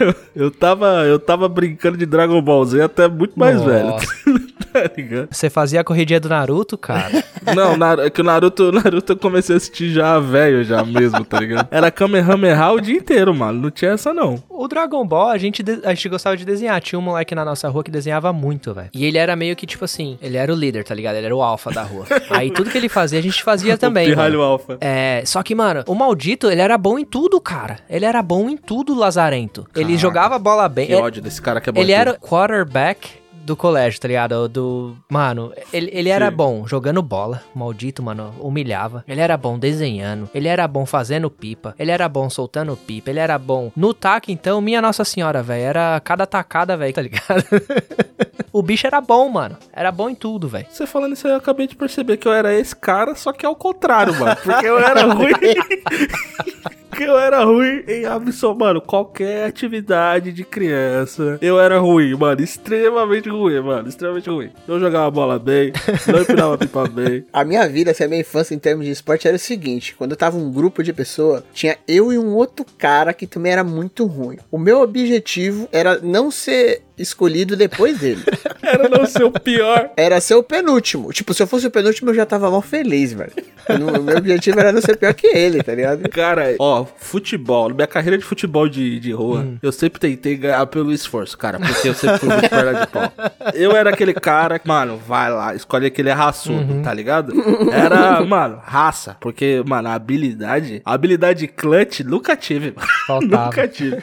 eu, 0.00 0.14
eu 0.34 0.50
tava, 0.50 1.04
eu 1.06 1.18
tava 1.18 1.48
brincando 1.48 1.96
de 1.96 2.06
Dragon 2.06 2.40
Ball 2.40 2.64
Z 2.64 2.82
até 2.82 3.08
muito 3.08 3.38
mais 3.38 3.56
Nossa. 3.56 3.70
velho. 3.70 4.50
tá 4.72 4.90
ligado? 4.96 5.28
Você 5.30 5.50
fazia 5.50 5.80
a 5.80 5.84
corridinha 5.84 6.20
do 6.20 6.28
Naruto, 6.28 6.78
cara? 6.78 7.24
Não, 7.54 8.02
é 8.02 8.10
que 8.10 8.20
o 8.20 8.24
Naruto, 8.24 8.70
Naruto 8.72 9.12
eu 9.12 9.16
comecei 9.16 9.54
a 9.54 9.56
assistir 9.56 9.90
já 9.90 10.18
velho 10.18 10.62
já 10.64 10.84
mesmo, 10.84 11.24
tá 11.24 11.40
ligado? 11.40 11.68
Era 11.70 11.90
Kamehameha 11.90 12.70
o 12.70 12.80
dia 12.80 12.96
inteiro, 12.96 13.34
mano. 13.34 13.60
Não 13.60 13.70
tinha 13.70 13.92
essa 13.92 14.12
não. 14.12 14.42
O 14.48 14.68
Dragon 14.68 15.04
Ball, 15.06 15.28
a 15.28 15.38
gente, 15.38 15.64
a 15.84 15.94
gente 15.94 16.08
gostava 16.08 16.36
de 16.36 16.44
desenhar. 16.44 16.80
Tinha 16.80 16.98
um 16.98 17.02
moleque 17.02 17.34
na 17.34 17.44
nossa 17.44 17.68
rua 17.68 17.82
que 17.82 17.90
desenhava 17.90 18.32
muito, 18.32 18.72
velho. 18.72 18.90
E 18.94 19.04
ele 19.04 19.18
era 19.18 19.34
meio 19.34 19.56
que, 19.56 19.66
tipo 19.66 19.84
assim, 19.84 20.18
ele 20.22 20.36
era 20.36 20.52
o 20.52 20.56
líder, 20.56 20.84
tá 20.84 20.94
ligado? 20.94 21.16
Ele 21.16 21.26
era 21.26 21.36
o 21.36 21.42
alfa 21.42 21.70
da 21.70 21.82
rua. 21.82 22.06
Aí 22.30 22.50
tudo 22.50 22.70
que 22.70 22.78
ele 22.78 22.88
fazia, 22.88 23.18
a 23.18 23.22
gente 23.22 23.42
fazia 23.42 23.76
também. 23.76 24.06
o 24.06 24.10
Pirralho 24.10 24.38
mano. 24.38 24.50
Alpha. 24.50 24.78
É, 24.80 25.22
só 25.24 25.42
que, 25.42 25.54
mano, 25.54 25.82
o 25.86 25.94
maldito, 25.94 26.50
ele 26.50 26.60
era 26.60 26.76
bom 26.78 26.98
em 26.98 27.04
tudo, 27.04 27.40
cara. 27.40 27.78
Ele 27.88 28.04
era 28.04 28.22
bom 28.22 28.48
em 28.48 28.56
tudo, 28.56 28.94
Lazarento. 28.94 29.49
Ele 29.74 29.84
Caraca, 29.86 29.98
jogava 29.98 30.38
bola 30.38 30.68
bem. 30.68 30.86
Que 30.86 30.92
Ele- 30.92 31.02
ódio 31.02 31.22
desse 31.22 31.40
cara 31.42 31.60
que 31.60 31.68
é 31.68 31.72
bom 31.72 31.80
Ele 31.80 31.92
era 31.92 32.14
quarterback 32.14 33.20
do 33.42 33.56
colégio, 33.56 33.98
tá 33.98 34.06
ligado? 34.06 34.48
Do. 34.48 34.96
Mano, 35.08 35.52
ele, 35.72 35.90
ele 35.92 36.08
era 36.10 36.30
Sim. 36.30 36.36
bom 36.36 36.66
jogando 36.66 37.02
bola. 37.02 37.42
Maldito, 37.54 38.02
mano. 38.02 38.32
Humilhava. 38.38 39.02
Ele 39.08 39.20
era 39.20 39.36
bom 39.36 39.58
desenhando. 39.58 40.28
Ele 40.34 40.46
era 40.46 40.68
bom 40.68 40.84
fazendo 40.86 41.30
pipa. 41.30 41.74
Ele 41.78 41.90
era 41.90 42.08
bom 42.08 42.28
soltando 42.30 42.76
pipa. 42.76 43.10
Ele 43.10 43.18
era 43.18 43.38
bom 43.38 43.72
no 43.74 43.92
taque, 43.94 44.30
então, 44.30 44.60
minha 44.60 44.80
Nossa 44.82 45.04
Senhora, 45.04 45.42
velho. 45.42 45.62
Era 45.64 45.98
cada 46.00 46.26
tacada, 46.26 46.76
velho, 46.76 46.92
tá 46.92 47.02
ligado? 47.02 47.42
o 48.52 48.62
bicho 48.62 48.86
era 48.86 49.00
bom, 49.00 49.28
mano. 49.30 49.56
Era 49.72 49.90
bom 49.90 50.08
em 50.10 50.14
tudo, 50.14 50.46
velho. 50.46 50.66
Você 50.70 50.86
falando 50.86 51.14
isso 51.14 51.26
aí, 51.26 51.32
eu 51.32 51.38
acabei 51.38 51.66
de 51.66 51.74
perceber 51.74 52.18
que 52.18 52.28
eu 52.28 52.32
era 52.34 52.54
esse 52.54 52.76
cara, 52.76 53.14
só 53.16 53.32
que 53.32 53.44
ao 53.46 53.56
contrário, 53.56 54.14
mano. 54.20 54.36
Porque 54.44 54.66
eu 54.66 54.78
era 54.78 55.02
ruim. 55.12 55.32
que 57.00 57.04
eu 57.04 57.18
era 57.18 57.42
ruim 57.44 57.82
em 57.88 58.04
absoluto, 58.04 58.58
mano, 58.58 58.80
qualquer 58.82 59.46
atividade 59.46 60.30
de 60.30 60.44
criança. 60.44 61.38
Eu 61.40 61.58
era 61.58 61.78
ruim, 61.78 62.14
mano. 62.14 62.42
Extremamente 62.42 63.26
ruim, 63.26 63.58
mano. 63.60 63.88
Extremamente 63.88 64.28
ruim. 64.28 64.50
Não 64.68 64.78
jogava 64.78 65.10
bola 65.10 65.38
bem, 65.38 65.72
não 66.06 66.20
empinava 66.20 66.58
pipa 66.58 66.86
bem. 66.86 67.24
A 67.32 67.42
minha 67.42 67.66
vida, 67.66 67.92
assim, 67.92 68.04
a 68.04 68.08
minha 68.08 68.20
infância 68.20 68.54
em 68.54 68.58
termos 68.58 68.84
de 68.84 68.92
esporte 68.92 69.26
era 69.26 69.36
o 69.36 69.40
seguinte: 69.40 69.94
quando 69.96 70.10
eu 70.10 70.16
tava 70.16 70.36
um 70.36 70.52
grupo 70.52 70.82
de 70.82 70.92
pessoas, 70.92 71.42
tinha 71.54 71.78
eu 71.88 72.12
e 72.12 72.18
um 72.18 72.34
outro 72.34 72.66
cara 72.76 73.14
que 73.14 73.26
também 73.26 73.52
era 73.52 73.64
muito 73.64 74.04
ruim. 74.04 74.36
O 74.50 74.58
meu 74.58 74.82
objetivo 74.82 75.70
era 75.72 75.98
não 76.00 76.30
ser 76.30 76.82
escolhido 77.00 77.56
depois 77.56 77.98
dele. 77.98 78.22
Era 78.62 78.88
não 78.88 79.06
ser 79.06 79.24
o 79.24 79.32
pior. 79.32 79.90
Era 79.96 80.20
ser 80.20 80.34
o 80.34 80.42
penúltimo. 80.42 81.12
Tipo, 81.12 81.34
se 81.34 81.42
eu 81.42 81.46
fosse 81.46 81.66
o 81.66 81.70
penúltimo, 81.70 82.10
eu 82.10 82.14
já 82.14 82.26
tava 82.26 82.50
mal 82.50 82.62
feliz, 82.62 83.12
velho. 83.12 83.32
O 83.68 84.02
meu 84.02 84.16
objetivo 84.16 84.58
era 84.58 84.72
não 84.72 84.80
ser 84.80 84.96
pior 84.96 85.14
que 85.14 85.26
ele, 85.26 85.62
tá 85.62 85.74
ligado? 85.74 86.08
Cara, 86.08 86.54
ó, 86.58 86.84
futebol, 86.96 87.72
minha 87.72 87.86
carreira 87.86 88.18
de 88.18 88.24
futebol 88.24 88.68
de, 88.68 88.98
de 88.98 89.12
rua, 89.12 89.46
eu 89.62 89.70
sempre 89.70 90.00
tentei 90.00 90.36
ganhar 90.36 90.66
pelo 90.66 90.92
esforço, 90.92 91.36
cara, 91.36 91.58
porque 91.58 91.88
eu 91.88 91.94
sempre 91.94 92.18
fui 92.18 92.28
muito 92.28 92.48
perna 92.48 92.80
de 92.80 92.86
pau. 92.88 93.12
Eu 93.54 93.72
era 93.72 93.90
aquele 93.90 94.14
cara, 94.14 94.58
que, 94.58 94.66
mano, 94.66 94.96
vai 94.96 95.30
lá, 95.30 95.54
escolhe 95.54 95.86
aquele 95.86 96.08
é 96.08 96.12
raçudo, 96.12 96.82
tá 96.82 96.92
ligado? 96.92 97.32
Era, 97.70 98.24
mano, 98.24 98.60
raça, 98.64 99.16
porque, 99.20 99.62
mano, 99.66 99.88
a 99.88 99.94
habilidade, 99.94 100.82
a 100.84 100.92
habilidade 100.92 101.46
clutch 101.46 102.00
nunca 102.00 102.36
tive, 102.36 102.72
mano. 102.74 102.88
Faltava. 103.06 103.44
nunca 103.44 103.68
tive. 103.68 104.00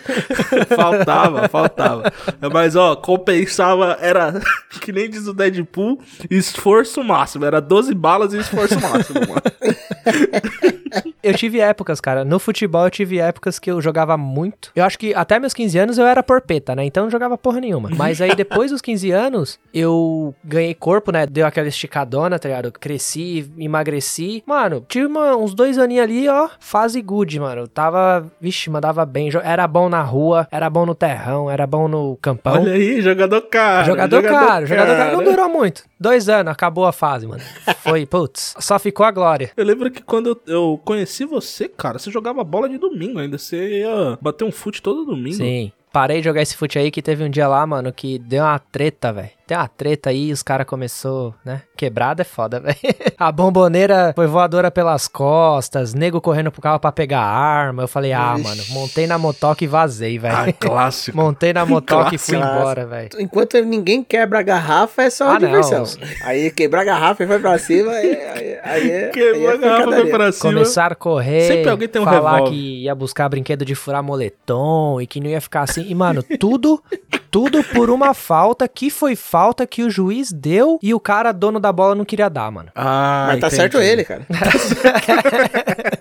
faltava, 0.76 1.48
faltava. 1.50 2.14
Mas, 2.54 2.76
ó, 2.76 2.87
compensava, 2.96 3.98
era, 4.00 4.40
que 4.82 4.92
nem 4.92 5.10
diz 5.10 5.28
o 5.28 5.34
Deadpool, 5.34 6.00
esforço 6.30 7.04
máximo, 7.04 7.46
era 7.46 7.60
12 7.60 7.94
balas 7.94 8.34
e 8.34 8.40
esforço 8.40 8.80
máximo, 8.80 9.20
mano. 9.22 9.42
Eu 11.22 11.34
tive 11.34 11.60
épocas, 11.60 12.00
cara. 12.00 12.24
No 12.24 12.40
futebol 12.40 12.86
eu 12.86 12.90
tive 12.90 13.20
épocas 13.20 13.60
que 13.60 13.70
eu 13.70 13.82
jogava 13.82 14.16
muito. 14.18 14.72
Eu 14.76 14.86
acho 14.86 14.98
que 14.98 15.14
até 15.14 15.38
meus 15.40 15.54
15 15.54 15.78
anos 15.78 15.98
eu 15.98 16.06
era 16.08 16.24
porpeta, 16.24 16.74
né? 16.76 16.86
Então 16.86 17.02
eu 17.02 17.06
não 17.06 17.12
jogava 17.12 17.38
porra 17.38 17.60
nenhuma. 17.60 17.90
Mas 17.96 18.22
aí 18.22 18.34
depois 18.34 18.72
dos 18.72 18.82
15 18.82 19.12
anos, 19.12 19.60
eu 19.74 20.34
ganhei 20.44 20.74
corpo, 20.74 21.12
né? 21.12 21.26
Deu 21.26 21.46
aquela 21.46 21.68
esticadona, 21.68 22.40
tá 22.40 22.48
ligado? 22.48 22.72
Cresci, 22.72 23.52
emagreci. 23.58 24.42
Mano, 24.46 24.86
tive 24.88 25.08
uma- 25.08 25.36
uns 25.36 25.54
dois 25.54 25.78
aninhos 25.78 26.04
ali, 26.04 26.30
ó. 26.30 26.48
Fase 26.60 27.02
good, 27.02 27.38
mano. 27.40 27.62
Eu 27.64 27.68
tava, 27.68 28.26
vixe, 28.40 28.70
mandava 28.70 29.06
bem. 29.06 29.30
Era 29.44 29.68
bom 29.68 29.90
na 29.90 30.02
rua, 30.02 30.48
era 30.50 30.70
bom 30.70 30.86
no 30.86 30.96
terrão, 30.96 31.52
era 31.52 31.68
bom 31.68 31.88
no 31.90 32.16
campão. 32.22 32.62
Olha 32.62 32.77
aí, 32.78 33.02
jogador 33.02 33.42
caro. 33.42 33.88
Jogador, 33.88 34.24
caro, 34.24 34.66
jogador 34.66 34.96
caro. 34.96 35.18
Não 35.18 35.24
durou 35.24 35.50
muito. 35.50 35.84
Dois 36.00 36.30
anos, 36.30 36.52
acabou 36.52 36.86
a 36.86 36.92
fase, 36.92 37.28
mano. 37.28 37.42
Foi, 37.80 38.06
putz, 38.08 38.56
só 38.60 38.78
ficou 38.80 39.06
a 39.06 39.12
glória. 39.12 39.52
Eu 39.58 39.66
lembro 39.66 39.90
que 39.92 40.02
quando 40.02 40.30
eu, 40.30 40.54
eu 40.54 40.82
conheci 40.84 41.26
você, 41.26 41.68
cara, 41.68 42.00
você 42.00 42.12
jogava 42.12 42.44
bola 42.44 42.70
de 42.70 42.78
domingo 42.78 43.20
ainda. 43.20 43.38
Você 43.38 43.80
ia 43.80 44.18
bater 44.22 44.46
um 44.46 44.52
fute 44.52 44.82
todo 44.82 45.06
domingo. 45.06 45.36
Sim. 45.36 45.72
Parei 45.98 46.20
de 46.20 46.26
jogar 46.26 46.44
esse 46.44 46.56
fute 46.56 46.78
aí 46.78 46.92
que 46.92 47.02
teve 47.02 47.24
um 47.24 47.30
dia 47.30 47.48
lá, 47.48 47.66
mano, 47.66 47.92
que 47.92 48.20
deu 48.20 48.44
uma 48.44 48.60
treta, 48.60 49.12
velho. 49.12 49.30
Tem 49.48 49.58
uma 49.58 49.68
treta 49.68 50.10
aí, 50.10 50.32
os 50.32 50.44
caras 50.44 50.68
começou, 50.68 51.34
né? 51.44 51.62
Quebrada 51.78 52.22
é 52.22 52.26
foda, 52.26 52.60
velho. 52.62 52.76
A 53.18 53.32
bomboneira 53.32 54.12
foi 54.14 54.28
voadora 54.28 54.70
pelas 54.70 55.08
costas, 55.08 55.94
nego 55.96 56.20
correndo 56.20 56.52
pro 56.52 56.62
carro 56.62 56.80
pra 56.80 56.92
pegar 56.92 57.22
arma. 57.22 57.82
Eu 57.84 57.88
falei, 57.88 58.12
ah, 58.14 58.36
Vixe. 58.36 58.44
mano, 58.48 58.64
montei 58.70 59.08
na 59.08 59.18
motoca 59.18 59.64
e 59.64 59.68
vazei, 59.68 60.18
Ah, 60.18 60.44
velho. 60.44 60.54
clássico. 60.60 61.16
Montei 61.18 61.52
na 61.54 61.66
motoca 61.66 62.14
e 62.14 62.18
fui 62.18 62.36
embora, 62.36 62.86
velho. 62.86 63.10
Enquanto 63.18 63.60
ninguém 63.64 64.04
quebra 64.04 64.40
a 64.40 64.44
garrafa, 64.44 65.04
é 65.04 65.10
só 65.10 65.30
Ah, 65.30 65.40
não. 65.40 65.48
diversão. 65.48 65.84
Aí 66.24 66.52
quebrar 66.52 66.82
a 66.82 66.86
garrafa 66.86 67.24
e 67.24 67.28
foi 67.28 67.40
pra 67.40 67.58
cima, 67.58 67.92
aí, 67.94 68.16
aí, 68.22 68.60
aí 68.64 68.92
é. 68.92 69.08
Quebrou 69.10 69.34
aí 69.34 69.48
a 69.48 69.54
é 69.54 69.58
garrafa, 69.58 69.84
foi 69.84 69.92
pancadaria. 69.94 70.12
pra 70.14 70.32
cima. 70.34 70.54
Começaram 70.54 70.94
a 70.94 70.96
correr, 70.96 71.48
Sempre 71.48 71.70
alguém 71.72 71.88
tem 71.88 72.02
um 72.02 72.06
falar 72.06 72.44
que 72.50 72.84
ia 72.84 72.94
buscar 72.94 73.30
brinquedo 73.30 73.64
de 73.64 73.74
furar 73.76 74.04
moletom 74.04 75.00
e 75.02 75.08
que 75.08 75.22
não 75.22 75.30
ia 75.30 75.40
ficar 75.40 75.62
assim. 75.62 75.87
E, 75.88 75.96
mano, 75.96 76.22
tudo, 76.40 76.82
Tudo 77.30 77.64
por 77.64 77.90
uma 77.90 78.14
falta 78.14 78.68
que 78.68 78.90
foi 78.90 79.16
falta 79.16 79.68
que 79.68 79.84
o 79.84 79.90
juiz 79.90 80.32
deu 80.32 80.80
e 80.82 80.94
o 80.94 81.00
cara, 81.00 81.32
dono 81.32 81.60
da 81.60 81.72
bola, 81.72 81.94
não 81.94 82.06
queria 82.06 82.30
dar, 82.30 82.52
mano. 82.52 82.70
Ah, 82.74 83.26
Mas 83.30 83.40
tá 83.40 83.48
entendi. 83.48 83.56
certo 83.56 83.78
ele, 83.80 84.04
cara. 84.04 84.26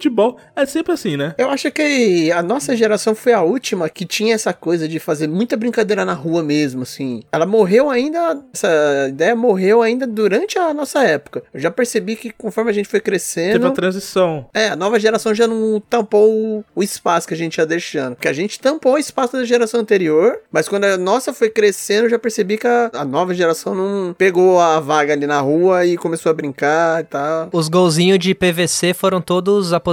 Futebol 0.00 0.38
é 0.56 0.64
sempre 0.64 0.94
assim, 0.94 1.14
né? 1.14 1.34
Eu 1.36 1.50
acho 1.50 1.70
que 1.70 2.32
a 2.32 2.42
nossa 2.42 2.74
geração 2.74 3.14
foi 3.14 3.34
a 3.34 3.42
última 3.42 3.86
que 3.90 4.06
tinha 4.06 4.34
essa 4.34 4.50
coisa 4.50 4.88
de 4.88 4.98
fazer 4.98 5.28
muita 5.28 5.58
brincadeira 5.58 6.06
na 6.06 6.14
rua 6.14 6.42
mesmo, 6.42 6.84
assim. 6.84 7.22
Ela 7.30 7.44
morreu 7.44 7.90
ainda, 7.90 8.40
essa 8.50 9.06
ideia 9.10 9.36
morreu 9.36 9.82
ainda 9.82 10.06
durante 10.06 10.58
a 10.58 10.72
nossa 10.72 11.04
época. 11.04 11.42
Eu 11.52 11.60
já 11.60 11.70
percebi 11.70 12.16
que 12.16 12.30
conforme 12.30 12.70
a 12.70 12.72
gente 12.72 12.88
foi 12.88 12.98
Teve 12.98 13.10
crescendo, 13.10 13.66
a 13.66 13.70
transição. 13.72 14.46
é, 14.54 14.68
a 14.68 14.76
nova 14.76 14.98
geração 14.98 15.34
já 15.34 15.46
não 15.46 15.78
tampou 15.80 16.30
o, 16.30 16.64
o 16.74 16.82
espaço 16.82 17.28
que 17.28 17.34
a 17.34 17.36
gente 17.36 17.58
ia 17.58 17.66
deixando. 17.66 18.14
Porque 18.14 18.28
a 18.28 18.32
gente 18.32 18.58
tampou 18.58 18.94
o 18.94 18.98
espaço 18.98 19.34
da 19.36 19.44
geração 19.44 19.80
anterior, 19.80 20.38
mas 20.50 20.66
quando 20.66 20.84
a 20.84 20.96
nossa 20.96 21.34
foi 21.34 21.50
crescendo, 21.50 22.06
eu 22.06 22.10
já 22.10 22.18
percebi 22.18 22.56
que 22.56 22.66
a, 22.66 22.90
a 22.94 23.04
nova 23.04 23.34
geração 23.34 23.74
não 23.74 24.14
pegou 24.14 24.58
a 24.58 24.80
vaga 24.80 25.12
ali 25.12 25.26
na 25.26 25.40
rua 25.40 25.84
e 25.84 25.98
começou 25.98 26.30
a 26.30 26.34
brincar 26.34 27.02
e 27.02 27.04
tal. 27.04 27.50
Os 27.52 27.68
golzinhos 27.68 28.18
de 28.18 28.34
PVC 28.34 28.94
foram 28.94 29.20
todos 29.20 29.74
aposentados, 29.74 29.89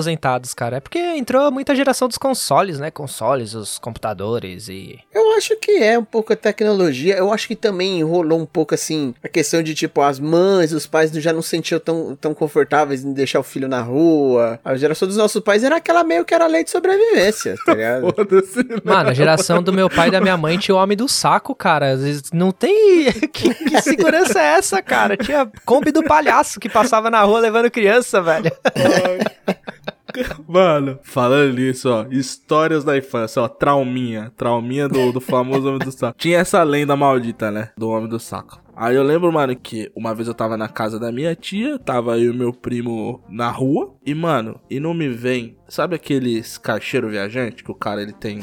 cara. 0.54 0.78
É 0.78 0.80
porque 0.80 1.00
entrou 1.00 1.52
muita 1.52 1.76
geração 1.76 2.08
dos 2.08 2.18
consoles, 2.18 2.80
né? 2.80 2.92
Consoles, 2.92 3.54
os 3.54 3.78
computadores 3.80 4.68
e. 4.70 5.00
Eu 5.14 5.34
acho 5.34 5.56
que 5.58 5.72
é 5.84 5.98
um 5.98 6.04
pouco 6.04 6.34
a 6.34 6.36
tecnologia. 6.36 7.16
Eu 7.16 7.32
acho 7.32 7.48
que 7.48 7.56
também 7.56 8.04
rolou 8.04 8.40
um 8.40 8.46
pouco 8.46 8.74
assim 8.74 9.14
a 9.24 9.28
questão 9.28 9.62
de 9.62 9.74
tipo 9.74 10.02
as 10.02 10.20
mães, 10.20 10.72
os 10.72 10.86
pais 10.86 11.12
já 11.12 11.34
não 11.34 11.42
se 11.42 11.50
sentiam 11.50 11.80
tão, 11.80 12.16
tão 12.16 12.34
confortáveis 12.34 13.04
em 13.04 13.14
deixar 13.14 13.40
o 13.40 13.44
filho 13.44 13.68
na 13.68 13.82
rua. 13.82 14.60
A 14.64 14.76
geração 14.76 15.08
dos 15.08 15.18
nossos 15.18 15.42
pais 15.42 15.64
era 15.64 15.78
aquela 15.78 16.04
meio 16.04 16.24
que 16.26 16.34
era 16.34 16.48
lei 16.48 16.64
de 16.64 16.70
sobrevivência, 16.70 17.56
tá 17.66 17.74
ligado? 17.76 18.14
Foda-se, 18.14 18.64
né? 18.64 18.78
Mano, 18.84 19.10
a 19.10 19.14
geração 19.14 19.62
do 19.64 19.74
meu 19.74 19.90
pai 19.90 20.10
e 20.10 20.12
da 20.12 20.22
minha 20.22 20.38
mãe 20.38 20.58
tinha 20.58 20.76
o 20.76 20.78
homem 20.78 20.98
do 20.98 21.08
saco, 21.08 21.56
cara. 21.56 21.92
Às 21.92 22.02
vezes 22.02 22.24
Não 22.34 22.52
tem. 22.52 23.08
Que, 23.38 23.54
que 23.54 23.82
segurança 23.82 24.40
é 24.42 24.58
essa, 24.58 24.82
cara? 24.82 25.16
Tinha 25.16 25.50
Kombi 25.66 25.92
do 25.92 26.04
palhaço 26.04 26.60
que 26.60 26.70
passava 26.70 27.10
na 27.10 27.22
rua 27.22 27.40
levando 27.40 27.70
criança, 27.70 28.22
velho. 28.22 28.52
Mano, 30.48 31.00
falando 31.04 31.56
nisso, 31.56 31.90
ó, 31.90 32.06
histórias 32.10 32.84
da 32.84 32.98
infância, 32.98 33.42
ó, 33.42 33.48
trauminha, 33.48 34.32
trauminha 34.36 34.88
do, 34.88 35.12
do 35.12 35.22
famoso 35.22 35.68
Homem 35.68 35.80
do 35.80 35.92
Saco. 35.92 36.18
Tinha 36.18 36.40
essa 36.40 36.64
lenda 36.64 36.96
maldita, 36.96 37.52
né, 37.52 37.72
do 37.78 37.90
Homem 37.90 38.10
do 38.10 38.20
Saco. 38.20 38.62
Aí 38.76 38.96
eu 38.96 39.02
lembro, 39.02 39.32
mano, 39.34 39.56
que 39.56 39.92
uma 39.96 40.14
vez 40.14 40.28
eu 40.28 40.36
tava 40.36 40.56
na 40.56 40.70
casa 40.70 41.00
da 41.00 41.12
minha 41.12 41.36
tia, 41.36 41.80
tava 41.80 42.20
eu 42.20 42.32
e 42.32 42.38
meu 42.38 42.54
primo 42.54 43.24
na 43.28 43.50
rua, 43.50 43.96
e, 44.06 44.14
mano, 44.14 44.60
e 44.70 44.80
não 44.80 44.94
me 44.94 45.10
vem, 45.10 45.58
sabe 45.68 45.96
aqueles 45.96 46.60
caixeiro 46.60 47.10
viajante 47.10 47.64
que 47.64 47.72
o 47.72 47.76
cara, 47.76 48.04
ele 48.04 48.14
tem, 48.14 48.42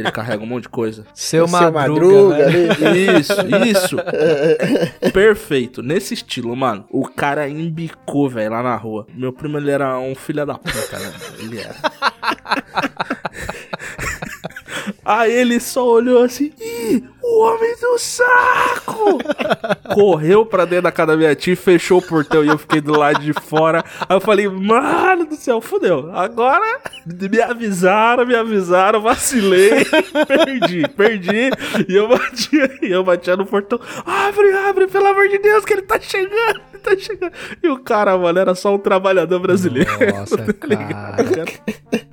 ele 0.00 0.10
carrega 0.12 0.42
um 0.42 0.46
monte 0.46 0.64
de 0.64 0.68
coisa? 0.68 1.04
Seu, 1.14 1.46
Seu 1.46 1.72
madruga, 1.72 2.36
velho. 2.50 2.72
ali. 2.86 3.20
Isso, 3.20 3.32
isso. 3.66 3.96
Perfeito. 5.12 5.82
Nesse 5.82 6.14
estilo, 6.14 6.54
mano. 6.56 6.84
O 6.90 7.06
cara 7.08 7.48
embicou, 7.48 8.28
velho, 8.28 8.50
lá 8.50 8.62
na 8.62 8.76
rua. 8.76 9.06
Meu 9.14 9.32
primo, 9.32 9.58
ele 9.58 9.70
era 9.70 9.98
um 9.98 10.14
filho 10.14 10.44
da 10.44 10.54
puta, 10.54 10.98
né? 10.98 11.12
Ele 11.38 11.60
era. 11.60 11.74
Aí 15.10 15.32
ele 15.32 15.58
só 15.58 15.84
olhou 15.84 16.22
assim, 16.22 16.52
Ih, 16.60 17.02
o 17.20 17.40
homem 17.40 17.74
do 17.80 17.98
saco! 17.98 19.18
Correu 19.92 20.46
pra 20.46 20.64
dentro 20.64 20.84
da 20.84 20.92
casa 20.92 21.08
da 21.08 21.16
minha 21.16 21.34
tia, 21.34 21.56
fechou 21.56 21.98
o 21.98 22.02
portão 22.02 22.44
e 22.44 22.46
eu 22.46 22.56
fiquei 22.56 22.80
do 22.80 22.96
lado 22.96 23.18
de 23.18 23.32
fora. 23.32 23.84
Aí 24.08 24.16
eu 24.16 24.20
falei, 24.20 24.48
mano 24.48 25.26
do 25.26 25.34
céu, 25.34 25.60
fudeu. 25.60 26.12
Agora 26.14 26.78
me 27.04 27.42
avisaram, 27.42 28.24
me 28.24 28.36
avisaram, 28.36 29.00
vacilei, 29.00 29.84
perdi, 30.28 30.86
perdi. 30.90 31.50
E 31.88 31.96
eu 31.96 32.06
batia, 32.06 32.70
e 32.80 32.92
eu 32.92 33.02
batia 33.02 33.36
no 33.36 33.44
portão. 33.44 33.80
Abre, 34.06 34.52
abre, 34.52 34.86
pelo 34.86 35.08
amor 35.08 35.26
de 35.26 35.38
Deus, 35.38 35.64
que 35.64 35.72
ele 35.72 35.82
tá 35.82 35.98
chegando, 35.98 36.60
ele 36.72 36.82
tá 36.84 36.96
chegando. 36.96 37.32
E 37.60 37.68
o 37.68 37.80
cara, 37.80 38.16
mano, 38.16 38.38
era 38.38 38.54
só 38.54 38.72
um 38.72 38.78
trabalhador 38.78 39.40
brasileiro. 39.40 39.90
Nossa, 40.14 40.36
tá 40.54 40.66
ligado? 40.68 41.34
cara. 41.34 42.09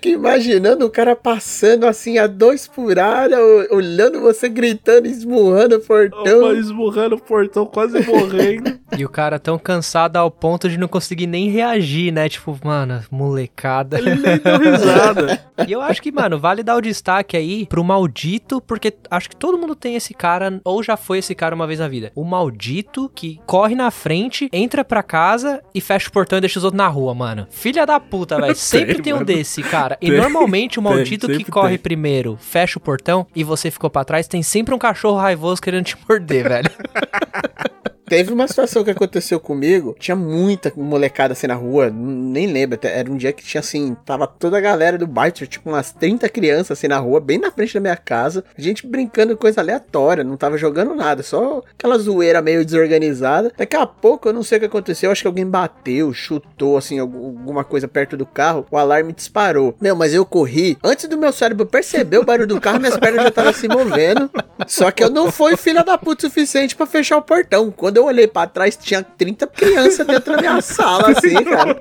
Fico 0.00 0.08
imaginando 0.08 0.86
o 0.86 0.90
cara 0.90 1.14
passando 1.14 1.86
assim 1.86 2.16
a 2.16 2.26
dois 2.26 2.66
por 2.66 2.98
hora, 2.98 3.36
olhando 3.70 4.18
você 4.18 4.48
gritando, 4.48 5.06
esmurrando 5.06 5.76
o 5.76 5.80
portão. 5.80 6.44
Opa, 6.46 6.54
esmurrando 6.54 7.16
o 7.16 7.20
portão, 7.20 7.66
quase 7.66 8.00
morrendo. 8.06 8.79
E 8.96 9.04
o 9.04 9.08
cara 9.08 9.38
tão 9.38 9.58
cansado 9.58 10.16
ao 10.16 10.30
ponto 10.30 10.68
de 10.68 10.76
não 10.78 10.88
conseguir 10.88 11.26
nem 11.26 11.48
reagir, 11.48 12.12
né? 12.12 12.28
Tipo, 12.28 12.58
mano, 12.64 13.02
molecada. 13.10 13.98
Ele 13.98 14.14
nem 14.16 14.38
deu 14.38 14.58
risada. 14.58 15.40
E 15.68 15.72
eu 15.72 15.82
acho 15.82 16.00
que, 16.00 16.10
mano, 16.10 16.38
vale 16.38 16.62
dar 16.62 16.74
o 16.74 16.80
destaque 16.80 17.36
aí 17.36 17.66
pro 17.66 17.84
maldito, 17.84 18.62
porque 18.62 18.94
acho 19.10 19.28
que 19.28 19.36
todo 19.36 19.58
mundo 19.58 19.74
tem 19.74 19.94
esse 19.94 20.14
cara, 20.14 20.58
ou 20.64 20.82
já 20.82 20.96
foi 20.96 21.18
esse 21.18 21.34
cara 21.34 21.54
uma 21.54 21.66
vez 21.66 21.78
na 21.78 21.86
vida. 21.86 22.10
O 22.14 22.24
maldito 22.24 23.10
que 23.14 23.38
corre 23.46 23.74
na 23.74 23.90
frente, 23.90 24.48
entra 24.54 24.82
pra 24.82 25.02
casa 25.02 25.62
e 25.74 25.80
fecha 25.82 26.08
o 26.08 26.12
portão 26.12 26.38
e 26.38 26.40
deixa 26.40 26.58
os 26.58 26.64
outros 26.64 26.78
na 26.78 26.88
rua, 26.88 27.14
mano. 27.14 27.46
Filha 27.50 27.84
da 27.84 28.00
puta, 28.00 28.40
velho. 28.40 28.54
Sempre 28.56 29.02
tem, 29.02 29.12
um 29.12 29.16
mano. 29.16 29.26
desse, 29.26 29.62
cara. 29.62 29.98
E 30.00 30.08
Tem, 30.08 30.16
normalmente 30.18 30.78
o 30.80 30.82
tem, 30.82 30.90
maldito 30.92 31.26
que 31.26 31.34
sempre 31.34 31.52
corre 31.52 31.68
tem. 31.76 31.78
primeiro, 31.78 32.38
fecha 32.40 32.78
o 32.78 32.80
portão 32.82 33.26
e 33.36 33.44
você 33.44 33.70
ficou 33.70 33.90
pra 33.90 34.02
trás, 34.02 34.26
tem 34.26 34.42
sempre 34.42 34.74
um 34.74 34.78
cachorro 34.78 35.18
raivoso 35.18 35.60
querendo 35.60 35.84
te 35.84 35.96
morder, 36.08 36.48
velho. 36.48 36.70
Teve 38.10 38.32
uma 38.32 38.48
situação 38.48 38.82
que 38.82 38.90
aconteceu 38.90 39.38
comigo, 39.38 39.94
tinha 39.96 40.16
muita 40.16 40.72
molecada 40.76 41.32
assim 41.32 41.46
na 41.46 41.54
rua, 41.54 41.88
nem 41.94 42.48
lembro, 42.48 42.76
era 42.82 43.08
um 43.08 43.16
dia 43.16 43.32
que 43.32 43.44
tinha 43.44 43.60
assim, 43.60 43.96
tava 44.04 44.26
toda 44.26 44.58
a 44.58 44.60
galera 44.60 44.98
do 44.98 45.06
bairro, 45.06 45.32
tinha, 45.32 45.46
tipo 45.46 45.70
umas 45.70 45.92
30 45.92 46.28
crianças 46.28 46.72
assim 46.76 46.88
na 46.88 46.98
rua, 46.98 47.20
bem 47.20 47.38
na 47.38 47.52
frente 47.52 47.72
da 47.72 47.78
minha 47.80 47.96
casa, 47.96 48.44
a 48.58 48.60
gente 48.60 48.84
brincando 48.84 49.36
coisa 49.36 49.60
aleatória, 49.60 50.24
não 50.24 50.36
tava 50.36 50.58
jogando 50.58 50.92
nada, 50.92 51.22
só 51.22 51.62
aquela 51.72 51.96
zoeira 51.98 52.42
meio 52.42 52.64
desorganizada. 52.64 53.52
Daqui 53.56 53.76
a 53.76 53.86
pouco, 53.86 54.28
eu 54.28 54.32
não 54.32 54.42
sei 54.42 54.58
o 54.58 54.60
que 54.62 54.66
aconteceu, 54.66 55.12
acho 55.12 55.22
que 55.22 55.28
alguém 55.28 55.46
bateu, 55.46 56.12
chutou 56.12 56.76
assim, 56.76 56.98
algu- 56.98 57.26
alguma 57.38 57.62
coisa 57.62 57.86
perto 57.86 58.16
do 58.16 58.26
carro, 58.26 58.66
o 58.72 58.76
alarme 58.76 59.12
disparou. 59.12 59.76
Meu, 59.80 59.94
mas 59.94 60.12
eu 60.12 60.26
corri, 60.26 60.76
antes 60.82 61.06
do 61.08 61.16
meu 61.16 61.32
cérebro 61.32 61.64
perceber 61.64 62.18
o 62.18 62.24
barulho 62.24 62.48
do 62.48 62.60
carro, 62.60 62.80
minhas 62.80 62.98
pernas 62.98 63.22
já 63.22 63.28
estavam 63.28 63.52
se 63.52 63.68
movendo, 63.68 64.28
só 64.66 64.90
que 64.90 65.04
eu 65.04 65.10
não 65.10 65.30
fui 65.30 65.56
filha 65.56 65.84
da 65.84 65.96
puta 65.96 66.26
o 66.26 66.28
suficiente 66.28 66.74
pra 66.74 66.86
fechar 66.86 67.16
o 67.16 67.22
portão. 67.22 67.70
Quando 67.70 67.98
eu 67.98 67.99
olhei 68.04 68.26
pra 68.26 68.46
trás, 68.46 68.76
tinha 68.76 69.02
30 69.02 69.46
crianças 69.48 70.06
dentro 70.06 70.34
da 70.34 70.40
minha 70.40 70.60
sala, 70.62 71.10
assim, 71.10 71.34
cara. 71.44 71.76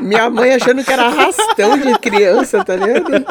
Minha 0.00 0.28
mãe 0.30 0.54
achando 0.54 0.84
que 0.84 0.92
era 0.92 1.06
arrastão 1.06 1.78
de 1.78 1.98
criança, 1.98 2.64
tá 2.64 2.76
ligado? 2.76 3.24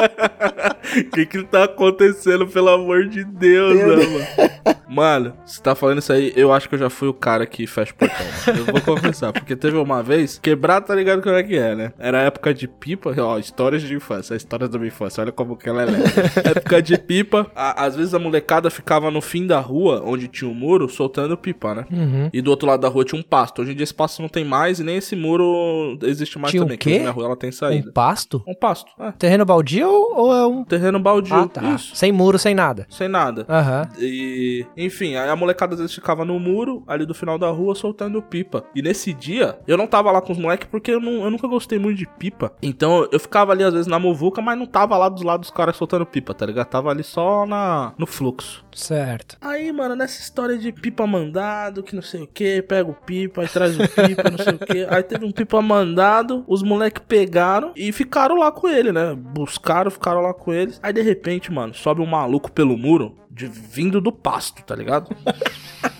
O 0.98 1.10
que 1.10 1.26
que 1.26 1.42
tá 1.44 1.64
acontecendo, 1.64 2.46
pelo 2.46 2.68
amor 2.70 3.06
de 3.08 3.24
Deus, 3.24 3.74
né, 3.76 3.84
mano? 3.86 4.74
Mano, 4.88 5.34
você 5.44 5.60
tá 5.60 5.74
falando 5.74 5.98
isso 5.98 6.12
aí, 6.12 6.32
eu 6.36 6.52
acho 6.52 6.68
que 6.68 6.74
eu 6.74 6.78
já 6.78 6.88
fui 6.90 7.08
o 7.08 7.14
cara 7.14 7.46
que 7.46 7.66
fecha 7.66 7.92
o 7.92 7.96
portão. 7.96 8.26
mano. 8.46 8.58
Eu 8.60 8.64
vou 8.66 8.80
confessar, 8.80 9.32
porque 9.32 9.56
teve 9.56 9.76
uma 9.76 10.02
vez, 10.02 10.38
quebrar 10.42 10.80
tá 10.80 10.94
ligado 10.94 11.22
como 11.22 11.34
é 11.34 11.42
que 11.42 11.56
é, 11.56 11.74
né? 11.74 11.92
Era 11.98 12.18
época 12.22 12.54
de 12.54 12.68
pipa, 12.68 13.14
ó, 13.18 13.38
histórias 13.38 13.82
de 13.82 13.94
infância, 13.94 14.34
histórias 14.36 14.68
da 14.70 14.78
minha 14.78 14.88
infância, 14.88 15.22
olha 15.22 15.32
como 15.32 15.56
que 15.56 15.68
ela 15.68 15.82
é 15.82 15.86
leve. 15.86 16.04
época 16.44 16.80
de 16.82 16.96
pipa, 16.98 17.50
a- 17.56 17.84
às 17.84 17.96
vezes 17.96 18.14
a 18.14 18.18
molecada 18.18 18.70
ficava 18.70 19.10
no 19.10 19.20
fim 19.20 19.46
da 19.46 19.58
rua, 19.58 20.02
onde 20.04 20.28
tinha 20.28 20.48
um 20.50 20.54
muro, 20.54 20.88
soltando 20.94 21.36
pipa, 21.36 21.74
né? 21.74 21.86
Uhum. 21.90 22.30
E 22.32 22.40
do 22.40 22.50
outro 22.50 22.66
lado 22.66 22.80
da 22.80 22.88
rua 22.88 23.04
tinha 23.04 23.18
um 23.20 23.22
pasto. 23.22 23.62
Hoje 23.62 23.72
em 23.72 23.74
dia 23.74 23.84
esse 23.84 23.94
pasto 23.94 24.20
não 24.22 24.28
tem 24.28 24.44
mais 24.44 24.80
e 24.80 24.84
nem 24.84 24.96
esse 24.96 25.14
muro 25.16 25.98
existe 26.02 26.38
mais 26.38 26.50
Tinha 26.50 26.62
também. 26.62 26.78
quê? 26.78 26.92
Que 26.92 26.98
minha 27.00 27.10
rua 27.10 27.26
ela 27.26 27.36
tem 27.36 27.52
saída. 27.52 27.88
Um 27.88 27.92
pasto? 27.92 28.42
Um 28.46 28.54
pasto, 28.54 28.90
é. 28.98 29.12
Terreno 29.12 29.44
baldio 29.44 29.88
ou 29.88 30.34
é 30.34 30.46
um. 30.46 30.64
Terreno 30.64 30.98
baldio. 30.98 31.34
Ah, 31.34 31.48
tá. 31.48 31.62
Isso. 31.74 31.94
Sem 31.94 32.12
muro, 32.12 32.38
sem 32.38 32.54
nada. 32.54 32.86
Sem 32.88 33.08
nada. 33.08 33.46
Aham. 33.48 33.88
E, 33.98 34.66
enfim, 34.76 35.16
aí 35.16 35.28
a 35.28 35.36
molecada 35.36 35.74
às 35.74 35.80
vezes 35.80 35.94
ficava 35.94 36.24
no 36.24 36.38
muro, 36.38 36.82
ali 36.86 37.06
do 37.06 37.14
final 37.14 37.38
da 37.38 37.50
rua, 37.50 37.74
soltando 37.74 38.20
pipa. 38.22 38.64
E 38.74 38.82
nesse 38.82 39.12
dia, 39.12 39.58
eu 39.66 39.76
não 39.76 39.86
tava 39.86 40.10
lá 40.10 40.20
com 40.20 40.32
os 40.32 40.38
moleques 40.38 40.68
porque 40.70 40.90
eu, 40.90 41.00
não, 41.00 41.24
eu 41.24 41.30
nunca 41.30 41.46
gostei 41.46 41.78
muito 41.78 41.98
de 41.98 42.06
pipa. 42.18 42.52
Então 42.62 43.08
eu 43.10 43.20
ficava 43.20 43.52
ali 43.52 43.62
às 43.62 43.72
vezes 43.72 43.86
na 43.86 43.98
muvuca, 43.98 44.40
mas 44.40 44.58
não 44.58 44.66
tava 44.66 44.96
lá 44.96 45.08
dos 45.08 45.22
lados 45.22 45.44
dos 45.44 45.50
caras 45.50 45.76
soltando 45.76 46.06
pipa, 46.06 46.32
tá 46.34 46.46
ligado? 46.46 46.66
Tava 46.66 46.90
ali 46.90 47.04
só 47.04 47.46
na, 47.46 47.92
no 47.98 48.06
fluxo. 48.06 48.64
Certo. 48.72 49.36
Aí, 49.40 49.70
mano, 49.72 49.94
nessa 49.94 50.20
história 50.20 50.56
de 50.58 50.72
pipa 50.84 51.06
mandado, 51.06 51.82
que 51.82 51.94
não 51.94 52.02
sei 52.02 52.24
o 52.24 52.26
que, 52.26 52.60
pega 52.60 52.90
o 52.90 52.92
pipa, 52.92 53.40
aí 53.40 53.48
traz 53.48 53.74
o 53.74 53.88
pipa, 53.88 54.28
não 54.30 54.36
sei 54.36 54.52
o 54.52 54.58
que. 54.58 54.86
Aí 54.90 55.02
teve 55.02 55.24
um 55.24 55.32
pipa 55.32 55.62
mandado, 55.62 56.44
os 56.46 56.62
moleques 56.62 57.02
pegaram 57.08 57.72
e 57.74 57.90
ficaram 57.90 58.36
lá 58.36 58.52
com 58.52 58.68
ele, 58.68 58.92
né? 58.92 59.14
Buscaram, 59.14 59.90
ficaram 59.90 60.20
lá 60.20 60.34
com 60.34 60.52
eles. 60.52 60.78
Aí 60.82 60.92
de 60.92 61.00
repente, 61.00 61.50
mano, 61.50 61.72
sobe 61.72 62.02
um 62.02 62.06
maluco 62.06 62.52
pelo 62.52 62.76
muro, 62.76 63.16
de, 63.30 63.46
vindo 63.46 63.98
do 63.98 64.12
pasto, 64.12 64.62
tá 64.62 64.76
ligado? 64.76 65.08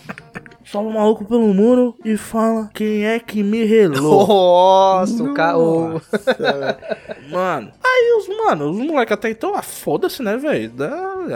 sobe 0.74 0.88
um 0.88 0.92
maluco 0.94 1.24
pelo 1.24 1.54
muro 1.54 1.96
e 2.04 2.16
fala: 2.16 2.68
Quem 2.74 3.04
é 3.06 3.20
que 3.20 3.42
me 3.44 3.62
relou? 3.64 4.26
Nossa, 4.26 5.22
o 5.22 5.32
cara. 5.32 5.56
o- 5.56 6.00
Mano, 7.30 7.70
aí 7.84 8.16
os, 8.18 8.28
mano, 8.28 8.70
os 8.70 8.76
moleques 8.78 9.12
até 9.12 9.30
então, 9.30 9.54
ah, 9.56 9.62
foda-se, 9.62 10.22
né, 10.22 10.36
velho? 10.36 10.72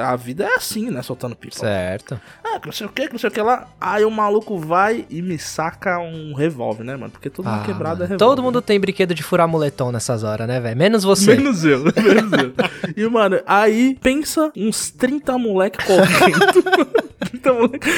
A 0.04 0.14
vida 0.16 0.44
é 0.44 0.54
assim, 0.54 0.90
né, 0.90 1.02
soltando 1.02 1.34
pipa. 1.36 1.56
Certo. 1.56 2.20
Ah, 2.44 2.58
que 2.60 2.66
não 2.66 2.72
sei 2.72 2.86
o 2.86 2.90
que, 2.90 3.06
que 3.06 3.12
não 3.12 3.18
sei 3.18 3.28
o 3.30 3.32
que 3.32 3.40
lá. 3.40 3.68
Aí 3.80 4.04
o 4.04 4.10
maluco 4.10 4.58
vai 4.58 5.06
e 5.08 5.22
me 5.22 5.38
saca 5.38 5.98
um 5.98 6.34
revólver, 6.34 6.84
né, 6.84 6.96
mano? 6.96 7.10
Porque 7.10 7.30
todo 7.30 7.46
mundo 7.46 7.60
Ah, 7.62 7.64
quebrado 7.64 8.02
é 8.02 8.06
mano. 8.06 8.12
revólver. 8.12 8.18
Todo 8.18 8.42
mundo 8.42 8.60
tem 8.60 8.78
brinquedo 8.78 9.14
de 9.14 9.22
furar 9.22 9.46
moletom 9.48 9.90
nessas 9.92 10.22
horas, 10.24 10.46
né, 10.46 10.60
velho? 10.60 10.76
Menos 10.76 11.04
você. 11.04 11.36
Menos 11.36 11.64
eu, 11.64 11.80
menos 11.96 12.32
eu. 12.32 12.52
E, 12.96 13.08
mano, 13.08 13.40
aí 13.46 13.96
pensa 14.02 14.52
uns 14.56 14.90
30 14.90 15.38
moleque 15.38 15.78
correndo. 15.84 17.07
30 17.18 17.52
moleque, 17.52 17.90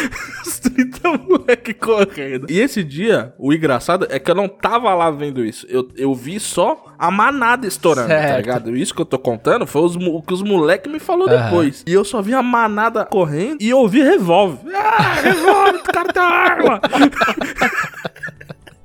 uns 0.46 0.58
30 0.60 1.08
moleque 1.18 1.74
correndo. 1.74 2.46
E 2.50 2.58
esse 2.60 2.82
dia, 2.82 3.34
o 3.38 3.52
engraçado 3.52 4.06
é 4.10 4.18
que 4.18 4.30
eu 4.30 4.34
não 4.34 4.48
tava 4.48 4.94
lá 4.94 5.10
vendo 5.10 5.44
isso. 5.44 5.66
Eu, 5.68 5.88
eu 5.96 6.14
vi 6.14 6.40
só 6.40 6.84
a 6.98 7.10
manada 7.10 7.66
estourando, 7.66 8.08
tá 8.08 8.14
Certo. 8.18 8.36
ligado? 8.38 8.76
Isso 8.76 8.94
que 8.94 9.00
eu 9.00 9.06
tô 9.06 9.18
contando 9.18 9.66
foi 9.66 9.82
os, 9.82 9.96
o 9.96 10.22
que 10.22 10.32
os 10.32 10.42
moleque 10.42 10.88
me 10.88 10.98
falou 10.98 11.28
Aham. 11.28 11.44
depois. 11.44 11.84
E 11.86 11.92
eu 11.92 12.04
só 12.04 12.22
vi 12.22 12.32
a 12.34 12.42
manada 12.42 13.04
correndo 13.04 13.58
e 13.60 13.72
ouvi 13.74 14.02
revólver. 14.02 14.58
Ah, 14.74 15.14
revólver, 15.20 15.76
o 15.80 15.82
cara 15.82 16.12
tem 16.12 16.22
uma 16.22 16.30
arma. 16.32 16.80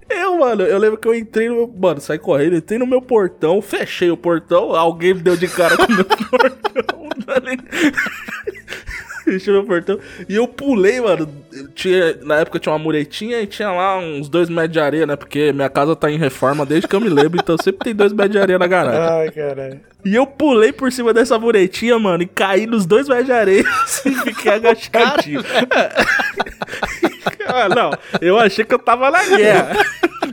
Eu, 0.07 0.37
mano, 0.37 0.61
eu 0.61 0.77
lembro 0.77 0.97
que 0.97 1.07
eu 1.07 1.15
entrei 1.15 1.49
no 1.49 1.55
meu. 1.55 1.73
Mano, 1.77 1.99
saí 1.99 2.17
correndo, 2.17 2.55
entrei 2.55 2.77
no 2.79 2.85
meu 2.87 3.01
portão, 3.01 3.61
fechei 3.61 4.09
o 4.11 4.15
portão, 4.15 4.73
alguém 4.73 5.13
me 5.15 5.19
deu 5.21 5.35
de 5.35 5.47
cara 5.47 5.75
com 5.75 5.91
o 5.91 5.95
meu 5.95 6.05
portão. 6.07 7.09
Fechei 9.25 9.51
meu 9.51 9.63
portão. 9.63 9.99
E 10.29 10.35
eu 10.35 10.47
pulei, 10.47 11.01
mano. 11.01 11.27
Eu 11.51 11.67
Tinha, 11.69 12.15
na 12.21 12.37
época 12.37 12.59
tinha 12.59 12.71
uma 12.71 12.79
muretinha 12.79 13.41
e 13.41 13.47
tinha 13.47 13.71
lá 13.71 13.97
uns 13.97 14.29
dois 14.29 14.49
metros 14.49 14.73
de 14.73 14.79
areia, 14.79 15.07
né? 15.07 15.15
Porque 15.15 15.51
minha 15.51 15.69
casa 15.69 15.95
tá 15.95 16.11
em 16.11 16.17
reforma 16.17 16.65
desde 16.65 16.87
que 16.87 16.95
eu 16.95 17.01
me 17.01 17.09
lembro, 17.09 17.39
então 17.41 17.57
sempre 17.57 17.85
tem 17.85 17.95
dois 17.95 18.13
metros 18.13 18.33
de 18.33 18.39
areia 18.39 18.59
na 18.59 18.67
garagem. 18.67 19.01
Ai, 19.01 19.31
caralho. 19.31 19.79
E 20.05 20.13
eu 20.13 20.27
pulei 20.27 20.71
por 20.71 20.91
cima 20.91 21.11
dessa 21.11 21.39
muretinha, 21.39 21.97
mano, 21.97 22.21
e 22.21 22.27
caí 22.27 22.67
nos 22.67 22.85
dois 22.85 23.09
metros 23.09 23.25
de 23.25 23.31
areia 23.31 23.65
e 24.05 24.11
fiquei 24.23 24.51
agachadinho. 24.51 25.41
ah, 27.47 27.69
não, 27.69 27.91
eu 28.21 28.37
achei 28.37 28.63
que 28.63 28.75
eu 28.75 28.79
tava 28.79 29.09
na 29.09 29.25
guerra. 29.25 29.75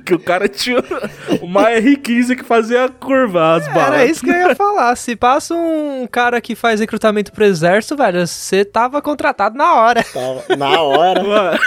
Que 0.05 0.15
o 0.15 0.19
cara 0.19 0.49
tinha 0.49 0.83
uma 1.41 1.71
R15 1.71 2.37
que 2.37 2.45
fazia 2.45 2.89
curva 2.89 3.57
as 3.57 3.67
balas. 3.69 3.95
Era 3.95 4.05
isso 4.07 4.23
que 4.23 4.31
eu 4.31 4.35
ia 4.35 4.55
falar. 4.55 4.95
Se 4.97 5.15
passa 5.17 5.55
um 5.55 6.07
cara 6.11 6.41
que 6.41 6.55
faz 6.55 6.81
recrutamento 6.81 7.33
pro 7.33 7.45
exército, 7.45 7.97
velho, 7.97 8.27
você 8.27 8.65
tava 8.65 9.01
contratado 9.01 9.57
na 9.57 9.75
hora. 9.75 10.05
Tava 10.05 10.45
na 10.57 10.81
hora. 10.81 11.23
Mano, 11.23 11.59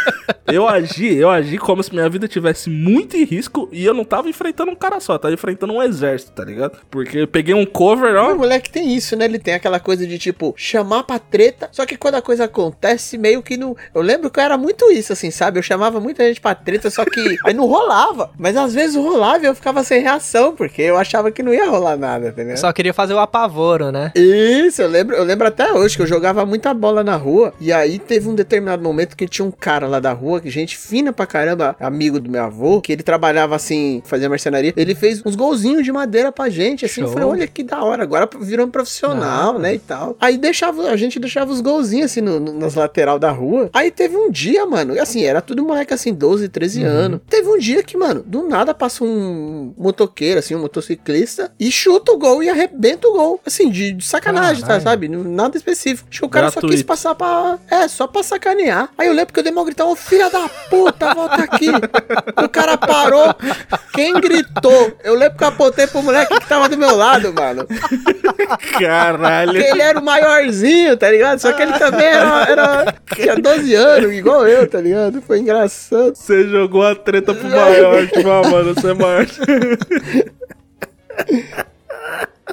eu 0.48 0.68
agi, 0.68 1.16
eu 1.16 1.30
agi 1.30 1.58
como 1.58 1.82
se 1.82 1.94
minha 1.94 2.10
vida 2.10 2.28
tivesse 2.28 2.70
muito 2.70 3.16
em 3.18 3.24
risco 3.24 3.70
e 3.72 3.86
eu 3.86 3.94
não 3.94 4.04
tava 4.04 4.30
enfrentando 4.30 4.72
um 4.72 4.76
cara 4.76 5.00
só, 5.00 5.18
tava 5.18 5.34
enfrentando 5.34 5.74
um 5.74 5.82
exército, 5.82 6.32
tá 6.34 6.44
ligado? 6.44 6.78
Porque 6.90 7.20
eu 7.20 7.28
peguei 7.28 7.54
um 7.56 7.66
cover, 7.66 8.16
O 8.16 8.32
ó. 8.32 8.36
moleque 8.36 8.70
tem 8.70 8.94
isso, 8.96 9.16
né? 9.16 9.26
Ele 9.26 9.40
tem 9.40 9.54
aquela 9.54 9.80
coisa 9.80 10.06
de 10.06 10.18
tipo, 10.18 10.54
chamar 10.58 11.04
pra 11.04 11.20
treta. 11.20 11.70
Só 11.72 11.86
que 11.86 11.98
quando 11.98 12.16
a 12.16 12.22
coisa 12.22 12.46
acontece, 12.46 13.18
meio 13.18 13.42
que 13.42 13.58
não. 13.58 13.76
Eu 13.94 14.02
lembro 14.02 14.30
que 14.30 14.40
eu 14.40 14.44
era 14.44 14.58
muito 14.58 14.92
isso, 14.92 15.14
assim, 15.14 15.32
sabe? 15.32 15.58
Eu 15.60 15.64
chamava 15.64 16.00
muita 16.00 16.24
gente 16.28 16.42
pra 16.42 16.54
treta, 16.56 16.90
só 16.90 17.06
que 17.06 17.38
aí 17.46 17.54
não 17.54 17.66
rolava. 17.66 18.25
Mas 18.38 18.56
às 18.58 18.74
vezes 18.74 18.96
rolava 18.96 19.44
e 19.44 19.48
eu 19.48 19.56
ficava 19.56 19.84
sem 19.84 20.02
reação, 20.02 20.56
porque 20.56 20.82
eu 20.82 20.98
achava 20.98 21.32
que 21.32 21.44
não 21.44 21.54
ia 21.54 21.70
rolar 21.70 21.98
nada, 21.98 22.28
entendeu? 22.30 22.58
Só 22.58 22.72
queria 22.72 22.94
fazer 22.94 23.14
o 23.14 23.20
apavoro, 23.20 23.92
né? 23.92 24.12
Isso, 24.16 24.82
eu 24.82 24.88
lembro, 24.88 25.16
eu 25.16 25.24
lembro 25.24 25.48
até 25.48 25.72
hoje 25.74 25.96
que 25.96 26.02
eu 26.02 26.08
jogava 26.08 26.46
muita 26.46 26.74
bola 26.74 27.04
na 27.04 27.16
rua. 27.16 27.54
E 27.60 27.72
aí 27.72 28.00
teve 28.00 28.28
um 28.30 28.36
determinado 28.36 28.82
momento 28.84 29.16
que 29.16 29.28
tinha 29.28 29.46
um 29.46 29.52
cara 29.52 29.88
lá 29.88 30.00
da 30.00 30.12
rua, 30.14 30.40
que 30.42 30.50
gente 30.50 30.78
fina 30.78 31.12
pra 31.14 31.26
caramba, 31.26 31.76
amigo 31.80 32.20
do 32.20 32.30
meu 32.30 32.44
avô, 32.44 32.82
que 32.82 32.92
ele 32.92 33.04
trabalhava 33.04 33.56
assim, 33.56 34.02
fazia 34.06 34.30
marcenaria. 34.30 34.74
Ele 34.76 34.96
fez 34.96 35.22
uns 35.26 35.36
golzinhos 35.36 35.84
de 35.84 35.92
madeira 35.92 36.32
pra 36.32 36.50
gente, 36.50 36.86
assim. 36.86 37.02
Eu 37.02 37.08
Show. 37.08 37.14
falei, 37.14 37.28
olha 37.30 37.48
que 37.48 37.64
da 37.64 37.84
hora, 37.84 38.04
agora 38.04 38.30
virou 38.40 38.66
um 38.66 38.72
profissional, 38.72 39.58
né? 39.60 39.76
E 39.76 39.80
tal. 39.80 40.16
Aí 40.20 40.38
deixava, 40.38 40.90
a 40.90 40.96
gente 40.96 41.20
deixava 41.20 41.52
os 41.52 41.62
golzinhos 41.62 42.12
assim 42.12 42.22
no, 42.22 42.40
no- 42.40 42.54
nas 42.54 42.76
lateral 42.76 43.20
da 43.20 43.32
rua. 43.32 43.70
Aí 43.74 43.92
teve 43.92 44.16
um 44.16 44.30
dia, 44.32 44.66
mano, 44.66 45.00
assim, 45.02 45.24
era 45.24 45.42
tudo 45.42 45.64
moleque 45.64 45.94
assim, 45.94 46.14
12, 46.14 46.50
13 46.50 46.84
anos. 46.84 47.20
Teve 47.30 47.48
um 47.50 47.58
dia 47.58 47.84
que, 47.84 47.98
mano, 47.98 48.15
do 48.26 48.48
nada 48.48 48.74
passa 48.74 49.04
um 49.04 49.74
motoqueiro, 49.78 50.40
assim, 50.40 50.56
um 50.56 50.60
motociclista, 50.62 51.52
e 51.60 51.72
chuta 51.72 52.12
o 52.12 52.18
gol 52.18 52.44
e 52.44 52.50
arrebenta 52.50 53.08
o 53.08 53.14
gol. 53.14 53.42
Assim, 53.46 53.70
de, 53.70 53.94
de 53.94 54.06
sacanagem, 54.06 54.64
tá, 54.64 54.80
sabe? 54.80 55.08
Nada 55.08 55.58
específico. 55.58 56.08
Acho 56.10 56.20
que 56.22 56.26
o 56.26 56.30
cara 56.30 56.48
só 56.50 56.60
quis 56.62 56.82
Gratuito. 56.82 56.86
passar 56.86 57.16
pra. 57.16 57.58
É, 57.70 57.88
só 57.88 58.08
pra 58.08 58.24
sacanear. 58.24 58.90
Aí 58.98 59.08
eu 59.08 59.14
lembro 59.14 59.34
que 59.34 59.40
eu 59.40 59.44
dei 59.44 59.52
mal 59.52 59.66
gritar, 59.66 59.86
ô 59.86 59.96
filha 59.96 60.30
da 60.30 60.48
puta, 60.70 61.14
volta 61.14 61.44
aqui. 61.44 61.70
o 62.44 62.50
cara 62.50 62.78
parou. 62.78 63.34
Quem 63.94 64.14
gritou? 64.14 64.98
Eu 65.04 65.16
lembro 65.16 65.38
que 65.38 65.44
eu 65.44 65.48
apontei 65.48 65.88
pro 65.88 66.02
moleque 66.04 66.40
que 66.40 66.48
tava 66.48 66.68
do 66.70 66.78
meu 66.78 66.96
lado, 66.96 67.34
mano. 67.34 67.66
Caralho. 68.80 69.52
Porque 69.54 69.68
ele 69.68 69.82
era 69.82 70.00
o 70.00 70.04
maiorzinho, 70.04 70.98
tá 70.98 71.10
ligado? 71.10 71.40
Só 71.40 71.52
que 71.54 71.62
ele 71.62 71.74
também 71.78 72.06
era, 72.08 72.44
era- 72.50 72.96
tinha 73.14 73.36
12 73.36 73.74
anos, 73.74 74.12
igual 74.14 74.48
eu, 74.48 74.68
tá 74.70 74.80
ligado? 74.82 75.22
Foi 75.22 75.40
engraçado. 75.40 76.14
Você 76.16 76.48
jogou 76.48 76.84
a 76.86 76.96
treta 76.96 77.34
pro 77.34 77.48
maior, 77.50 78.05
ah, 78.30 78.50
mano, 78.50 78.74
você 78.74 78.90
é 78.90 78.94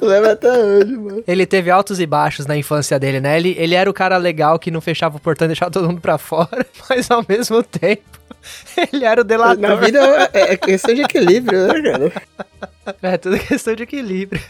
lembro 0.01 0.31
até 0.31 0.51
hoje, 0.51 0.97
mano. 0.97 1.23
Ele 1.27 1.45
teve 1.45 1.69
altos 1.69 1.99
e 1.99 2.05
baixos 2.05 2.45
na 2.45 2.57
infância 2.57 2.99
dele, 2.99 3.19
né? 3.19 3.37
Ele, 3.37 3.55
ele 3.57 3.75
era 3.75 3.89
o 3.89 3.93
cara 3.93 4.17
legal 4.17 4.59
que 4.59 4.71
não 4.71 4.81
fechava 4.81 5.17
o 5.17 5.19
portão 5.19 5.45
e 5.45 5.49
deixava 5.49 5.71
todo 5.71 5.87
mundo 5.87 6.01
pra 6.01 6.17
fora, 6.17 6.65
mas 6.89 7.09
ao 7.09 7.23
mesmo 7.27 7.61
tempo, 7.63 8.03
ele 8.91 9.05
era 9.05 9.21
o 9.21 9.23
Na 9.23 9.27
delator. 9.27 9.77
vida 9.77 10.29
é, 10.33 10.53
é 10.53 10.57
questão 10.57 10.93
de 10.93 11.01
equilíbrio, 11.01 11.67
né, 11.67 11.81
cara? 11.81 12.11
É 13.01 13.17
tudo 13.17 13.39
questão 13.39 13.73
de 13.75 13.83
equilíbrio. 13.83 14.41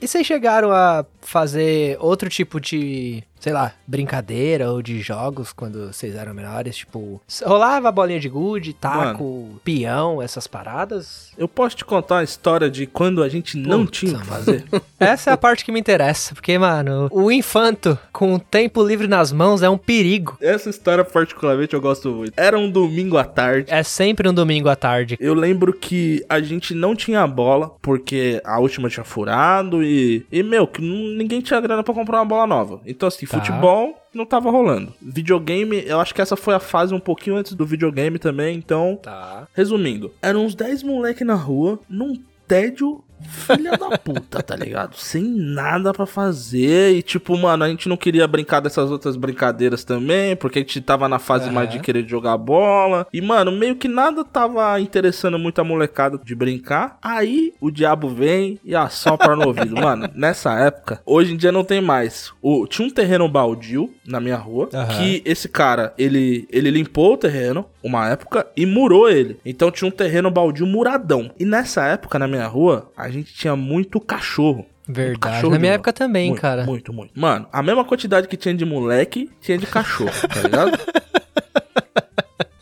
E 0.00 0.08
vocês 0.08 0.26
chegaram 0.26 0.72
a 0.72 1.04
fazer 1.20 1.96
outro 2.00 2.28
tipo 2.30 2.58
de, 2.58 3.22
sei 3.38 3.52
lá, 3.52 3.72
brincadeira 3.86 4.70
ou 4.72 4.80
de 4.80 5.00
jogos 5.02 5.52
quando 5.52 5.92
vocês 5.92 6.14
eram 6.14 6.32
menores? 6.32 6.76
Tipo, 6.76 7.20
rolava 7.44 7.92
bolinha 7.92 8.18
de 8.18 8.28
gude, 8.28 8.72
taco, 8.72 9.60
peão, 9.62 10.22
essas 10.22 10.46
paradas? 10.46 11.32
Eu 11.36 11.46
posso 11.46 11.76
te 11.76 11.84
contar 11.84 12.16
uma 12.16 12.24
história 12.24 12.70
de 12.70 12.86
quando 12.86 13.22
a 13.22 13.28
gente 13.28 13.58
não 13.58 13.84
Putz, 13.84 13.98
tinha 14.00 14.16
o 14.16 14.20
que 14.22 14.26
mano. 14.30 14.44
fazer? 14.44 14.64
Essa 14.98 15.30
é 15.30 15.32
a 15.34 15.36
parte 15.36 15.64
que 15.64 15.70
me 15.70 15.78
interessa, 15.78 16.34
porque, 16.34 16.56
mano, 16.58 17.08
o 17.10 17.30
infanto 17.30 17.98
com 18.12 18.34
o 18.34 18.38
tempo 18.38 18.82
livre 18.82 19.06
nas 19.06 19.30
mãos 19.32 19.62
é 19.62 19.68
um 19.68 19.78
perigo. 19.78 20.38
Essa 20.40 20.70
história, 20.70 21.04
particularmente, 21.04 21.74
eu 21.74 21.80
gosto 21.80 22.10
muito. 22.10 22.32
Era 22.36 22.58
um 22.58 22.70
domingo 22.70 23.18
à 23.18 23.24
tarde. 23.24 23.70
É 23.70 23.82
sempre 23.82 24.28
um 24.28 24.34
domingo 24.34 24.68
à 24.70 24.76
tarde. 24.76 25.16
Eu 25.20 25.34
lembro 25.34 25.72
que 25.74 26.24
a 26.28 26.40
gente 26.40 26.74
não 26.74 26.96
tinha 26.96 27.26
bola, 27.26 27.70
porque 27.82 28.40
a 28.44 28.58
última 28.58 28.88
tinha 28.88 29.04
furado 29.04 29.82
e. 29.82 29.89
E, 30.30 30.42
meu, 30.42 30.66
que 30.66 30.80
ninguém 30.80 31.40
tinha 31.40 31.60
grana 31.60 31.82
pra 31.82 31.92
comprar 31.94 32.18
uma 32.18 32.24
bola 32.24 32.46
nova. 32.46 32.80
Então, 32.86 33.06
assim, 33.08 33.26
Tá. 33.26 33.38
futebol 33.38 33.94
não 34.14 34.24
tava 34.26 34.50
rolando. 34.50 34.92
Videogame, 35.00 35.82
eu 35.86 35.98
acho 36.00 36.14
que 36.14 36.20
essa 36.22 36.36
foi 36.36 36.54
a 36.54 36.60
fase 36.60 36.94
um 36.94 37.00
pouquinho 37.00 37.36
antes 37.36 37.54
do 37.54 37.64
videogame 37.66 38.18
também, 38.18 38.56
então. 38.56 38.98
Tá. 39.02 39.46
Resumindo, 39.54 40.12
eram 40.22 40.44
uns 40.44 40.54
10 40.54 40.82
moleque 40.82 41.24
na 41.24 41.34
rua, 41.34 41.78
num 41.88 42.14
tédio 42.46 43.02
filha 43.28 43.72
da 43.76 43.98
puta, 43.98 44.42
tá 44.42 44.56
ligado? 44.56 44.96
Sem 44.96 45.22
nada 45.24 45.92
pra 45.92 46.06
fazer. 46.06 46.94
E 46.94 47.02
tipo, 47.02 47.36
mano, 47.36 47.64
a 47.64 47.68
gente 47.68 47.88
não 47.88 47.96
queria 47.96 48.26
brincar 48.26 48.60
dessas 48.60 48.90
outras 48.90 49.16
brincadeiras 49.16 49.84
também, 49.84 50.36
porque 50.36 50.58
a 50.58 50.62
gente 50.62 50.80
tava 50.80 51.08
na 51.08 51.18
fase 51.18 51.44
Aham. 51.46 51.54
mais 51.54 51.70
de 51.70 51.80
querer 51.80 52.06
jogar 52.08 52.36
bola. 52.36 53.06
E, 53.12 53.20
mano, 53.20 53.52
meio 53.52 53.76
que 53.76 53.88
nada 53.88 54.24
tava 54.24 54.78
interessando 54.80 55.38
muito 55.38 55.60
a 55.60 55.64
molecada 55.64 56.18
de 56.22 56.34
brincar. 56.34 56.98
Aí 57.02 57.52
o 57.60 57.70
diabo 57.70 58.08
vem 58.08 58.58
e 58.64 58.74
assopra 58.74 59.36
no 59.36 59.46
ouvido. 59.48 59.74
Mano, 59.80 60.10
nessa 60.14 60.58
época, 60.58 61.00
hoje 61.06 61.32
em 61.32 61.36
dia 61.36 61.50
não 61.52 61.64
tem 61.64 61.80
mais. 61.80 62.32
O, 62.42 62.66
tinha 62.66 62.86
um 62.86 62.90
terreno 62.90 63.28
baldio 63.28 63.92
na 64.06 64.20
minha 64.20 64.36
rua, 64.36 64.68
Aham. 64.74 64.86
que 64.98 65.22
esse 65.24 65.48
cara, 65.48 65.94
ele, 65.96 66.46
ele 66.50 66.70
limpou 66.70 67.14
o 67.14 67.16
terreno 67.16 67.64
uma 67.82 68.08
época 68.10 68.46
e 68.56 68.66
murou 68.66 69.08
ele. 69.08 69.38
Então 69.44 69.70
tinha 69.70 69.88
um 69.88 69.90
terreno 69.90 70.30
baldio 70.30 70.66
muradão. 70.66 71.30
E 71.38 71.44
nessa 71.44 71.84
época, 71.86 72.18
na 72.18 72.28
minha 72.28 72.46
rua, 72.46 72.90
a 72.96 73.08
gente 73.10 73.32
tinha 73.34 73.56
muito 73.56 74.00
cachorro. 74.00 74.66
Muito 74.86 74.96
Verdade. 74.96 75.18
cachorro 75.20 75.52
Na 75.52 75.58
minha 75.58 75.72
época 75.74 75.92
também, 75.92 76.28
muito, 76.28 76.40
cara. 76.40 76.64
Muito, 76.64 76.92
muito. 76.92 77.18
Mano, 77.18 77.46
a 77.52 77.62
mesma 77.62 77.84
quantidade 77.84 78.26
que 78.26 78.36
tinha 78.36 78.54
de 78.54 78.64
moleque, 78.64 79.30
tinha 79.40 79.56
de 79.56 79.66
cachorro, 79.66 80.10
tá 80.28 80.42
ligado? 80.42 80.78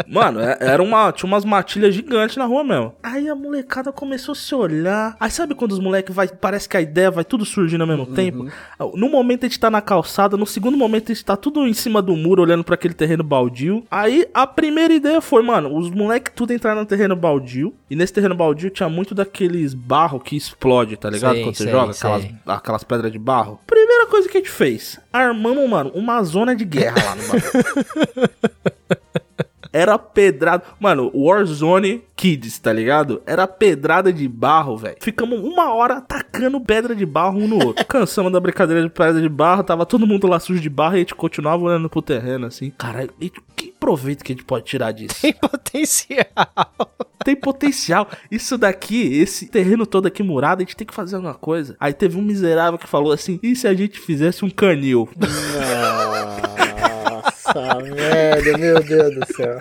Mano, 0.07 0.40
é- 0.40 0.57
era 0.61 0.82
uma, 0.82 1.11
tinha 1.12 1.26
umas 1.26 1.44
matilhas 1.44 1.94
gigantes 1.94 2.36
na 2.36 2.44
rua 2.44 2.62
mesmo. 2.62 2.94
Aí 3.03 3.28
a 3.28 3.34
molecada 3.34 3.90
começou 3.92 4.32
a 4.32 4.36
se 4.36 4.55
olhar. 4.55 5.16
Aí 5.18 5.30
sabe 5.30 5.55
quando 5.55 5.72
os 5.72 5.78
moleques 5.80 6.14
vai, 6.14 6.28
parece 6.28 6.68
que 6.68 6.76
a 6.76 6.80
ideia 6.80 7.11
vai 7.11 7.24
tudo 7.24 7.44
surgindo 7.44 7.80
ao 7.80 7.86
mesmo 7.86 8.07
tempo? 8.07 8.46
No 8.94 9.09
momento 9.09 9.44
a 9.44 9.49
gente 9.49 9.59
tá 9.59 9.70
na 9.70 9.80
calçada, 9.80 10.36
no 10.36 10.46
segundo 10.46 10.76
momento 10.76 11.11
a 11.11 11.14
gente 11.14 11.24
tá 11.24 11.36
tudo 11.36 11.66
em 11.66 11.74
cima 11.74 12.01
do 12.01 12.14
muro 12.16 12.42
olhando 12.42 12.62
pra 12.64 12.74
aquele 12.74 12.94
terreno 12.94 13.24
baldio. 13.24 13.84
Aí 13.90 14.26
a 14.32 14.46
primeira 14.46 14.92
ideia 14.94 15.20
foi, 15.20 15.42
mano, 15.42 15.76
os 15.76 15.90
moleques 15.90 16.32
tudo 16.34 16.53
entraram 16.53 16.80
no 16.80 16.86
terreno 16.86 17.16
baldio. 17.16 17.74
E 17.90 17.96
nesse 17.96 18.12
terreno 18.12 18.34
baldio 18.34 18.70
tinha 18.70 18.88
muito 18.88 19.14
daqueles 19.14 19.74
barro 19.74 20.20
que 20.20 20.36
explode, 20.36 20.96
tá 20.96 21.11
ligado? 21.11 21.34
Sei, 21.34 21.42
quando 21.44 21.55
você 21.57 21.70
joga 21.70 21.92
sei. 21.92 22.11
aquelas, 22.11 22.34
aquelas 22.59 22.84
pedras 22.84 23.11
de 23.12 23.18
barro. 23.18 23.61
Primeira 23.66 24.07
coisa 24.07 24.28
que 24.28 24.36
a 24.38 24.40
gente 24.40 24.51
fez, 24.51 24.99
armamos, 25.12 25.68
mano, 25.68 25.90
uma 25.94 26.22
zona 26.22 26.55
de 26.55 26.64
guerra 26.64 26.96
lá 27.05 27.16
no 27.16 27.22
bagulho. 27.28 28.30
Era 29.72 29.98
pedrada. 29.98 30.64
Mano, 30.80 31.10
Warzone 31.14 32.02
Kids, 32.16 32.58
tá 32.58 32.72
ligado? 32.72 33.22
Era 33.26 33.46
pedrada 33.46 34.12
de 34.12 34.26
barro, 34.26 34.76
velho. 34.76 34.96
Ficamos 35.00 35.40
uma 35.40 35.72
hora 35.72 35.98
atacando 35.98 36.60
pedra 36.60 36.94
de 36.94 37.06
barro 37.06 37.38
um 37.38 37.48
no 37.48 37.64
outro. 37.64 37.84
Cansamos 37.86 38.32
da 38.32 38.40
brincadeira 38.40 38.82
de 38.82 38.90
pedra 38.90 39.20
de 39.20 39.28
barro, 39.28 39.62
tava 39.62 39.86
todo 39.86 40.06
mundo 40.06 40.26
lá 40.26 40.40
sujo 40.40 40.60
de 40.60 40.70
barro 40.70 40.94
e 40.94 40.96
a 40.96 40.98
gente 41.00 41.14
continuava 41.14 41.62
olhando 41.62 41.88
pro 41.88 42.02
terreno 42.02 42.46
assim. 42.46 42.70
Caralho, 42.76 43.12
que 43.56 43.72
proveito 43.78 44.24
que 44.24 44.32
a 44.32 44.34
gente 44.34 44.44
pode 44.44 44.64
tirar 44.64 44.92
disso? 44.92 45.14
Tem 45.20 45.32
potencial. 45.32 46.26
tem 47.24 47.36
potencial. 47.36 48.08
Isso 48.30 48.56
daqui, 48.58 49.18
esse 49.20 49.46
terreno 49.46 49.86
todo 49.86 50.06
aqui 50.06 50.22
murado, 50.22 50.60
a 50.60 50.64
gente 50.64 50.76
tem 50.76 50.86
que 50.86 50.94
fazer 50.94 51.16
alguma 51.16 51.34
coisa. 51.34 51.76
Aí 51.78 51.92
teve 51.92 52.18
um 52.18 52.22
miserável 52.22 52.78
que 52.78 52.88
falou 52.88 53.12
assim: 53.12 53.38
e 53.42 53.54
se 53.54 53.66
a 53.66 53.74
gente 53.74 53.98
fizesse 53.98 54.44
um 54.44 54.50
canil? 54.50 55.08
Nossa, 55.16 56.47
velho, 57.55 58.59
meu 58.59 58.82
Deus 58.82 59.14
do 59.14 59.26
céu. 59.34 59.61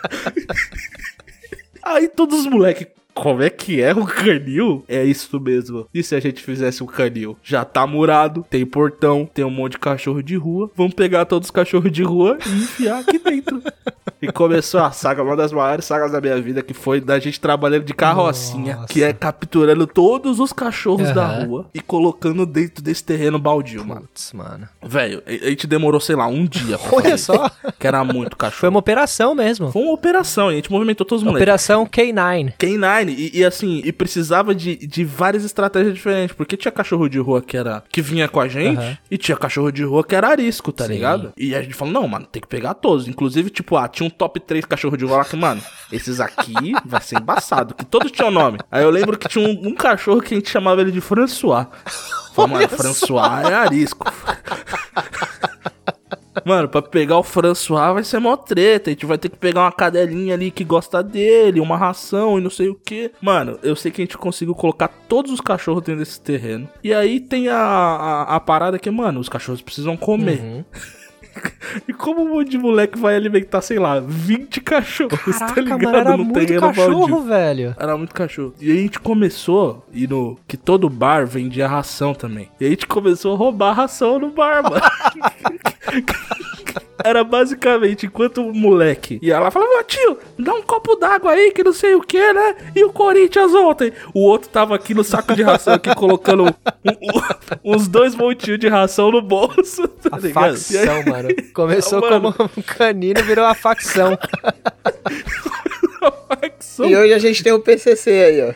Aí 1.83 2.07
todos 2.07 2.39
os 2.39 2.47
moleques. 2.47 2.87
Como 3.17 3.41
é 3.41 3.49
que 3.49 3.81
é 3.81 3.93
um 3.95 4.05
canil? 4.05 4.85
É 4.87 5.03
isso 5.03 5.39
mesmo. 5.39 5.87
E 5.91 6.03
se 6.03 6.15
a 6.15 6.19
gente 6.19 6.41
fizesse 6.41 6.83
um 6.83 6.85
canil? 6.85 7.35
Já 7.43 7.65
tá 7.65 7.85
murado, 7.87 8.45
tem 8.47 8.63
portão, 8.63 9.27
tem 9.33 9.43
um 9.43 9.49
monte 9.49 9.71
de 9.71 9.79
cachorro 9.79 10.21
de 10.21 10.35
rua. 10.35 10.69
Vamos 10.75 10.93
pegar 10.93 11.25
todos 11.25 11.47
os 11.47 11.51
cachorros 11.51 11.91
de 11.91 12.03
rua 12.03 12.37
e 12.45 12.49
enfiar 12.49 12.99
aqui 12.99 13.17
dentro. 13.17 13.61
E 14.19 14.31
começou 14.31 14.81
a 14.81 14.89
saga, 14.91 15.21
uma 15.21 15.35
das 15.35 15.51
maiores 15.51 15.85
sagas 15.85 16.11
da 16.11 16.19
minha 16.19 16.41
vida, 16.41 16.63
que 16.63 16.73
foi 16.73 16.99
da 16.99 17.19
gente 17.19 17.39
trabalhando 17.39 17.83
de 17.83 17.93
carrocinha, 17.93 18.75
Nossa. 18.77 18.87
que 18.87 19.03
é 19.03 19.13
capturando 19.13 19.85
todos 19.85 20.39
os 20.39 20.51
cachorros 20.51 21.11
da 21.13 21.23
Aham. 21.23 21.45
rua 21.45 21.65
e 21.71 21.79
colocando 21.79 22.43
dentro 22.43 22.83
desse 22.83 23.03
terreno 23.03 23.37
baldio, 23.37 23.85
mano. 23.85 24.01
Putz, 24.01 24.33
mano. 24.33 24.67
Velho, 24.81 25.21
a 25.27 25.49
gente 25.49 25.67
demorou, 25.67 25.99
sei 26.01 26.15
lá, 26.15 26.25
um 26.25 26.45
dia 26.45 26.79
Olha 26.91 27.15
só. 27.15 27.47
Que 27.77 27.85
era 27.85 28.03
muito 28.03 28.35
cachorro. 28.35 28.59
Foi 28.59 28.69
uma 28.69 28.79
operação 28.79 29.35
mesmo. 29.35 29.71
Foi 29.71 29.83
uma 29.83 29.93
operação, 29.93 30.49
e 30.49 30.53
a 30.53 30.55
gente 30.55 30.71
movimentou 30.71 31.05
todos 31.05 31.21
os 31.21 31.25
moleques. 31.25 31.43
Operação 31.43 31.85
K9. 31.85 32.53
K9, 32.57 33.06
e, 33.11 33.31
e 33.39 33.45
assim, 33.45 33.81
e 33.83 33.91
precisava 33.91 34.53
de, 34.53 34.75
de 34.75 35.03
várias 35.03 35.43
estratégias 35.43 35.93
diferentes, 35.93 36.35
porque 36.35 36.57
tinha 36.57 36.71
cachorro 36.71 37.07
de 37.07 37.19
rua 37.19 37.41
que 37.41 37.57
era 37.57 37.83
que 37.91 38.01
vinha 38.01 38.27
com 38.27 38.39
a 38.39 38.47
gente, 38.47 38.79
Aham. 38.79 38.97
e 39.09 39.17
tinha 39.17 39.37
cachorro 39.37 39.71
de 39.71 39.83
rua 39.83 40.03
que 40.03 40.15
era 40.15 40.29
arisco, 40.29 40.71
tá 40.71 40.85
Sim. 40.85 40.93
ligado? 40.93 41.33
E 41.37 41.55
a 41.55 41.61
gente 41.61 41.73
falou, 41.73 41.93
não, 41.93 42.07
mano, 42.07 42.25
tem 42.25 42.41
que 42.41 42.47
pegar 42.47 42.73
todos. 42.73 43.07
Inclusive, 43.07 43.49
tipo, 43.49 43.77
ah, 43.77 43.87
tinha 43.87 44.07
um 44.07 44.09
top 44.09 44.39
3 44.39 44.65
cachorro 44.65 44.97
de 44.97 45.05
rua 45.05 45.17
lá 45.17 45.25
que, 45.25 45.35
mano, 45.35 45.61
esses 45.91 46.19
aqui 46.19 46.53
vai 46.85 47.01
ser 47.01 47.19
embaçado, 47.19 47.73
que 47.73 47.85
todos 47.85 48.11
tinham 48.11 48.31
nome. 48.31 48.59
Aí 48.71 48.83
eu 48.83 48.89
lembro 48.89 49.17
que 49.17 49.27
tinha 49.27 49.47
um, 49.47 49.69
um 49.69 49.75
cachorro 49.75 50.21
que 50.21 50.33
a 50.33 50.37
gente 50.37 50.49
chamava 50.49 50.81
ele 50.81 50.91
de 50.91 51.01
François. 51.01 51.67
Falei, 52.33 52.53
mano, 52.53 52.69
François 52.69 53.49
é 53.49 53.53
arisco. 53.55 54.05
Mano, 56.45 56.67
pra 56.67 56.81
pegar 56.81 57.17
o 57.17 57.23
François 57.23 57.93
vai 57.93 58.03
ser 58.03 58.19
mó 58.19 58.35
treta. 58.35 58.89
A 58.89 58.93
gente 58.93 59.05
vai 59.05 59.17
ter 59.17 59.29
que 59.29 59.37
pegar 59.37 59.61
uma 59.61 59.71
cadelinha 59.71 60.33
ali 60.33 60.51
que 60.51 60.63
gosta 60.63 61.03
dele, 61.03 61.59
uma 61.59 61.77
ração 61.77 62.37
e 62.37 62.41
não 62.41 62.49
sei 62.49 62.69
o 62.69 62.75
que. 62.75 63.11
Mano, 63.21 63.59
eu 63.63 63.75
sei 63.75 63.91
que 63.91 64.01
a 64.01 64.05
gente 64.05 64.17
conseguiu 64.17 64.55
colocar 64.55 64.87
todos 65.07 65.31
os 65.31 65.41
cachorros 65.41 65.83
dentro 65.83 65.99
desse 65.99 66.19
terreno. 66.21 66.67
E 66.83 66.93
aí 66.93 67.19
tem 67.19 67.49
a, 67.49 67.57
a, 67.57 68.35
a 68.35 68.39
parada 68.39 68.79
que, 68.79 68.89
mano, 68.89 69.19
os 69.19 69.29
cachorros 69.29 69.61
precisam 69.61 69.95
comer. 69.97 70.39
Uhum. 70.39 70.65
E 71.87 71.93
como 71.93 72.23
um 72.23 72.29
monte 72.35 72.49
de 72.51 72.57
moleque 72.57 72.97
vai 72.97 73.15
alimentar, 73.15 73.61
sei 73.61 73.77
lá, 73.77 73.99
20 73.99 74.61
cachorros, 74.61 75.19
tá 75.37 75.47
Caraca, 75.47 75.61
ligado? 75.61 75.83
mano, 75.83 75.97
era 75.97 76.17
no 76.17 76.23
muito 76.23 76.39
terreno 76.45 76.61
cachorro, 76.61 76.99
baldio. 77.07 77.21
velho. 77.23 77.75
Era 77.77 77.97
muito 77.97 78.13
cachorro. 78.13 78.53
E 78.59 78.71
aí 78.71 78.79
a 78.79 78.81
gente 78.81 78.99
começou, 78.99 79.85
e 79.93 80.07
no 80.07 80.37
que 80.47 80.57
todo 80.57 80.89
bar 80.89 81.25
vendia 81.27 81.67
ração 81.67 82.13
também. 82.13 82.49
E 82.59 82.65
aí 82.65 82.69
a 82.69 82.73
gente 82.73 82.87
começou 82.87 83.33
a 83.33 83.37
roubar 83.37 83.73
ração 83.73 84.19
no 84.19 84.31
bar, 84.31 84.63
mano. 84.63 84.81
Era 87.03 87.23
basicamente, 87.23 88.05
enquanto 88.07 88.41
o 88.47 88.53
moleque 88.53 89.19
ia 89.21 89.39
lá 89.39 89.49
e 89.49 89.51
falava, 89.51 89.71
"Ô, 89.79 89.83
tio, 89.83 90.17
dá 90.39 90.53
um 90.53 90.61
copo 90.61 90.95
d'água 90.95 91.31
aí, 91.31 91.51
que 91.51 91.63
não 91.63 91.73
sei 91.73 91.93
o 91.95 92.01
que, 92.01 92.33
né? 92.33 92.55
E 92.75 92.83
o 92.83 92.91
Corinthians 92.91 93.53
ontem? 93.53 93.93
O 94.13 94.21
outro 94.21 94.49
tava 94.49 94.75
aqui 94.75 94.93
no 94.93 95.03
saco 95.03 95.35
de 95.35 95.43
ração, 95.43 95.73
aqui 95.75 95.93
colocando 95.95 96.43
um- 96.45 96.47
um- 96.89 97.75
uns 97.75 97.87
dois 97.87 98.15
montinhos 98.15 98.59
de 98.59 98.67
ração 98.67 99.11
no 99.11 99.21
bolso, 99.21 99.87
tá 99.87 100.09
A 100.13 100.19
ligado? 100.19 100.45
E 100.71 100.77
aí- 100.77 100.85
facção, 100.87 101.03
mano. 101.05 101.29
Começou 101.53 102.01
Mano. 102.01 102.33
como 102.33 102.49
um 102.57 102.61
canino, 102.61 103.21
virou 103.23 103.45
a 103.45 103.53
facção. 103.53 104.17
a 106.01 106.11
facção 106.35 106.85
E 106.85 106.95
hoje 106.95 107.13
a 107.13 107.19
gente 107.19 107.43
tem 107.43 107.53
o 107.53 107.59
PCC 107.59 108.09
aí, 108.09 108.41
ó. 108.41 108.53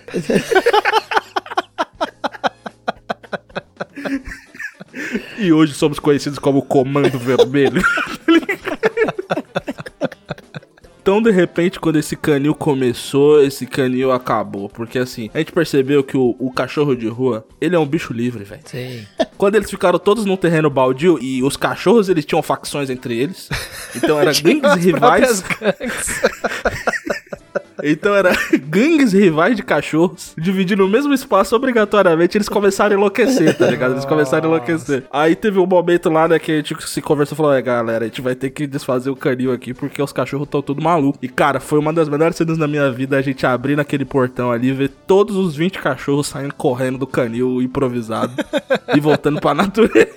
E 5.38 5.52
hoje 5.52 5.74
somos 5.74 6.00
conhecidos 6.00 6.38
como 6.38 6.62
Comando 6.62 7.18
Vermelho. 7.18 7.82
Então, 11.12 11.22
de 11.22 11.30
repente, 11.30 11.78
quando 11.78 12.00
esse 12.00 12.16
canil 12.16 12.56
começou, 12.56 13.44
esse 13.44 13.68
canil 13.68 14.14
acabou. 14.14 14.70
Porque, 14.70 14.98
assim, 14.98 15.30
a 15.34 15.40
gente 15.40 15.52
percebeu 15.52 16.06
que 16.06 16.16
o, 16.16 16.38
o 16.40 16.50
cachorro 16.50 16.96
de 16.96 17.06
rua, 17.10 17.46
ele 17.60 17.76
é 17.76 17.80
um 17.80 17.86
bicho 17.86 18.14
livre, 18.14 18.46
velho. 18.46 18.62
Sim. 18.64 19.06
Quando 19.38 19.56
eles 19.56 19.70
ficaram 19.70 20.00
todos 20.00 20.24
num 20.24 20.38
terreno 20.38 20.70
baldio 20.70 21.20
e 21.22 21.44
os 21.44 21.58
cachorros, 21.58 22.08
eles 22.08 22.24
tinham 22.24 22.42
facções 22.42 22.90
entre 22.90 23.18
eles. 23.20 23.50
Então, 23.94 24.18
era 24.18 24.32
gangues 24.40 24.76
rivais. 24.76 25.44
Então 27.84 28.16
era 28.16 28.32
gangues 28.68 29.14
rivais 29.14 29.56
de 29.56 29.64
cachorros 29.64 30.34
dividindo 30.38 30.86
o 30.86 30.90
mesmo 30.90 31.14
espaço 31.14 31.56
obrigatoriamente. 31.56 32.38
Eles 32.38 32.50
começaram 32.50 32.96
a 32.96 32.98
enlouquecer, 32.98 33.58
tá 33.58 33.68
ligado? 33.68 33.94
Eles 33.94 34.06
começaram 34.06 34.46
a 34.46 34.48
enlouquecer. 34.48 35.04
Aí 35.12 35.36
teve 35.36 35.60
um 35.60 35.66
momento 35.66 36.10
lá, 36.10 36.28
né, 36.28 36.40
que 36.40 36.52
a 36.52 36.56
gente 36.56 36.90
se 36.90 37.02
conversou 37.02 37.36
e 37.36 37.38
falou: 37.38 37.54
é, 37.54 37.62
galera, 37.62 38.06
a 38.06 38.08
gente 38.08 38.22
vai 38.22 38.36
ter 38.36 38.50
que 38.50 38.68
desfazer 38.68 39.10
o 39.10 39.16
canil 39.16 39.52
aqui 39.52 39.74
porque 39.74 40.02
os 40.02 40.14
cachorros 40.14 40.48
estão 40.48 40.62
tudo 40.62 40.82
malucos. 40.82 41.20
E 41.22 41.28
cara, 41.28 41.60
foi 41.60 41.80
uma 41.80 41.94
das 41.94 42.10
melhores 42.10 42.36
cenas 42.36 42.58
da 42.58 42.68
minha 42.68 42.92
vida 42.92 43.18
a 43.18 43.22
gente 43.22 43.46
abrir 43.46 43.76
naquele 43.76 44.06
portão 44.06 44.52
ali, 44.52 44.72
ver 44.72 44.90
todos 45.08 45.36
os 45.36 45.56
20 45.56 45.80
cachorros 45.80 46.28
saindo 46.28 46.54
correndo 46.54 46.98
do 46.98 47.08
canil 47.08 47.62
improvisado 47.62 48.34
e 48.96 49.00
voltando 49.00 49.40
pra 49.40 49.54
natureza. 49.54 50.12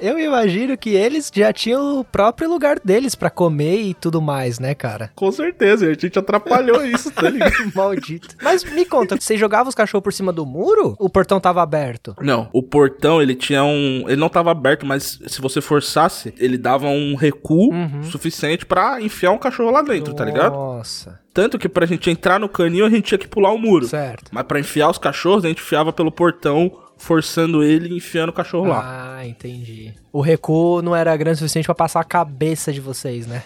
Eu 0.00 0.18
imagino 0.18 0.76
que 0.76 0.90
eles 0.90 1.30
já 1.34 1.52
tinham 1.52 2.00
o 2.00 2.04
próprio 2.04 2.48
lugar 2.48 2.78
deles 2.84 3.14
pra 3.14 3.30
comer 3.30 3.80
e 3.80 3.94
tudo 3.94 4.20
mais, 4.22 4.58
né, 4.58 4.74
cara? 4.74 5.10
Com 5.14 5.30
certeza, 5.32 5.86
a 5.86 5.92
gente 5.92 6.18
atrapalhou 6.18 6.84
isso, 6.84 7.10
tá 7.10 7.28
ligado? 7.28 7.52
Maldito. 7.74 8.36
Mas 8.42 8.62
me 8.64 8.84
conta, 8.84 9.16
você 9.18 9.36
jogava 9.36 9.68
os 9.68 9.74
cachorros 9.74 10.02
por 10.04 10.12
cima 10.12 10.32
do 10.32 10.46
muro? 10.46 10.94
O 10.98 11.08
portão 11.10 11.40
tava 11.40 11.62
aberto? 11.62 12.14
Não, 12.20 12.48
o 12.52 12.62
portão 12.62 13.20
ele 13.20 13.34
tinha 13.34 13.64
um. 13.64 14.04
Ele 14.06 14.16
não 14.20 14.28
tava 14.28 14.50
aberto, 14.50 14.86
mas 14.86 15.18
se 15.26 15.40
você 15.40 15.60
forçasse, 15.60 16.32
ele 16.38 16.56
dava 16.58 16.86
um 16.86 17.14
recuo 17.14 17.72
Uhum. 17.72 18.02
suficiente 18.04 18.64
pra 18.64 19.00
enfiar 19.00 19.30
um 19.32 19.38
cachorro 19.38 19.70
lá 19.70 19.82
dentro, 19.82 20.14
tá 20.14 20.24
ligado? 20.24 20.52
Nossa. 20.52 21.18
Tanto 21.34 21.58
que 21.58 21.68
pra 21.68 21.86
gente 21.86 22.10
entrar 22.10 22.40
no 22.40 22.48
canil 22.48 22.84
a 22.86 22.90
gente 22.90 23.02
tinha 23.02 23.18
que 23.18 23.28
pular 23.28 23.52
o 23.52 23.58
muro. 23.58 23.86
Certo. 23.86 24.30
Mas 24.32 24.44
pra 24.44 24.58
enfiar 24.58 24.88
os 24.90 24.98
cachorros, 24.98 25.44
a 25.44 25.48
gente 25.48 25.60
enfiava 25.62 25.92
pelo 25.92 26.10
portão, 26.10 26.72
forçando 26.98 27.62
ele 27.62 27.88
e 27.88 27.96
enfiando 27.96 28.30
o 28.30 28.32
cachorro 28.32 28.68
lá. 28.68 29.18
Ah, 29.18 29.26
entendi. 29.26 29.94
O 30.12 30.20
recuo 30.20 30.80
não 30.82 30.96
era 30.96 31.14
grande 31.16 31.36
o 31.36 31.38
suficiente 31.38 31.66
pra 31.66 31.74
passar 31.74 32.00
a 32.00 32.04
cabeça 32.04 32.72
de 32.72 32.80
vocês, 32.80 33.26
né? 33.26 33.42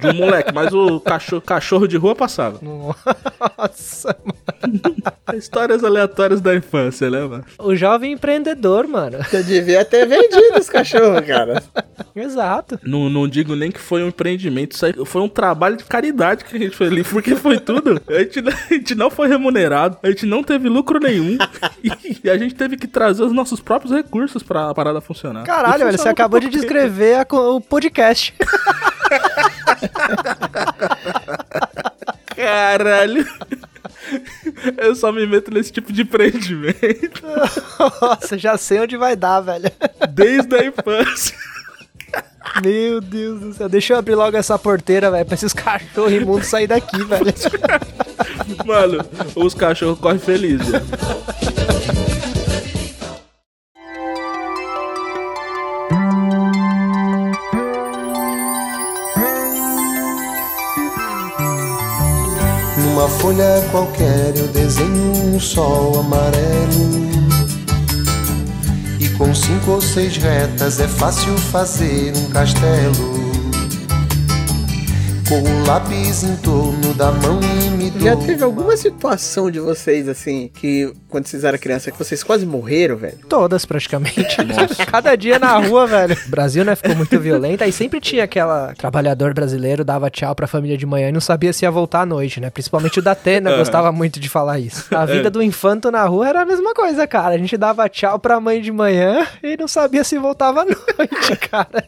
De 0.00 0.06
um 0.08 0.14
moleque, 0.14 0.52
mas 0.52 0.72
o 0.74 0.98
cachorro, 1.00 1.40
cachorro 1.42 1.86
de 1.86 1.96
rua 1.96 2.14
passava. 2.16 2.58
Nossa, 2.62 4.16
mano. 4.24 4.96
Histórias 5.38 5.84
aleatórias 5.84 6.40
da 6.40 6.54
infância, 6.54 7.08
né, 7.10 7.20
mano? 7.20 7.44
O 7.58 7.74
jovem 7.74 8.12
empreendedor, 8.12 8.86
mano. 8.88 9.18
Você 9.22 9.42
devia 9.42 9.84
ter 9.84 10.06
vendido 10.06 10.58
os 10.58 10.68
cachorros, 10.68 11.24
cara. 11.26 11.62
Exato. 12.14 12.78
Não, 12.84 13.08
não 13.08 13.28
digo 13.28 13.54
nem 13.54 13.70
que 13.70 13.80
foi 13.80 14.02
um 14.02 14.08
empreendimento, 14.08 14.72
isso 14.72 14.84
aí 14.84 14.92
foi 15.06 15.22
um 15.22 15.28
trabalho 15.28 15.76
de 15.76 15.84
caridade 15.84 16.44
que 16.44 16.56
a 16.56 16.58
gente 16.58 16.76
fez 16.76 16.90
ali, 16.90 17.04
porque 17.04 17.34
foi 17.36 17.58
tudo. 17.58 18.00
A 18.08 18.18
gente, 18.18 18.42
não- 18.42 18.52
a 18.52 18.74
gente 18.74 18.94
não 18.94 19.10
foi 19.10 19.28
remunerado, 19.28 19.96
a 20.02 20.08
gente 20.08 20.26
não 20.26 20.42
teve 20.42 20.68
lucro 20.68 20.98
nenhum 20.98 21.38
e, 21.82 22.28
a 22.28 22.36
gente 22.36 22.54
teve 22.54 22.76
que 22.76 22.86
trazer 22.86 23.22
os 23.22 23.32
nossos 23.32 23.60
próprios 23.60 23.92
recursos 23.94 24.42
pra 24.42 24.74
parada 24.74 25.00
funcionar. 25.00 25.44
Caralho, 25.52 25.84
velho, 25.84 25.98
você 25.98 26.08
acabou 26.08 26.40
de 26.40 26.48
descrever 26.48 27.14
a 27.16 27.26
o 27.36 27.60
podcast. 27.60 28.34
Caralho. 32.34 33.26
Eu 34.78 34.94
só 34.94 35.12
me 35.12 35.26
meto 35.26 35.50
nesse 35.52 35.72
tipo 35.72 35.92
de 35.92 36.02
empreendimento 36.02 37.22
Nossa, 38.00 38.36
já 38.38 38.56
sei 38.56 38.80
onde 38.80 38.96
vai 38.96 39.14
dar, 39.16 39.40
velho. 39.40 39.70
desde 40.10 40.54
a 40.56 40.64
infância. 40.64 41.36
Meu 42.62 43.00
Deus 43.00 43.40
do 43.40 43.52
céu. 43.54 43.68
Deixa 43.68 43.92
eu 43.94 43.98
abrir 43.98 44.14
logo 44.14 44.36
essa 44.36 44.58
porteira, 44.58 45.10
velho, 45.10 45.24
pra 45.24 45.34
esses 45.34 45.52
cachorros 45.52 46.12
imundos 46.12 46.48
sair 46.48 46.66
daqui, 46.66 47.02
velho. 47.04 47.32
Mano, 48.66 49.04
os 49.36 49.54
cachorros 49.54 49.98
correm 49.98 50.18
felizes. 50.18 50.68
Folha 63.22 63.64
qualquer 63.70 64.36
eu 64.36 64.48
desenho 64.48 65.12
um 65.32 65.38
sol 65.38 66.00
amarelo. 66.00 67.08
E 68.98 69.08
com 69.10 69.32
cinco 69.32 69.70
ou 69.70 69.80
seis 69.80 70.16
retas 70.16 70.80
é 70.80 70.88
fácil 70.88 71.38
fazer 71.38 72.12
um 72.16 72.30
castelo. 72.30 73.41
Com 75.32 75.38
o 75.38 75.66
lápis 75.66 76.24
em 76.24 76.36
torno 76.36 76.92
da 76.92 77.10
mão 77.10 77.40
imitou. 77.66 78.02
Já 78.02 78.14
teve 78.16 78.44
alguma 78.44 78.76
situação 78.76 79.50
de 79.50 79.60
vocês, 79.60 80.06
assim, 80.06 80.50
que 80.52 80.92
quando 81.08 81.26
vocês 81.26 81.42
eram 81.42 81.56
criança, 81.56 81.90
que 81.90 81.98
vocês 81.98 82.22
quase 82.22 82.44
morreram, 82.44 82.96
velho? 82.96 83.16
Todas, 83.30 83.64
praticamente. 83.64 84.36
Cada 84.90 85.16
dia 85.16 85.38
na 85.38 85.56
rua, 85.56 85.86
velho. 85.86 86.14
O 86.26 86.28
Brasil, 86.28 86.62
né, 86.66 86.76
ficou 86.76 86.94
muito 86.94 87.18
violento. 87.18 87.64
Aí 87.64 87.72
sempre 87.72 87.98
tinha 87.98 88.24
aquela 88.24 88.74
trabalhador 88.74 89.32
brasileiro, 89.32 89.82
dava 89.82 90.10
tchau 90.10 90.34
pra 90.34 90.46
família 90.46 90.76
de 90.76 90.84
manhã 90.84 91.08
e 91.08 91.12
não 91.12 91.20
sabia 91.20 91.50
se 91.54 91.64
ia 91.64 91.70
voltar 91.70 92.02
à 92.02 92.06
noite, 92.06 92.38
né? 92.38 92.50
Principalmente 92.50 92.98
o 92.98 93.02
da 93.02 93.12
Atena 93.12 93.56
gostava 93.56 93.90
muito 93.90 94.20
de 94.20 94.28
falar 94.28 94.58
isso. 94.58 94.94
A 94.94 95.06
vida 95.06 95.30
do 95.30 95.42
infanto 95.42 95.90
na 95.90 96.04
rua 96.04 96.28
era 96.28 96.42
a 96.42 96.44
mesma 96.44 96.74
coisa, 96.74 97.06
cara. 97.06 97.34
A 97.34 97.38
gente 97.38 97.56
dava 97.56 97.88
tchau 97.88 98.18
pra 98.18 98.38
mãe 98.38 98.60
de 98.60 98.70
manhã 98.70 99.26
e 99.42 99.56
não 99.56 99.66
sabia 99.66 100.04
se 100.04 100.18
voltava 100.18 100.60
à 100.60 100.64
noite, 100.68 101.36
cara. 101.50 101.84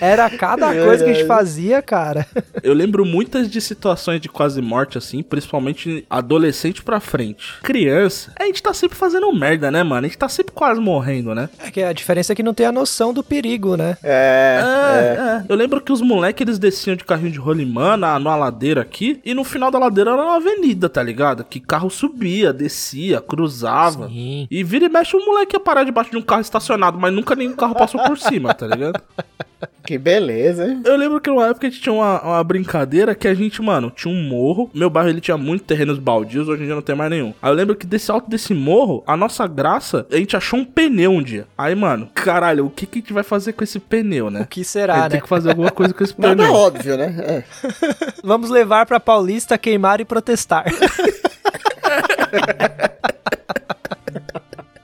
Era 0.00 0.28
cada 0.30 0.72
coisa 0.72 1.04
que 1.04 1.10
a 1.10 1.14
gente 1.14 1.26
fazia, 1.26 1.75
cara. 1.82 2.26
Eu 2.62 2.74
lembro 2.74 3.04
muitas 3.04 3.50
de 3.50 3.60
situações 3.60 4.20
de 4.20 4.28
quase 4.28 4.60
morte, 4.60 4.98
assim, 4.98 5.22
principalmente 5.22 6.04
adolescente 6.08 6.82
pra 6.82 7.00
frente. 7.00 7.54
Criança, 7.62 8.32
a 8.38 8.44
gente 8.44 8.62
tá 8.62 8.72
sempre 8.72 8.96
fazendo 8.96 9.32
merda, 9.32 9.70
né, 9.70 9.82
mano? 9.82 10.06
A 10.06 10.08
gente 10.08 10.18
tá 10.18 10.28
sempre 10.28 10.52
quase 10.52 10.80
morrendo, 10.80 11.34
né? 11.34 11.48
É 11.58 11.70
que 11.70 11.82
a 11.82 11.92
diferença 11.92 12.32
é 12.32 12.36
que 12.36 12.42
não 12.42 12.54
tem 12.54 12.66
a 12.66 12.72
noção 12.72 13.12
do 13.12 13.22
perigo, 13.22 13.76
né? 13.76 13.96
É, 14.02 14.60
É, 14.62 15.20
é. 15.20 15.44
Eu 15.48 15.56
lembro 15.56 15.80
que 15.80 15.92
os 15.92 16.00
moleques 16.00 16.46
eles 16.46 16.58
desciam 16.58 16.96
de 16.96 17.04
carrinho 17.04 17.30
de 17.30 17.38
rolimã 17.38 17.96
na, 17.96 18.18
numa 18.18 18.36
ladeira 18.36 18.82
aqui, 18.82 19.20
e 19.24 19.34
no 19.34 19.44
final 19.44 19.70
da 19.70 19.78
ladeira 19.78 20.10
era 20.12 20.22
uma 20.22 20.36
avenida, 20.36 20.88
tá 20.88 21.02
ligado? 21.02 21.44
Que 21.44 21.60
carro 21.60 21.90
subia, 21.90 22.52
descia, 22.52 23.20
cruzava. 23.20 24.08
Sim. 24.08 24.46
E 24.50 24.62
vira 24.64 24.86
e 24.86 24.88
mexe 24.88 25.16
o 25.16 25.24
moleque 25.24 25.56
ia 25.56 25.60
parar 25.60 25.84
debaixo 25.84 26.10
de 26.10 26.16
um 26.16 26.22
carro 26.22 26.40
estacionado, 26.40 26.98
mas 26.98 27.12
nunca 27.12 27.34
nenhum 27.34 27.54
carro 27.54 27.74
passou 27.74 28.00
por 28.02 28.18
cima, 28.18 28.54
tá 28.54 28.66
ligado? 28.66 29.00
que 29.84 29.96
beleza, 29.98 30.66
hein? 30.66 30.82
Eu 30.84 30.96
lembro 30.96 31.20
que 31.20 31.30
numa 31.30 31.46
época 31.48 31.66
a 31.66 31.70
gente 31.70 31.80
tinha 31.82 31.92
uma, 31.92 32.20
uma 32.22 32.44
brincadeira 32.44 33.14
que 33.14 33.28
a 33.28 33.34
gente, 33.34 33.60
mano, 33.62 33.90
tinha 33.94 34.12
um 34.12 34.22
morro. 34.28 34.70
Meu 34.74 34.90
bairro 34.90 35.08
ele 35.10 35.20
tinha 35.20 35.36
muito 35.36 35.64
terrenos 35.64 35.98
baldios, 35.98 36.48
hoje 36.48 36.62
em 36.62 36.66
dia 36.66 36.74
não 36.74 36.82
tem 36.82 36.94
mais 36.96 37.10
nenhum. 37.10 37.32
Aí 37.40 37.50
eu 37.50 37.54
lembro 37.54 37.74
que 37.76 37.86
desse 37.86 38.10
alto 38.10 38.28
desse 38.28 38.52
morro, 38.54 39.02
a 39.06 39.16
nossa 39.16 39.46
graça, 39.46 40.06
a 40.10 40.16
gente 40.16 40.36
achou 40.36 40.58
um 40.58 40.64
pneu 40.64 41.10
um 41.12 41.22
dia. 41.22 41.46
Aí, 41.56 41.74
mano, 41.74 42.08
caralho, 42.14 42.66
o 42.66 42.70
que, 42.70 42.86
que 42.86 42.98
a 42.98 43.00
gente 43.02 43.12
vai 43.12 43.22
fazer 43.22 43.52
com 43.52 43.62
esse 43.64 43.78
pneu, 43.78 44.30
né? 44.30 44.42
O 44.42 44.46
que 44.46 44.62
A 44.62 44.64
será, 44.64 44.94
gente 44.94 45.02
né? 45.04 45.08
tem 45.10 45.20
que 45.20 45.28
fazer 45.28 45.50
alguma 45.50 45.70
coisa 45.70 45.94
com 45.94 46.02
esse 46.02 46.14
Nada 46.20 46.34
pneu. 46.36 46.52
óbvio, 46.52 46.96
né? 46.96 47.14
É. 47.18 47.44
Vamos 48.24 48.50
levar 48.50 48.86
pra 48.86 48.98
Paulista 49.00 49.56
queimar 49.58 50.00
e 50.00 50.04
protestar. 50.04 50.64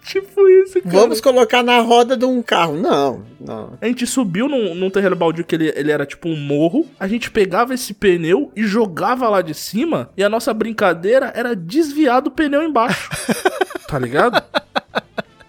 Tipo 0.05 0.47
isso, 0.49 0.81
cara. 0.83 0.95
Vamos 0.95 1.21
colocar 1.21 1.63
na 1.63 1.81
roda 1.81 2.17
de 2.17 2.25
um 2.25 2.43
carro. 2.43 2.75
Não, 2.77 3.23
não. 3.45 3.79
A 3.81 3.87
gente 3.87 4.07
subiu 4.07 4.49
num, 4.49 4.75
num 4.75 4.91
terreno 4.91 5.17
baldio 5.17 5.45
que 5.45 5.55
ele, 5.55 5.73
ele 5.75 5.91
era 5.91 6.07
tipo 6.07 6.29
um 6.29 6.37
morro. 6.37 6.87
A 6.99 7.09
gente 7.09 7.31
pegava 7.31 7.75
esse 7.75 7.95
pneu 7.95 8.51
e 8.55 8.65
jogava 8.65 9.29
lá 9.29 9.43
de 9.43 9.55
cima. 9.55 10.11
E 10.17 10.23
a 10.23 10.29
nossa 10.29 10.53
brincadeira 10.55 11.33
era 11.35 11.55
desviar 11.55 12.23
do 12.23 12.31
pneu 12.31 12.63
embaixo. 12.63 13.11
tá 13.89 13.99
ligado? 13.99 14.43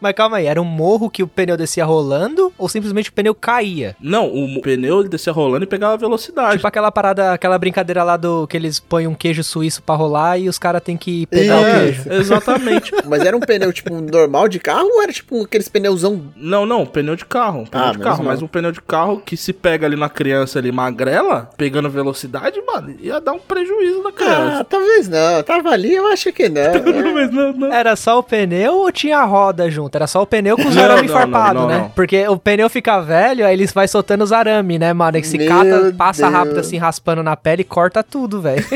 Mas 0.04 0.14
calma 0.14 0.36
aí, 0.38 0.46
era 0.48 0.62
um 0.62 0.66
morro 0.66 1.10
que 1.10 1.24
o 1.24 1.28
pneu 1.28 1.56
descia 1.56 1.86
rolando 1.86 2.52
ou 2.58 2.68
simplesmente 2.68 3.10
o 3.10 3.14
pneu 3.14 3.34
caía? 3.34 3.96
Não, 4.02 4.28
o 4.28 4.62
pneu 4.62 5.00
ele 5.00 5.08
descia 5.08 5.32
rolando 5.32 5.64
e 5.64 5.68
pegava 5.68 5.96
velocidade. 5.96 6.58
Tipo 6.58 6.68
aquela 6.68 6.92
parada, 6.92 7.32
aquela 7.32 7.58
brincadeira 7.58 8.04
lá 8.04 8.18
do 8.18 8.46
que 8.46 8.58
eles 8.58 8.82
põem 8.82 9.08
um 9.08 9.16
queijo 9.16 9.44
suíço 9.46 9.82
pra 9.82 9.96
rolar 9.96 10.38
e 10.38 10.50
os 10.50 10.60
caras 10.60 10.82
têm 10.84 10.98
que 10.98 11.26
pegar 11.28 11.62
o 11.62 11.64
queijo. 11.64 12.04
Exatamente. 12.12 12.92
Mas 13.08 13.24
era 13.24 13.36
um 13.36 13.40
pneu, 13.40 13.72
tipo, 13.72 13.94
normal 14.02 14.50
de 14.50 14.60
carro 14.60 14.90
ou 14.94 15.02
era, 15.02 15.14
tipo, 15.14 15.44
aqueles 15.44 15.70
pneuzão... 15.70 16.22
Não, 16.36 16.66
não, 16.66 16.86
pneu 16.86 17.16
de 17.16 17.24
carro. 17.26 17.64
Pneu 17.72 17.86
Ah, 17.86 17.92
de 17.94 18.00
carro, 18.00 18.24
mas 18.26 18.42
um 18.42 18.48
pneu 18.48 18.74
de 18.74 18.82
carro 18.82 19.22
que 19.26 19.38
se 19.38 19.54
pega 19.54 19.86
ali 19.86 19.96
na 19.96 20.10
criança 20.10 20.60
ali 20.60 20.70
magrela, 20.72 21.50
pegando 21.56 21.90
velocidade, 21.90 22.62
mano, 22.66 22.94
ia 23.00 23.22
dar 23.22 23.32
um 23.32 23.40
prejuízo 23.40 24.04
na 24.04 24.10
Ah, 24.10 24.12
criança. 24.12 24.64
talvez 24.66 25.08
não. 25.08 25.44
Tava 25.44 25.70
ali, 25.70 25.94
eu 25.94 26.08
acho 26.08 26.32
que 26.34 26.50
não. 26.50 26.64
É. 26.84 27.14
Mas 27.14 27.32
não, 27.32 27.54
não. 27.54 27.74
Era 27.74 27.96
só 27.96 28.20
o 28.20 28.24
pneu 28.24 28.74
ou 28.80 28.92
tinha 28.92 29.20
a 29.20 29.24
roda 29.26 29.70
junto? 29.70 29.93
Era 29.98 30.08
só 30.08 30.22
o 30.22 30.26
pneu 30.28 30.56
com 30.58 30.68
os 30.68 30.76
Não, 30.76 30.84
arames 30.84 31.12
não, 31.12 31.18
farpados, 31.20 31.54
não, 31.54 31.62
não, 31.62 31.68
né? 31.68 31.78
não. 31.84 31.90
Porque 31.90 32.28
o 32.28 32.38
pneu 32.38 32.70
fica 32.70 33.00
velho, 33.02 33.46
aí 33.46 33.54
eles 33.54 33.72
vai 33.72 33.88
soltando 33.88 34.24
os 34.24 34.32
arames, 34.32 34.80
né, 34.80 34.94
mano? 34.94 35.16
Aí 35.16 35.22
que 35.22 35.28
se 35.28 35.38
Meu 35.38 35.48
cata, 35.48 35.94
passa 35.98 36.24
Deus. 36.24 36.34
rápido 36.34 36.60
assim, 36.60 36.78
raspando 36.78 37.22
na 37.24 37.36
pele 37.36 37.62
e 37.62 37.66
corta 37.66 38.04
tudo, 38.04 38.42
velho. 38.42 38.64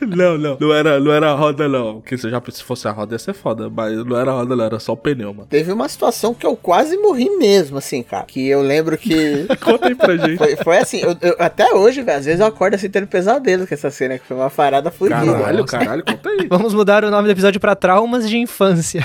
Não, 0.00 0.38
não. 0.38 0.56
Não 0.60 0.72
era, 0.72 1.00
não 1.00 1.12
era 1.12 1.30
a 1.30 1.34
roda, 1.34 1.68
não. 1.68 2.00
Porque 2.00 2.16
se 2.16 2.28
já 2.30 2.40
se 2.50 2.62
fosse 2.62 2.86
a 2.88 2.92
roda 2.92 3.14
ia 3.14 3.18
ser 3.18 3.34
foda. 3.34 3.68
Mas 3.70 3.92
não 4.04 4.16
era 4.18 4.30
a 4.30 4.34
roda, 4.34 4.54
não. 4.56 4.64
Era 4.64 4.78
só 4.78 4.92
o 4.92 4.96
pneu, 4.96 5.32
mano. 5.34 5.46
Teve 5.48 5.72
uma 5.72 5.88
situação 5.88 6.32
que 6.34 6.46
eu 6.46 6.56
quase 6.56 6.96
morri 6.96 7.28
mesmo, 7.38 7.78
assim, 7.78 8.02
cara. 8.02 8.24
Que 8.24 8.46
eu 8.48 8.62
lembro 8.62 8.96
que... 8.96 9.46
Conta 9.62 9.88
aí 9.88 9.94
pra 9.94 10.16
gente. 10.16 10.38
Foi, 10.38 10.56
foi 10.56 10.78
assim, 10.78 11.00
eu- 11.00 11.16
eu- 11.20 11.36
até 11.38 11.72
hoje, 11.74 12.02
velho, 12.02 12.18
às 12.18 12.24
vezes 12.24 12.40
eu 12.40 12.46
acordo 12.46 12.74
assim 12.74 12.88
tendo 12.88 13.06
pesadelo 13.06 13.66
com 13.66 13.74
essa 13.74 13.90
cena, 13.90 14.18
que 14.18 14.26
foi 14.26 14.36
uma 14.36 14.50
parada 14.50 14.90
fodida. 14.90 15.20
Caralho, 15.20 15.58
Nossa. 15.60 15.78
caralho, 15.78 16.04
conta 16.04 16.28
aí. 16.30 16.46
Vamos 16.48 16.72
mudar 16.74 17.04
o 17.04 17.10
nome 17.10 17.26
do 17.28 17.32
episódio 17.32 17.60
pra 17.60 17.74
Traumas 17.74 18.28
de 18.28 18.38
Infância. 18.38 19.04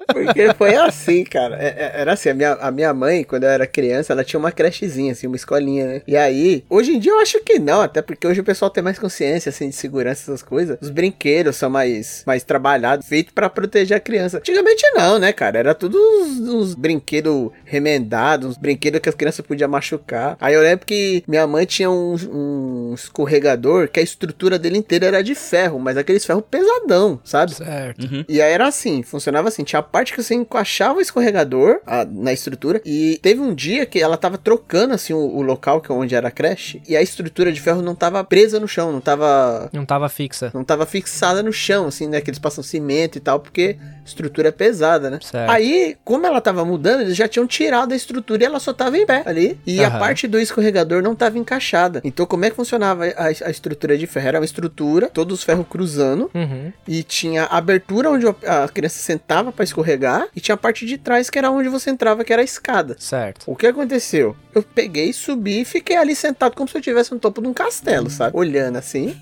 Porque 0.13 0.53
foi 0.53 0.75
assim, 0.75 1.23
cara. 1.23 1.55
É- 1.61 1.67
é- 1.95 2.01
Era 2.01 2.13
assim, 2.13 2.29
a 2.29 2.33
minha, 2.33 2.53
a 2.53 2.71
minha 2.71 2.93
mãe, 2.93 3.23
quando 3.23 3.43
eu 3.43 3.49
era 3.49 3.67
criança, 3.67 4.13
ela 4.13 4.23
tinha 4.23 4.39
uma 4.39 4.51
crechezinha, 4.51 5.11
assim, 5.11 5.27
uma 5.27 5.35
escolinha, 5.35 5.85
né? 5.85 6.01
E 6.07 6.15
aí, 6.17 6.63
hoje 6.69 6.91
em 6.95 6.99
dia 6.99 7.11
eu 7.11 7.19
acho 7.19 7.39
que 7.43 7.59
não, 7.59 7.81
até 7.81 8.01
porque 8.01 8.25
hoje 8.27 8.39
o 8.41 8.43
pessoal 8.43 8.69
tem 8.71 8.83
mais 8.83 8.97
consciência, 8.97 9.49
assim, 9.49 9.69
de 9.69 9.75
segurança, 9.75 10.23
essas 10.31 10.41
coisas. 10.41 10.77
Os 10.81 10.89
brinquedos 10.89 11.55
são 11.55 11.69
mais, 11.69 12.23
mais 12.25 12.43
trabalhados, 12.43 13.07
feitos 13.07 13.33
pra 13.33 13.49
proteger 13.49 13.97
a 13.97 13.99
criança. 13.99 14.37
Antigamente 14.37 14.83
não, 14.93 15.19
né, 15.19 15.31
cara? 15.33 15.59
Era 15.59 15.75
tudo 15.75 15.97
uns, 15.97 16.39
uns 16.39 16.75
brinquedos 16.75 17.49
remendados, 17.65 18.49
uns 18.51 18.57
brinquedos 18.57 18.99
que 18.99 19.09
as 19.09 19.15
crianças 19.15 19.45
podiam 19.45 19.69
machucar. 19.69 20.37
Aí 20.39 20.53
eu 20.53 20.61
lembro 20.61 20.85
que 20.85 21.23
minha 21.27 21.45
mãe 21.45 21.65
tinha 21.65 21.89
um, 21.89 22.15
um 22.31 22.93
escorregador 22.93 23.87
que 23.89 23.99
a 23.99 24.03
estrutura 24.03 24.57
dele 24.57 24.77
inteira 24.77 25.05
era 25.07 25.23
de 25.23 25.35
ferro, 25.35 25.79
mas 25.79 25.97
aqueles 25.97 26.25
ferro 26.25 26.41
pesadão, 26.41 27.19
sabe? 27.23 27.53
Certo. 27.53 28.25
E 28.27 28.41
aí 28.41 28.51
era 28.51 28.67
assim, 28.67 29.03
funcionava 29.03 29.47
assim, 29.47 29.63
tinha 29.63 29.79
a 29.79 29.83
parte 29.83 30.00
que 30.09 30.21
você 30.21 30.33
encaixava 30.33 30.97
o 30.97 31.01
escorregador 31.01 31.79
a- 31.85 32.05
na 32.05 32.33
estrutura 32.33 32.81
e 32.85 33.19
teve 33.21 33.39
um 33.41 33.53
dia 33.53 33.85
que 33.85 33.99
ela 34.01 34.17
tava 34.17 34.37
trocando 34.37 34.93
assim 34.93 35.13
o, 35.13 35.17
o 35.19 35.41
local 35.41 35.81
que 35.81 35.91
é 35.91 35.95
onde 35.95 36.15
era 36.15 36.29
a 36.29 36.31
creche 36.31 36.81
e 36.87 36.95
a 36.97 37.01
estrutura 37.01 37.51
de 37.51 37.61
ferro 37.61 37.81
não 37.81 37.93
tava 37.95 38.23
presa 38.23 38.59
no 38.59 38.67
chão, 38.67 38.91
não 38.91 39.01
tava 39.01 39.69
Não 39.73 39.85
tava 39.85 40.09
fixa. 40.09 40.51
não 40.53 40.63
tava 40.63 40.85
fixada 40.85 41.43
no 41.43 41.53
chão, 41.53 41.87
assim, 41.87 42.07
né? 42.07 42.21
Que 42.21 42.29
eles 42.29 42.39
passam 42.39 42.63
cimento 42.63 43.17
e 43.17 43.21
tal, 43.21 43.39
porque 43.39 43.77
estrutura 44.11 44.49
é 44.49 44.51
pesada, 44.51 45.09
né? 45.09 45.19
Certo. 45.21 45.49
Aí, 45.49 45.97
como 46.03 46.25
ela 46.25 46.39
tava 46.41 46.63
mudando, 46.63 47.01
eles 47.01 47.15
já 47.15 47.27
tinham 47.27 47.47
tirado 47.47 47.93
a 47.93 47.95
estrutura 47.95 48.43
e 48.43 48.45
ela 48.45 48.59
só 48.59 48.71
tava 48.73 48.97
em 48.97 49.05
pé 49.05 49.23
ali. 49.25 49.59
E 49.65 49.83
a 49.83 49.87
Aham. 49.87 49.99
parte 49.99 50.27
do 50.27 50.39
escorregador 50.39 51.01
não 51.01 51.15
tava 51.15 51.37
encaixada. 51.37 52.01
Então, 52.03 52.25
como 52.25 52.45
é 52.45 52.49
que 52.49 52.55
funcionava 52.55 53.05
a, 53.05 53.25
a 53.27 53.49
estrutura 53.49 53.97
de 53.97 54.05
ferro? 54.07 54.27
Era 54.27 54.39
uma 54.39 54.45
estrutura, 54.45 55.07
todos 55.07 55.39
os 55.39 55.43
ferros 55.43 55.65
cruzando, 55.69 56.29
Uhum. 56.33 56.71
e 56.87 57.03
tinha 57.03 57.43
a 57.43 57.57
abertura 57.57 58.09
onde 58.11 58.25
a 58.27 58.67
criança 58.73 58.99
sentava 58.99 59.51
pra 59.51 59.63
escorregar, 59.63 60.27
e 60.35 60.39
tinha 60.41 60.55
a 60.55 60.57
parte 60.57 60.85
de 60.85 60.97
trás 60.97 61.29
que 61.29 61.37
era 61.37 61.49
onde 61.49 61.69
você 61.69 61.89
entrava, 61.89 62.23
que 62.23 62.31
era 62.33 62.41
a 62.41 62.45
escada. 62.45 62.95
Certo. 62.99 63.43
O 63.47 63.55
que 63.55 63.67
aconteceu? 63.67 64.35
Eu 64.53 64.63
peguei, 64.63 65.13
subi 65.13 65.61
e 65.61 65.65
fiquei 65.65 65.95
ali 65.95 66.15
sentado 66.15 66.55
como 66.55 66.67
se 66.67 66.75
eu 66.75 66.79
estivesse 66.79 67.11
no 67.11 67.19
topo 67.19 67.41
de 67.41 67.47
um 67.47 67.53
castelo, 67.53 68.09
sabe? 68.09 68.37
Olhando 68.37 68.77
assim. 68.77 69.15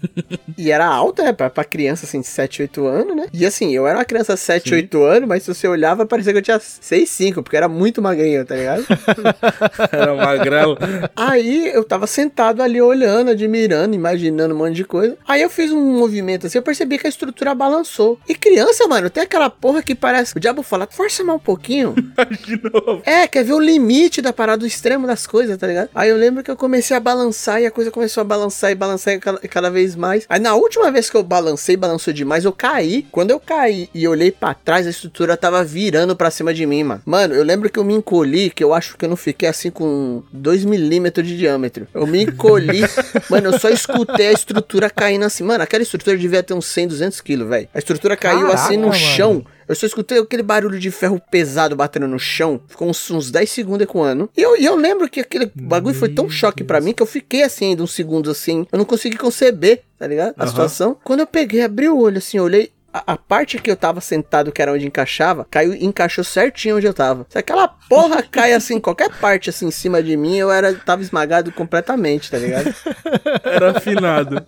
e 0.57 0.71
era 0.71 0.85
alta, 0.85 1.23
né? 1.23 1.33
Pra, 1.33 1.49
pra 1.49 1.63
criança 1.63 2.05
assim 2.05 2.21
de 2.21 2.27
7, 2.27 2.63
8 2.63 2.87
anos, 2.87 3.15
né? 3.15 3.27
E 3.33 3.45
assim, 3.45 3.73
eu 3.73 3.87
era 3.87 3.99
uma 3.99 4.05
criança 4.05 4.33
de 4.33 4.39
7, 4.39 4.69
Sim. 4.69 4.75
8 4.75 5.03
anos, 5.03 5.29
mas 5.29 5.43
se 5.43 5.53
você 5.53 5.67
olhava, 5.67 6.05
parecia 6.05 6.33
que 6.33 6.39
eu 6.39 6.43
tinha 6.43 6.59
6, 6.59 7.09
5, 7.09 7.43
porque 7.43 7.57
era 7.57 7.67
muito 7.67 8.01
magrinho, 8.01 8.45
tá 8.45 8.55
ligado? 8.55 8.85
Era 9.91 10.15
magrelo. 10.15 10.77
Aí 11.15 11.67
eu 11.73 11.83
tava 11.83 12.07
sentado 12.07 12.61
ali 12.61 12.81
olhando, 12.81 13.31
admirando, 13.31 13.95
imaginando 13.95 14.53
um 14.53 14.57
monte 14.57 14.75
de 14.75 14.83
coisa. 14.83 15.17
Aí 15.27 15.41
eu 15.41 15.49
fiz 15.49 15.71
um 15.71 15.97
movimento 15.97 16.47
assim, 16.47 16.57
eu 16.57 16.63
percebi 16.63 16.97
que 16.97 17.07
a 17.07 17.09
estrutura 17.09 17.53
balançou. 17.53 18.19
E 18.27 18.35
criança, 18.35 18.87
mano, 18.87 19.09
tem 19.09 19.23
aquela 19.23 19.49
porra 19.49 19.81
que 19.81 19.95
parece. 19.95 20.35
O 20.35 20.39
diabo 20.39 20.63
fala, 20.63 20.87
força 20.89 21.23
mais 21.23 21.37
um 21.37 21.43
pouquinho. 21.43 21.93
De 22.45 22.61
novo. 22.63 23.01
É, 23.05 23.27
quer 23.27 23.43
ver 23.43 23.53
o 23.53 23.59
limite 23.59 24.21
da 24.21 24.33
parada, 24.33 24.63
o 24.63 24.67
extremo 24.67 25.07
das 25.19 25.27
coisas, 25.27 25.57
tá 25.57 25.67
ligado? 25.67 25.89
Aí 25.93 26.09
eu 26.09 26.15
lembro 26.15 26.41
que 26.43 26.49
eu 26.49 26.55
comecei 26.55 26.95
a 26.95 26.99
balançar 26.99 27.61
e 27.61 27.65
a 27.65 27.71
coisa 27.71 27.91
começou 27.91 28.21
a 28.21 28.23
balançar 28.23 28.71
e 28.71 28.75
balançar 28.75 29.13
e 29.13 29.19
cada, 29.19 29.39
cada 29.39 29.69
vez 29.69 29.95
mais. 29.95 30.25
Aí 30.29 30.39
na 30.39 30.55
última 30.55 30.89
vez 30.91 31.09
que 31.09 31.17
eu 31.17 31.23
balancei, 31.23 31.75
balançou 31.75 32.13
demais, 32.13 32.45
eu 32.45 32.53
caí. 32.53 33.05
Quando 33.11 33.31
eu 33.31 33.39
caí 33.39 33.89
e 33.93 34.07
olhei 34.07 34.31
pra 34.31 34.53
trás, 34.53 34.87
a 34.87 34.89
estrutura 34.89 35.35
tava 35.35 35.63
virando 35.63 36.15
pra 36.15 36.31
cima 36.31 36.53
de 36.53 36.65
mim, 36.65 36.83
mano. 36.83 37.01
Mano, 37.05 37.33
eu 37.35 37.43
lembro 37.43 37.69
que 37.69 37.77
eu 37.77 37.83
me 37.83 37.93
encolhi, 37.93 38.49
que 38.49 38.63
eu 38.63 38.73
acho 38.73 38.97
que 38.97 39.05
eu 39.05 39.09
não 39.09 39.17
fiquei 39.17 39.49
assim 39.49 39.69
com 39.69 40.23
2 40.31 40.63
milímetros 40.65 41.27
de 41.27 41.37
diâmetro. 41.37 41.87
Eu 41.93 42.07
me 42.07 42.23
encolhi, 42.23 42.81
mano, 43.29 43.49
eu 43.49 43.59
só 43.59 43.69
escutei 43.69 44.27
a 44.27 44.31
estrutura 44.31 44.89
caindo 44.89 45.25
assim. 45.25 45.43
Mano, 45.43 45.63
aquela 45.63 45.83
estrutura 45.83 46.17
devia 46.17 46.41
ter 46.41 46.53
uns 46.53 46.65
100, 46.67 46.87
200 46.87 47.21
quilos, 47.21 47.49
velho. 47.49 47.67
A 47.73 47.79
estrutura 47.79 48.15
caiu 48.15 48.47
Caraca, 48.47 48.55
assim 48.55 48.77
no 48.77 48.87
mano. 48.87 48.93
chão. 48.99 49.45
Eu 49.69 49.75
só 49.75 49.85
escutei 49.85 50.17
aquele 50.17 50.41
barulho 50.41 50.79
de 50.79 50.89
ferro 50.89 51.21
pesado 51.29 51.75
batendo 51.75 52.07
no 52.07 52.17
chão. 52.17 52.59
Ficou 52.67 52.89
uns, 52.89 53.11
uns 53.11 53.29
10 53.29 53.49
segundos 53.49 53.83
ecoando. 53.83 54.27
E 54.35 54.41
eu, 54.41 54.57
e 54.59 54.65
eu 54.65 54.75
lembro 54.75 55.07
que 55.07 55.19
aquele 55.19 55.51
bagulho 55.55 55.93
foi 55.95 56.09
tão 56.09 56.27
choque 56.27 56.63
pra 56.63 56.81
mim 56.81 56.91
que 56.91 57.03
eu 57.03 57.07
fiquei 57.07 57.43
assim 57.43 57.67
ainda 57.69 57.83
uns 57.83 57.93
segundos 57.93 58.31
assim. 58.31 58.65
Eu 58.71 58.79
não 58.79 58.85
consegui 58.85 59.15
conceber, 59.15 59.83
tá 59.97 60.07
ligado? 60.07 60.33
A 60.37 60.41
Aham. 60.41 60.47
situação. 60.49 60.97
Quando 61.03 61.19
eu 61.19 61.27
peguei, 61.27 61.61
abri 61.61 61.87
o 61.87 61.99
olho 61.99 62.17
assim, 62.17 62.39
olhei. 62.39 62.71
a, 62.91 63.13
a 63.13 63.15
parte 63.17 63.59
que 63.59 63.69
eu 63.69 63.75
tava 63.75 64.01
sentado, 64.01 64.51
que 64.51 64.59
era 64.59 64.73
onde 64.73 64.87
encaixava, 64.87 65.45
caiu 65.51 65.75
e 65.75 65.85
encaixou 65.85 66.23
certinho 66.23 66.77
onde 66.77 66.87
eu 66.87 66.93
tava. 66.93 67.27
Se 67.29 67.37
aquela 67.37 67.67
porra 67.67 68.23
cai 68.31 68.53
assim, 68.53 68.79
qualquer 68.79 69.11
parte 69.19 69.51
assim 69.51 69.67
em 69.67 69.71
cima 69.71 70.01
de 70.01 70.17
mim, 70.17 70.35
eu 70.35 70.49
era, 70.51 70.73
tava 70.73 71.03
esmagado 71.03 71.51
completamente, 71.51 72.31
tá 72.31 72.39
ligado? 72.39 72.73
Era 73.45 73.69
afinado. 73.77 74.43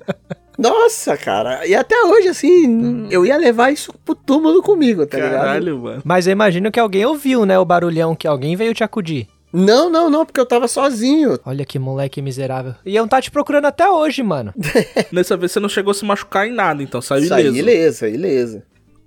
Nossa, 0.61 1.17
cara. 1.17 1.65
E 1.65 1.73
até 1.73 1.95
hoje, 2.03 2.27
assim, 2.27 3.07
eu 3.09 3.25
ia 3.25 3.35
levar 3.37 3.71
isso 3.71 3.93
pro 4.05 4.13
túmulo 4.13 4.61
comigo, 4.61 5.05
tá 5.05 5.17
ligado? 5.17 5.31
Caralho, 5.33 5.79
mano. 5.79 6.01
Mas 6.05 6.27
eu 6.27 6.31
imagino 6.31 6.71
que 6.71 6.79
alguém 6.79 7.05
ouviu, 7.05 7.45
né, 7.45 7.57
o 7.57 7.65
barulhão, 7.65 8.15
que 8.15 8.27
alguém 8.27 8.55
veio 8.55 8.73
te 8.73 8.83
acudir. 8.83 9.27
Não, 9.53 9.89
não, 9.89 10.09
não, 10.09 10.25
porque 10.25 10.39
eu 10.39 10.45
tava 10.45 10.67
sozinho. 10.67 11.37
Olha 11.45 11.65
que 11.65 11.77
moleque 11.77 12.21
miserável. 12.21 12.73
E 12.85 12.95
eu 12.95 13.03
não 13.03 13.07
tá 13.09 13.21
te 13.21 13.29
procurando 13.29 13.65
até 13.65 13.89
hoje, 13.89 14.23
mano. 14.23 14.53
Nessa 15.11 15.35
vez 15.35 15.51
você 15.51 15.59
não 15.59 15.67
chegou 15.67 15.91
a 15.91 15.93
se 15.93 16.05
machucar 16.05 16.47
em 16.47 16.53
nada, 16.53 16.81
então 16.81 17.01
saiu 17.01 17.25
ileso. 17.25 17.57
ilesa, 17.57 18.07
ilesa. 18.07 18.63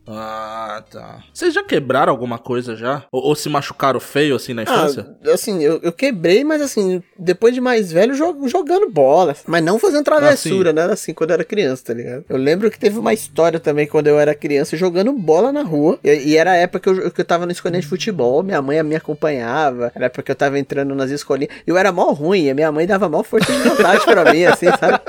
Ah, 0.07 0.83
tá. 0.91 1.21
Vocês 1.33 1.55
já 1.55 1.63
quebraram 1.63 2.13
alguma 2.13 2.39
coisa 2.39 2.77
já? 2.77 3.05
Ou, 3.11 3.23
ou 3.23 3.35
se 3.35 3.49
machucaram 3.49 3.99
feio 3.99 4.37
assim 4.37 4.53
na 4.53 4.63
Ah, 4.63 4.65
infância? 4.65 5.07
assim, 5.33 5.63
eu, 5.63 5.81
eu 5.83 5.93
quebrei, 5.93 6.45
mas 6.45 6.61
assim, 6.61 7.03
depois 7.19 7.55
de 7.55 7.61
mais 7.61 7.91
velho, 7.91 8.15
jo- 8.15 8.47
jogando 8.47 8.89
bola. 8.91 9.35
Mas 9.47 9.65
não 9.65 9.79
fazendo 9.79 10.05
travessura, 10.05 10.73
né? 10.73 10.83
Assim, 10.85 11.15
quando 11.15 11.31
eu 11.31 11.35
era 11.35 11.45
criança, 11.45 11.85
tá 11.87 11.95
ligado? 11.95 12.25
Eu 12.29 12.37
lembro 12.37 12.71
que 12.71 12.79
teve 12.79 12.99
uma 12.99 13.15
história 13.15 13.59
também 13.59 13.87
quando 13.87 14.09
eu 14.09 14.19
era 14.19 14.35
criança, 14.35 14.77
jogando 14.77 15.13
bola 15.13 15.51
na 15.51 15.63
rua. 15.63 15.99
E, 16.05 16.11
e 16.11 16.37
era 16.37 16.53
a 16.53 16.57
época 16.57 16.81
que 16.81 16.89
eu, 17.01 17.11
que 17.11 17.21
eu 17.21 17.25
tava 17.25 17.47
na 17.47 17.53
escolinha 17.53 17.81
de 17.81 17.87
futebol, 17.87 18.43
minha 18.43 18.61
mãe 18.61 18.83
me 18.83 18.97
acompanhava. 18.97 19.91
Era 19.95 20.05
a 20.05 20.07
época 20.07 20.23
que 20.23 20.31
eu 20.31 20.37
tava 20.37 20.59
entrando 20.59 20.95
nas 20.95 21.11
escolinhas. 21.11 21.53
E 21.67 21.71
eu 21.71 21.79
era 21.79 21.91
mó 21.91 22.13
ruim, 22.13 22.45
e 22.45 22.51
a 22.51 22.55
minha 22.55 22.71
mãe 22.71 22.87
dava 22.87 23.09
mó 23.09 23.23
força 23.23 23.51
de 23.51 23.59
vontade 23.69 24.05
pra 24.05 24.31
mim, 24.31 24.45
assim, 24.45 24.67
sabe? 24.79 25.01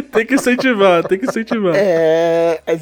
tem 0.12 0.26
que 0.26 0.34
incentivar, 0.34 1.02
tem 1.06 1.18
que 1.18 1.26
incentivar. 1.26 1.74
É, 1.76 2.60
ela 2.66 2.76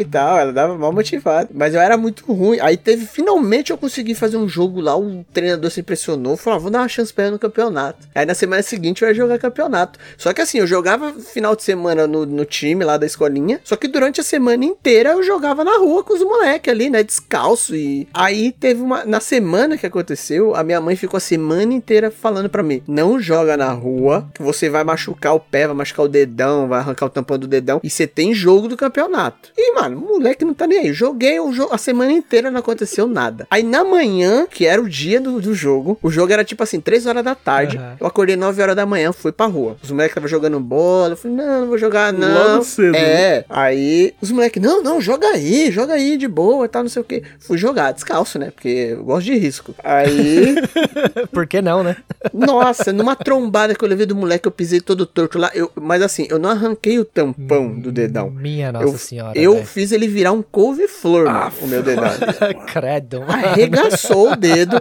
e 0.00 0.04
tal, 0.04 0.38
ela 0.38 0.52
dava 0.52 0.78
mal 0.78 0.92
motivada. 0.92 1.50
Mas 1.52 1.74
eu 1.74 1.80
era 1.80 1.96
muito 1.96 2.24
ruim. 2.32 2.58
Aí 2.60 2.76
teve, 2.76 3.04
finalmente 3.06 3.70
eu 3.70 3.78
consegui 3.78 4.14
fazer 4.14 4.36
um 4.36 4.48
jogo 4.48 4.80
lá, 4.80 4.96
o 4.96 5.24
treinador 5.32 5.70
se 5.70 5.80
impressionou, 5.80 6.36
falou, 6.36 6.56
ah, 6.56 6.62
vou 6.62 6.70
dar 6.70 6.78
uma 6.80 6.88
chance 6.88 7.12
pra 7.12 7.30
no 7.30 7.38
campeonato. 7.38 8.08
Aí 8.14 8.24
na 8.24 8.34
semana 8.34 8.62
seguinte 8.62 9.02
eu 9.02 9.08
ia 9.08 9.14
jogar 9.14 9.38
campeonato. 9.38 9.98
Só 10.16 10.32
que 10.32 10.40
assim, 10.40 10.58
eu 10.58 10.66
jogava 10.66 11.12
final 11.12 11.54
de 11.56 11.62
semana 11.62 12.06
no, 12.06 12.24
no 12.24 12.44
time 12.44 12.84
lá 12.84 12.96
da 12.96 13.06
escolinha, 13.06 13.60
só 13.64 13.76
que 13.76 13.88
durante 13.88 14.20
a 14.20 14.24
semana 14.24 14.64
inteira 14.64 15.10
eu 15.10 15.22
jogava 15.22 15.64
na 15.64 15.78
rua 15.78 16.04
com 16.04 16.14
os 16.14 16.22
moleques 16.22 16.72
ali, 16.72 16.88
né, 16.88 17.02
descalço. 17.02 17.74
E 17.74 18.08
aí 18.12 18.52
teve 18.52 18.80
uma, 18.80 19.04
na 19.04 19.20
semana 19.20 19.76
que 19.76 19.86
aconteceu, 19.86 20.54
a 20.54 20.62
minha 20.62 20.80
mãe 20.80 20.96
ficou 20.96 21.18
a 21.18 21.20
semana 21.20 21.72
inteira 21.72 22.10
falando 22.10 22.48
pra 22.48 22.62
mim, 22.62 22.82
não 22.86 23.20
joga 23.20 23.56
na 23.56 23.72
rua, 23.72 24.28
que 24.34 24.42
você 24.42 24.68
vai 24.68 24.84
machucar 24.84 25.34
o 25.34 25.40
pé, 25.40 25.66
vai 25.66 25.76
machucar 25.76 26.06
o 26.06 26.08
dedão, 26.08 26.68
vai 26.68 26.80
arrancar 26.80 27.06
o 27.06 27.10
tampão 27.10 27.38
do 27.38 27.46
dedão, 27.46 27.80
e 27.82 27.90
você 27.90 28.06
tem 28.06 28.34
jogo 28.34 28.68
do 28.68 28.76
campeonato. 28.76 29.50
E, 29.56 29.74
mano, 29.74 29.81
o 29.88 30.00
moleque 30.00 30.44
não 30.44 30.54
tá 30.54 30.66
nem 30.66 30.78
aí. 30.78 30.92
Joguei 30.92 31.40
o 31.40 31.52
jogo 31.52 31.74
a 31.74 31.78
semana 31.78 32.12
inteira, 32.12 32.50
não 32.50 32.60
aconteceu 32.60 33.06
nada. 33.06 33.46
Aí 33.50 33.62
na 33.62 33.84
manhã, 33.84 34.46
que 34.50 34.66
era 34.66 34.80
o 34.80 34.88
dia 34.88 35.20
do, 35.20 35.40
do 35.40 35.54
jogo, 35.54 35.98
o 36.02 36.10
jogo 36.10 36.32
era 36.32 36.44
tipo 36.44 36.62
assim, 36.62 36.80
3 36.80 37.06
horas 37.06 37.24
da 37.24 37.34
tarde. 37.34 37.76
Aham. 37.76 37.96
Eu 38.00 38.06
acordei 38.06 38.36
9 38.36 38.62
horas 38.62 38.76
da 38.76 38.86
manhã, 38.86 39.12
fui 39.12 39.32
pra 39.32 39.46
rua. 39.46 39.76
Os 39.82 39.90
moleques 39.90 40.12
estavam 40.12 40.28
jogando 40.28 40.60
bola. 40.60 41.10
Eu 41.12 41.16
falei, 41.16 41.36
não, 41.36 41.60
não 41.62 41.66
vou 41.68 41.78
jogar, 41.78 42.12
não. 42.12 42.52
Logo 42.52 42.64
cedo, 42.64 42.96
É. 42.96 43.44
Aí 43.48 44.14
os 44.20 44.30
moleques, 44.30 44.62
não, 44.62 44.82
não, 44.82 45.00
joga 45.00 45.26
aí, 45.28 45.70
joga 45.70 45.94
aí 45.94 46.16
de 46.16 46.28
boa 46.28 46.64
e 46.64 46.68
tal, 46.68 46.82
não 46.82 46.90
sei 46.90 47.02
o 47.02 47.04
que. 47.04 47.22
Fui 47.40 47.58
jogar, 47.58 47.92
descalço, 47.92 48.38
né? 48.38 48.50
Porque 48.50 48.68
eu 48.92 49.04
gosto 49.04 49.26
de 49.26 49.34
risco. 49.36 49.74
Aí. 49.82 50.54
Por 51.32 51.46
que 51.46 51.60
não, 51.60 51.82
né? 51.82 51.96
Nossa, 52.32 52.92
numa 52.92 53.16
trombada 53.16 53.74
que 53.74 53.84
eu 53.84 53.88
levei 53.88 54.06
do 54.06 54.14
moleque, 54.14 54.46
eu 54.46 54.52
pisei 54.52 54.80
todo 54.80 55.06
torto 55.06 55.38
lá. 55.38 55.50
Eu, 55.54 55.70
mas 55.74 56.02
assim, 56.02 56.26
eu 56.30 56.38
não 56.38 56.50
arranquei 56.50 56.98
o 56.98 57.04
tampão 57.04 57.78
do 57.78 57.90
dedão. 57.92 58.30
Minha 58.30 58.72
Nossa 58.72 58.86
eu, 58.86 58.98
Senhora. 58.98 59.38
Eu 59.38 59.54
velho. 59.54 59.66
Fiz 59.72 59.90
ele 59.90 60.06
virar 60.06 60.32
um 60.32 60.42
couve-flor, 60.42 61.24
mano, 61.24 61.52
o 61.62 61.66
meu 61.66 61.82
dedão. 61.82 62.10
Credo. 62.70 63.20
mano. 63.20 63.32
Arregaçou 63.32 64.32
o 64.32 64.36
dedo. 64.36 64.80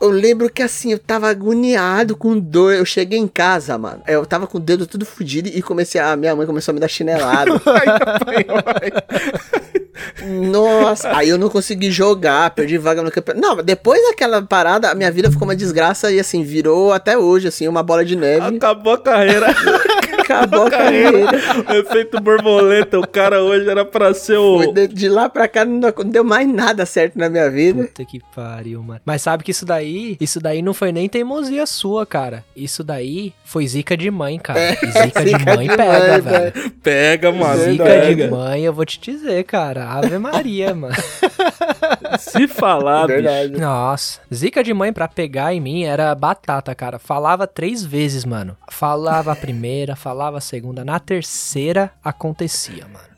Eu 0.00 0.08
lembro 0.08 0.48
que 0.48 0.62
assim, 0.62 0.92
eu 0.92 0.98
tava 0.98 1.28
agoniado 1.28 2.16
com 2.16 2.38
dor. 2.38 2.72
Eu 2.72 2.86
cheguei 2.86 3.18
em 3.18 3.28
casa, 3.28 3.76
mano. 3.76 4.02
Eu 4.06 4.24
tava 4.24 4.46
com 4.46 4.56
o 4.56 4.60
dedo 4.60 4.86
tudo 4.86 5.04
fudido 5.04 5.48
e 5.48 5.60
comecei 5.60 6.00
a. 6.00 6.16
Minha 6.16 6.34
mãe 6.34 6.46
começou 6.46 6.72
a 6.72 6.74
me 6.74 6.80
dar 6.80 6.88
chinelada. 6.88 7.50
Nossa, 10.50 11.14
aí 11.14 11.28
eu 11.28 11.36
não 11.36 11.50
consegui 11.50 11.90
jogar, 11.90 12.50
perdi 12.50 12.78
vaga 12.78 13.02
no 13.02 13.10
campeonato. 13.10 13.46
Não, 13.46 13.62
depois 13.62 14.02
daquela 14.08 14.40
parada, 14.40 14.90
a 14.90 14.94
minha 14.94 15.10
vida 15.10 15.30
ficou 15.30 15.46
uma 15.46 15.56
desgraça 15.56 16.10
e 16.10 16.18
assim, 16.18 16.42
virou 16.42 16.92
até 16.92 17.18
hoje, 17.18 17.48
assim, 17.48 17.68
uma 17.68 17.82
bola 17.82 18.02
de 18.02 18.16
neve. 18.16 18.56
Acabou 18.56 18.94
a 18.94 18.98
carreira. 18.98 19.48
Acabou 20.30 20.66
a 20.66 20.70
carreira. 20.70 21.30
o 21.68 21.72
efeito 21.74 22.20
borboleta. 22.20 22.98
O 22.98 23.06
cara 23.06 23.42
hoje 23.42 23.68
era 23.68 23.84
pra 23.84 24.14
ser 24.14 24.36
o. 24.38 24.72
De, 24.72 24.86
de 24.88 25.08
lá 25.08 25.28
pra 25.28 25.48
cá 25.48 25.64
não, 25.64 25.90
deu 26.06 26.22
mais 26.24 26.46
nada 26.48 26.86
certo 26.86 27.18
na 27.18 27.28
minha 27.28 27.50
vida. 27.50 27.84
Puta 27.84 28.04
que 28.04 28.20
pariu, 28.34 28.82
mano. 28.82 29.00
Mas 29.04 29.22
sabe 29.22 29.42
que 29.42 29.50
isso 29.50 29.64
daí, 29.66 30.16
isso 30.20 30.40
daí 30.40 30.62
não 30.62 30.72
foi 30.72 30.92
nem 30.92 31.08
teimosia 31.08 31.66
sua, 31.66 32.06
cara. 32.06 32.44
Isso 32.56 32.84
daí 32.84 33.32
foi 33.44 33.66
zica 33.66 33.96
de 33.96 34.10
mãe, 34.10 34.38
cara. 34.38 34.60
E 34.72 34.86
zica, 34.86 35.24
de 35.24 35.30
zica 35.30 35.56
mãe 35.56 35.68
de 35.68 35.76
pega, 35.76 36.08
mãe, 36.08 36.20
velho. 36.20 36.70
Pega, 36.82 37.32
mano. 37.32 37.62
Zica 37.64 37.84
Pega. 37.84 38.24
de 38.24 38.30
mãe, 38.30 38.62
eu 38.62 38.72
vou 38.72 38.84
te 38.84 39.00
dizer, 39.00 39.42
cara. 39.44 39.88
Ave 39.90 40.18
Maria, 40.18 40.72
mano. 40.74 40.94
Se 42.18 42.46
falar, 42.46 43.06
bicho. 43.06 43.22
Verdade. 43.22 43.60
Nossa, 43.60 44.20
zica 44.32 44.62
de 44.62 44.72
mãe 44.72 44.92
pra 44.92 45.08
pegar 45.08 45.52
em 45.52 45.60
mim 45.60 45.84
era 45.84 46.14
batata, 46.14 46.74
cara. 46.74 46.98
Falava 46.98 47.46
três 47.46 47.84
vezes, 47.84 48.24
mano. 48.24 48.56
Falava 48.70 49.32
a 49.32 49.36
primeira, 49.36 49.96
falava 49.96 50.19
a 50.28 50.40
segunda. 50.40 50.84
Na 50.84 50.98
terceira, 50.98 51.90
acontecia, 52.02 52.86
mano. 52.86 53.10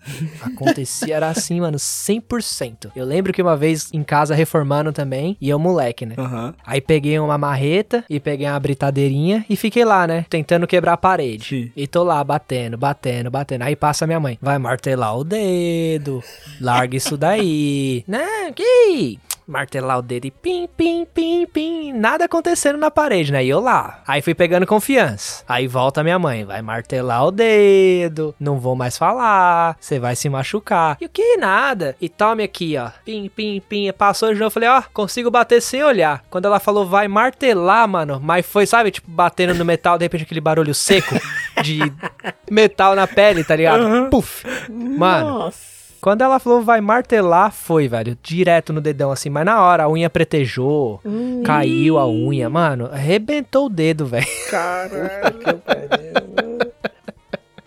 Acontecia, 0.43 1.17
era 1.17 1.29
assim, 1.29 1.61
mano, 1.61 1.79
100%. 1.79 2.91
Eu 2.95 3.05
lembro 3.05 3.33
que 3.33 3.41
uma 3.41 3.57
vez 3.57 3.89
em 3.93 4.03
casa 4.03 4.35
reformando 4.35 4.93
também, 4.93 5.37
e 5.41 5.49
eu 5.49 5.59
moleque, 5.59 6.05
né? 6.05 6.15
Aham. 6.19 6.55
Aí 6.67 6.81
peguei 6.81 7.19
uma 7.19 7.39
marreta 7.39 8.05
e 8.11 8.19
peguei 8.19 8.49
uma 8.49 8.59
britadeirinha 8.59 9.45
e 9.49 9.57
fiquei 9.57 9.85
lá, 9.85 10.07
né? 10.07 10.27
Tentando 10.29 10.67
quebrar 10.67 10.95
a 10.95 10.97
parede. 10.97 11.49
Sim. 11.49 11.73
E 11.77 11.87
tô 11.87 12.03
lá 12.03 12.23
batendo, 12.25 12.77
batendo, 12.77 13.31
batendo. 13.31 13.63
Aí 13.63 13.77
passa 13.77 14.07
minha 14.07 14.21
mãe. 14.21 14.39
Vai 14.41 14.59
martelar 14.59 15.17
o 15.17 15.25
dedo. 15.25 16.23
Larga 16.61 16.97
isso 16.97 17.17
daí. 17.17 18.05
Né? 18.13 18.53
Que? 18.55 19.19
Martelar 19.47 19.99
o 19.99 20.03
dedo 20.03 20.27
e 20.27 20.31
pim, 20.31 20.69
pim, 20.77 21.05
pim, 21.05 21.47
pim. 21.47 21.93
Nada 21.93 22.25
acontecendo 22.27 22.79
na 22.79 22.91
parede, 22.91 23.33
né? 23.33 23.45
E 23.45 23.49
eu 23.49 23.61
lá. 23.61 24.03
Aí 24.07 24.23
fui 24.23 24.35
pegando 24.35 24.67
confiança. 24.67 25.45
Aí 25.49 25.67
volta 25.67 26.03
minha 26.03 26.19
mãe. 26.19 26.45
Vai 26.45 26.63
martelar 26.63 27.27
o 27.27 27.31
dedo. 27.31 28.35
Não 28.39 28.59
vou 28.59 28.77
mais 28.77 28.97
falar. 28.97 29.77
Você 29.81 29.99
vai 29.99 30.15
se 30.15 30.29
machucar. 30.29 30.97
E 31.01 31.07
o 31.07 31.09
que? 31.09 31.37
Nada. 31.37 31.97
E 32.01 32.09
tome 32.09 32.43
aqui, 32.43 32.77
ó. 32.77 32.91
Pim, 33.05 33.29
pim, 33.29 33.61
pim. 33.69 33.93
Passou 33.93 34.33
de 34.33 34.35
novo. 34.39 34.47
Eu 34.47 34.51
falei, 34.51 34.69
ó, 34.69 34.83
consigo 34.93 35.31
bater 35.31 35.61
sem 35.61 35.83
olhar. 35.83 36.23
Quando 36.31 36.47
ela 36.47 36.61
falou, 36.61 36.87
vai 36.87 37.09
martelar, 37.09 37.89
mano. 37.89 38.21
Mas 38.23 38.47
foi, 38.47 38.67
sabe, 38.67 38.91
tipo, 38.91 39.11
batendo 39.11 39.55
no 39.55 39.65
metal, 39.65 39.99
de 39.99 40.05
repente 40.05 40.25
aquele 40.25 40.41
barulho 40.41 40.75
seco 40.75 41.15
de 41.63 41.81
metal 42.51 42.95
na 42.95 43.07
pele, 43.07 43.43
tá 43.43 43.57
ligado? 43.57 44.09
Puf. 44.11 44.45
Mano. 44.71 45.29
Nossa. 45.29 45.72
Quando 46.03 46.23
ela 46.23 46.41
falou 46.41 46.63
vai 46.63 46.81
martelar, 46.81 47.53
foi, 47.53 47.87
velho. 47.87 48.19
Direto 48.21 48.73
no 48.73 48.81
dedão, 48.81 49.13
assim. 49.13 49.31
Mas 49.31 49.45
na 49.47 49.63
hora 49.63 49.85
a 49.85 49.89
unha 49.89 50.11
pretejou, 50.11 51.01
caiu 51.45 51.97
a 51.97 52.09
unha. 52.09 52.51
Mano, 52.51 52.91
arrebentou 52.93 53.67
o 53.67 53.71
dedo, 53.71 54.05
velho. 54.05 54.27
Caralho. 54.51 55.39
que 55.39 55.53
pariu. 55.55 56.73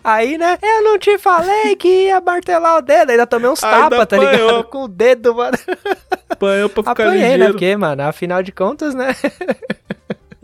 Aí, 0.04 0.36
né? 0.36 0.58
Eu 0.62 0.84
não 0.84 0.98
te 0.98 1.16
falei 1.18 1.74
que 1.76 1.88
ia 2.04 2.20
martelar 2.20 2.76
o 2.76 2.82
dedo. 2.82 3.10
Ainda 3.10 3.26
tomei 3.26 3.48
uns 3.50 3.58
tapas, 3.60 4.06
tá 4.06 4.16
apanhou. 4.16 4.30
ligado? 4.48 4.64
Com 4.70 4.84
o 4.84 4.88
dedo, 4.88 5.34
mano. 5.34 5.56
Apanhou 6.28 6.68
pra 6.68 6.82
ficar 6.82 6.92
Apanhei, 6.92 7.20
né? 7.22 7.30
ligeiro. 7.32 7.52
Porque, 7.54 7.76
mano, 7.76 8.02
afinal 8.02 8.42
de 8.42 8.52
contas, 8.52 8.94
né? 8.94 9.16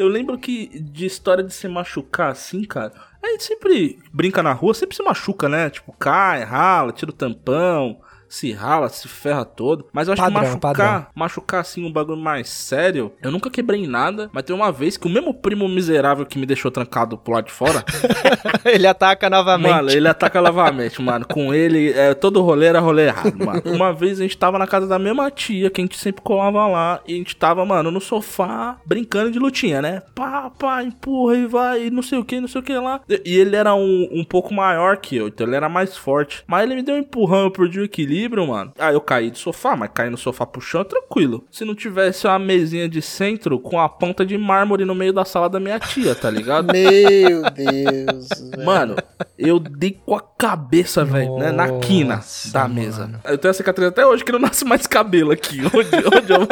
Eu 0.02 0.08
lembro 0.08 0.36
que 0.36 0.80
de 0.80 1.06
história 1.06 1.44
de 1.44 1.54
se 1.54 1.68
machucar 1.68 2.32
assim, 2.32 2.64
cara. 2.64 2.92
A 3.22 3.28
gente 3.28 3.44
sempre 3.44 4.00
brinca 4.12 4.42
na 4.42 4.52
rua, 4.52 4.74
sempre 4.74 4.96
se 4.96 5.02
machuca, 5.02 5.48
né? 5.48 5.70
Tipo, 5.70 5.92
cai, 5.92 6.42
rala, 6.42 6.92
tira 6.92 7.12
o 7.12 7.14
tampão, 7.14 8.01
se 8.32 8.52
rala, 8.52 8.88
se 8.88 9.08
ferra 9.08 9.44
todo. 9.44 9.86
Mas 9.92 10.08
eu 10.08 10.14
acho 10.14 10.22
Padrão, 10.22 10.40
que 10.40 10.46
machucar, 10.48 10.74
padrão. 10.74 11.06
machucar 11.14 11.60
assim 11.60 11.84
um 11.84 11.92
bagulho 11.92 12.18
mais 12.18 12.48
sério, 12.48 13.12
eu 13.22 13.30
nunca 13.30 13.50
quebrei 13.50 13.86
nada. 13.86 14.30
Mas 14.32 14.44
tem 14.44 14.54
uma 14.54 14.72
vez 14.72 14.96
que 14.96 15.06
o 15.06 15.10
mesmo 15.10 15.34
primo 15.34 15.68
miserável 15.68 16.24
que 16.24 16.38
me 16.38 16.46
deixou 16.46 16.70
trancado 16.70 17.18
pro 17.18 17.34
lado 17.34 17.46
de 17.46 17.52
fora, 17.52 17.84
Ele 18.64 18.86
ataca 18.86 19.28
novamente. 19.28 19.72
mano, 19.72 19.90
ele 19.90 20.08
ataca 20.08 20.40
novamente, 20.40 21.02
mano. 21.02 21.26
Com 21.26 21.52
ele, 21.52 21.92
é, 21.92 22.14
todo 22.14 22.40
rolê 22.42 22.66
era 22.66 22.80
rolê 22.80 23.06
errado, 23.06 23.36
mano. 23.44 23.62
Uma 23.66 23.92
vez 23.92 24.20
a 24.20 24.22
gente 24.22 24.36
tava 24.36 24.58
na 24.58 24.66
casa 24.66 24.86
da 24.86 24.98
mesma 24.98 25.30
tia, 25.30 25.68
que 25.70 25.80
a 25.80 25.84
gente 25.84 25.98
sempre 25.98 26.22
colava 26.22 26.66
lá, 26.68 27.00
e 27.06 27.14
a 27.14 27.16
gente 27.16 27.34
tava, 27.36 27.64
mano, 27.64 27.90
no 27.90 28.00
sofá, 28.00 28.78
brincando 28.86 29.30
de 29.30 29.38
lutinha, 29.38 29.82
né? 29.82 30.02
Pá, 30.14 30.50
pá, 30.50 30.82
empurra 30.82 31.36
e 31.36 31.46
vai, 31.46 31.90
não 31.90 32.02
sei 32.02 32.18
o 32.18 32.24
que, 32.24 32.40
não 32.40 32.48
sei 32.48 32.60
o 32.60 32.64
que 32.64 32.72
lá. 32.74 33.00
E 33.08 33.32
e 33.32 33.36
ele 33.38 33.56
era 33.56 33.74
um, 33.74 34.08
um 34.12 34.24
pouco 34.24 34.52
maior 34.52 34.98
que 34.98 35.16
eu, 35.16 35.28
então 35.28 35.46
ele 35.46 35.56
era 35.56 35.68
mais 35.68 35.96
forte. 35.96 36.44
Mas 36.46 36.64
ele 36.64 36.74
me 36.76 36.82
deu 36.82 36.94
um 36.94 36.98
empurrão, 36.98 37.44
eu 37.44 37.50
perdi 37.50 37.80
o 37.80 37.84
equilíbrio. 37.84 38.21
Equilíbrio, 38.22 38.46
mano. 38.46 38.72
Aí 38.78 38.94
eu 38.94 39.00
caí 39.00 39.30
do 39.30 39.38
sofá, 39.38 39.76
mas 39.76 39.90
cair 39.92 40.10
no 40.10 40.16
sofá 40.16 40.46
pro 40.46 40.60
chão 40.60 40.82
é 40.82 40.84
tranquilo. 40.84 41.44
Se 41.50 41.64
não 41.64 41.74
tivesse 41.74 42.26
uma 42.26 42.38
mesinha 42.38 42.88
de 42.88 43.02
centro 43.02 43.58
com 43.58 43.80
a 43.80 43.88
ponta 43.88 44.24
de 44.24 44.38
mármore 44.38 44.84
no 44.84 44.94
meio 44.94 45.12
da 45.12 45.24
sala 45.24 45.48
da 45.48 45.58
minha 45.58 45.78
tia, 45.78 46.14
tá 46.14 46.30
ligado? 46.30 46.68
Meu 46.72 47.42
Deus. 47.50 48.28
Mano, 48.64 48.96
eu 49.38 49.58
dei 49.58 49.98
com 50.04 50.14
a 50.14 50.20
cabeça, 50.20 51.04
velho, 51.04 51.36
né, 51.38 51.50
na 51.50 51.78
quina 51.78 52.16
Nossa, 52.16 52.52
da 52.52 52.62
mano. 52.62 52.74
mesa. 52.74 53.20
Eu 53.24 53.38
tenho 53.38 53.50
a 53.50 53.54
cicatriz 53.54 53.88
até 53.88 54.06
hoje 54.06 54.24
que 54.24 54.32
não 54.32 54.38
nasce 54.38 54.64
mais 54.64 54.86
cabelo 54.86 55.32
aqui. 55.32 55.60
Onde, 55.60 55.90
onde 56.16 56.32
eu... 56.32 56.48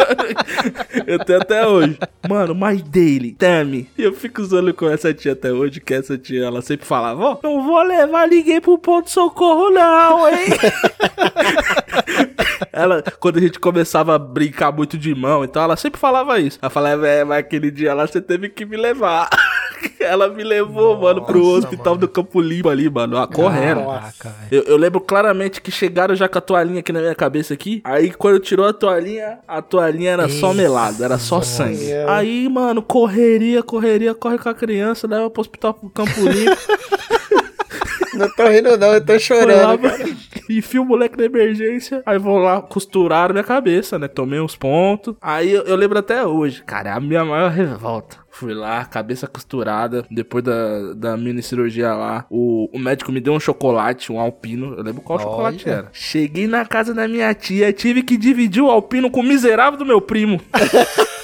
eu 1.06 1.18
tenho 1.24 1.40
até 1.40 1.66
hoje. 1.66 1.98
Mano, 2.28 2.54
my 2.54 2.82
daily, 2.82 3.32
Tami. 3.32 3.88
E 3.96 4.02
eu 4.02 4.12
fico 4.12 4.42
usando 4.42 4.72
com 4.74 4.88
essa 4.88 5.12
tia 5.14 5.32
até 5.32 5.52
hoje, 5.52 5.80
que 5.80 5.94
essa 5.94 6.18
tia, 6.18 6.44
ela 6.44 6.62
sempre 6.62 6.86
falava, 6.86 7.22
ó, 7.22 7.38
não 7.42 7.64
vou 7.64 7.82
levar 7.82 8.28
ninguém 8.28 8.60
pro 8.60 8.78
ponto-socorro 8.78 9.70
não, 9.70 10.28
hein? 10.28 10.46
Ela, 12.72 13.02
quando 13.18 13.38
a 13.38 13.40
gente 13.40 13.58
começava 13.58 14.14
a 14.14 14.18
brincar 14.18 14.72
muito 14.72 14.96
de 14.96 15.14
mão 15.14 15.44
e 15.44 15.48
tal, 15.48 15.64
ela 15.64 15.76
sempre 15.76 16.00
falava 16.00 16.38
isso. 16.38 16.58
Ela 16.60 16.70
falava, 16.70 17.06
é, 17.06 17.24
mas 17.24 17.38
aquele 17.38 17.70
dia 17.70 17.94
lá 17.94 18.06
você 18.06 18.20
teve 18.20 18.48
que 18.48 18.64
me 18.64 18.76
levar. 18.76 19.28
ela 20.00 20.28
me 20.28 20.42
levou, 20.42 20.98
mano, 20.98 21.24
pro 21.24 21.38
Nossa, 21.38 21.58
hospital 21.58 21.94
mano. 21.94 21.98
do 21.98 22.08
Campo 22.08 22.40
Limpo 22.40 22.68
ali, 22.68 22.88
mano, 22.88 23.26
correndo. 23.28 23.84
Caraca. 23.86 24.34
Eu, 24.50 24.62
eu 24.62 24.76
lembro 24.76 25.00
claramente 25.00 25.60
que 25.60 25.70
chegaram 25.70 26.14
já 26.14 26.28
com 26.28 26.38
a 26.38 26.40
toalhinha 26.40 26.80
aqui 26.80 26.92
na 26.92 27.00
minha 27.00 27.14
cabeça 27.14 27.54
aqui. 27.54 27.80
Aí 27.84 28.10
quando 28.10 28.38
tirou 28.40 28.66
a 28.66 28.72
toalhinha, 28.72 29.38
a 29.46 29.62
toalhinha 29.62 30.12
era 30.12 30.28
só 30.28 30.48
Isso, 30.48 30.54
melada, 30.54 31.04
era 31.04 31.18
só 31.18 31.36
nossa. 31.36 31.64
sangue. 31.64 31.92
Aí, 32.08 32.48
mano, 32.48 32.82
correria, 32.82 33.62
correria, 33.62 34.14
corre 34.14 34.38
com 34.38 34.48
a 34.48 34.54
criança, 34.54 35.06
leva 35.06 35.30
pro 35.30 35.40
hospital 35.40 35.74
pro 35.74 35.90
Campo 35.90 36.20
Limpo. 36.20 36.56
Não 38.12 38.28
tô 38.34 38.48
rindo, 38.48 38.76
não, 38.76 38.94
eu 38.94 39.00
tô 39.04 39.18
Foi 39.20 39.46
lá, 39.46 39.78
enfia 40.58 40.80
o 40.80 40.84
moleque 40.84 41.16
na 41.16 41.24
emergência. 41.24 42.02
Aí 42.06 42.18
vou 42.18 42.38
lá, 42.38 42.60
costuraram 42.60 43.32
minha 43.32 43.44
cabeça, 43.44 43.98
né? 43.98 44.08
Tomei 44.08 44.40
uns 44.40 44.56
pontos. 44.56 45.14
Aí 45.20 45.50
eu, 45.52 45.62
eu 45.62 45.76
lembro 45.76 45.98
até 45.98 46.26
hoje, 46.26 46.62
cara, 46.62 46.90
é 46.90 46.92
a 46.92 47.00
minha 47.00 47.24
maior 47.24 47.50
revolta. 47.50 48.18
Fui 48.32 48.54
lá, 48.54 48.84
cabeça 48.84 49.26
costurada. 49.26 50.04
Depois 50.10 50.44
da, 50.44 50.94
da 50.94 51.16
mini 51.16 51.42
cirurgia 51.42 51.92
lá, 51.92 52.24
o, 52.30 52.70
o 52.72 52.78
médico 52.78 53.10
me 53.10 53.20
deu 53.20 53.32
um 53.32 53.40
chocolate, 53.40 54.12
um 54.12 54.20
alpino. 54.20 54.74
Eu 54.76 54.82
lembro 54.82 55.02
qual 55.02 55.18
Olha. 55.18 55.28
chocolate 55.28 55.68
era. 55.68 55.88
Cheguei 55.92 56.46
na 56.46 56.64
casa 56.64 56.94
da 56.94 57.08
minha 57.08 57.34
tia, 57.34 57.72
tive 57.72 58.02
que 58.02 58.16
dividir 58.16 58.62
o 58.62 58.70
alpino 58.70 59.10
com 59.10 59.20
o 59.20 59.24
miserável 59.24 59.78
do 59.78 59.84
meu 59.84 60.00
primo. 60.00 60.40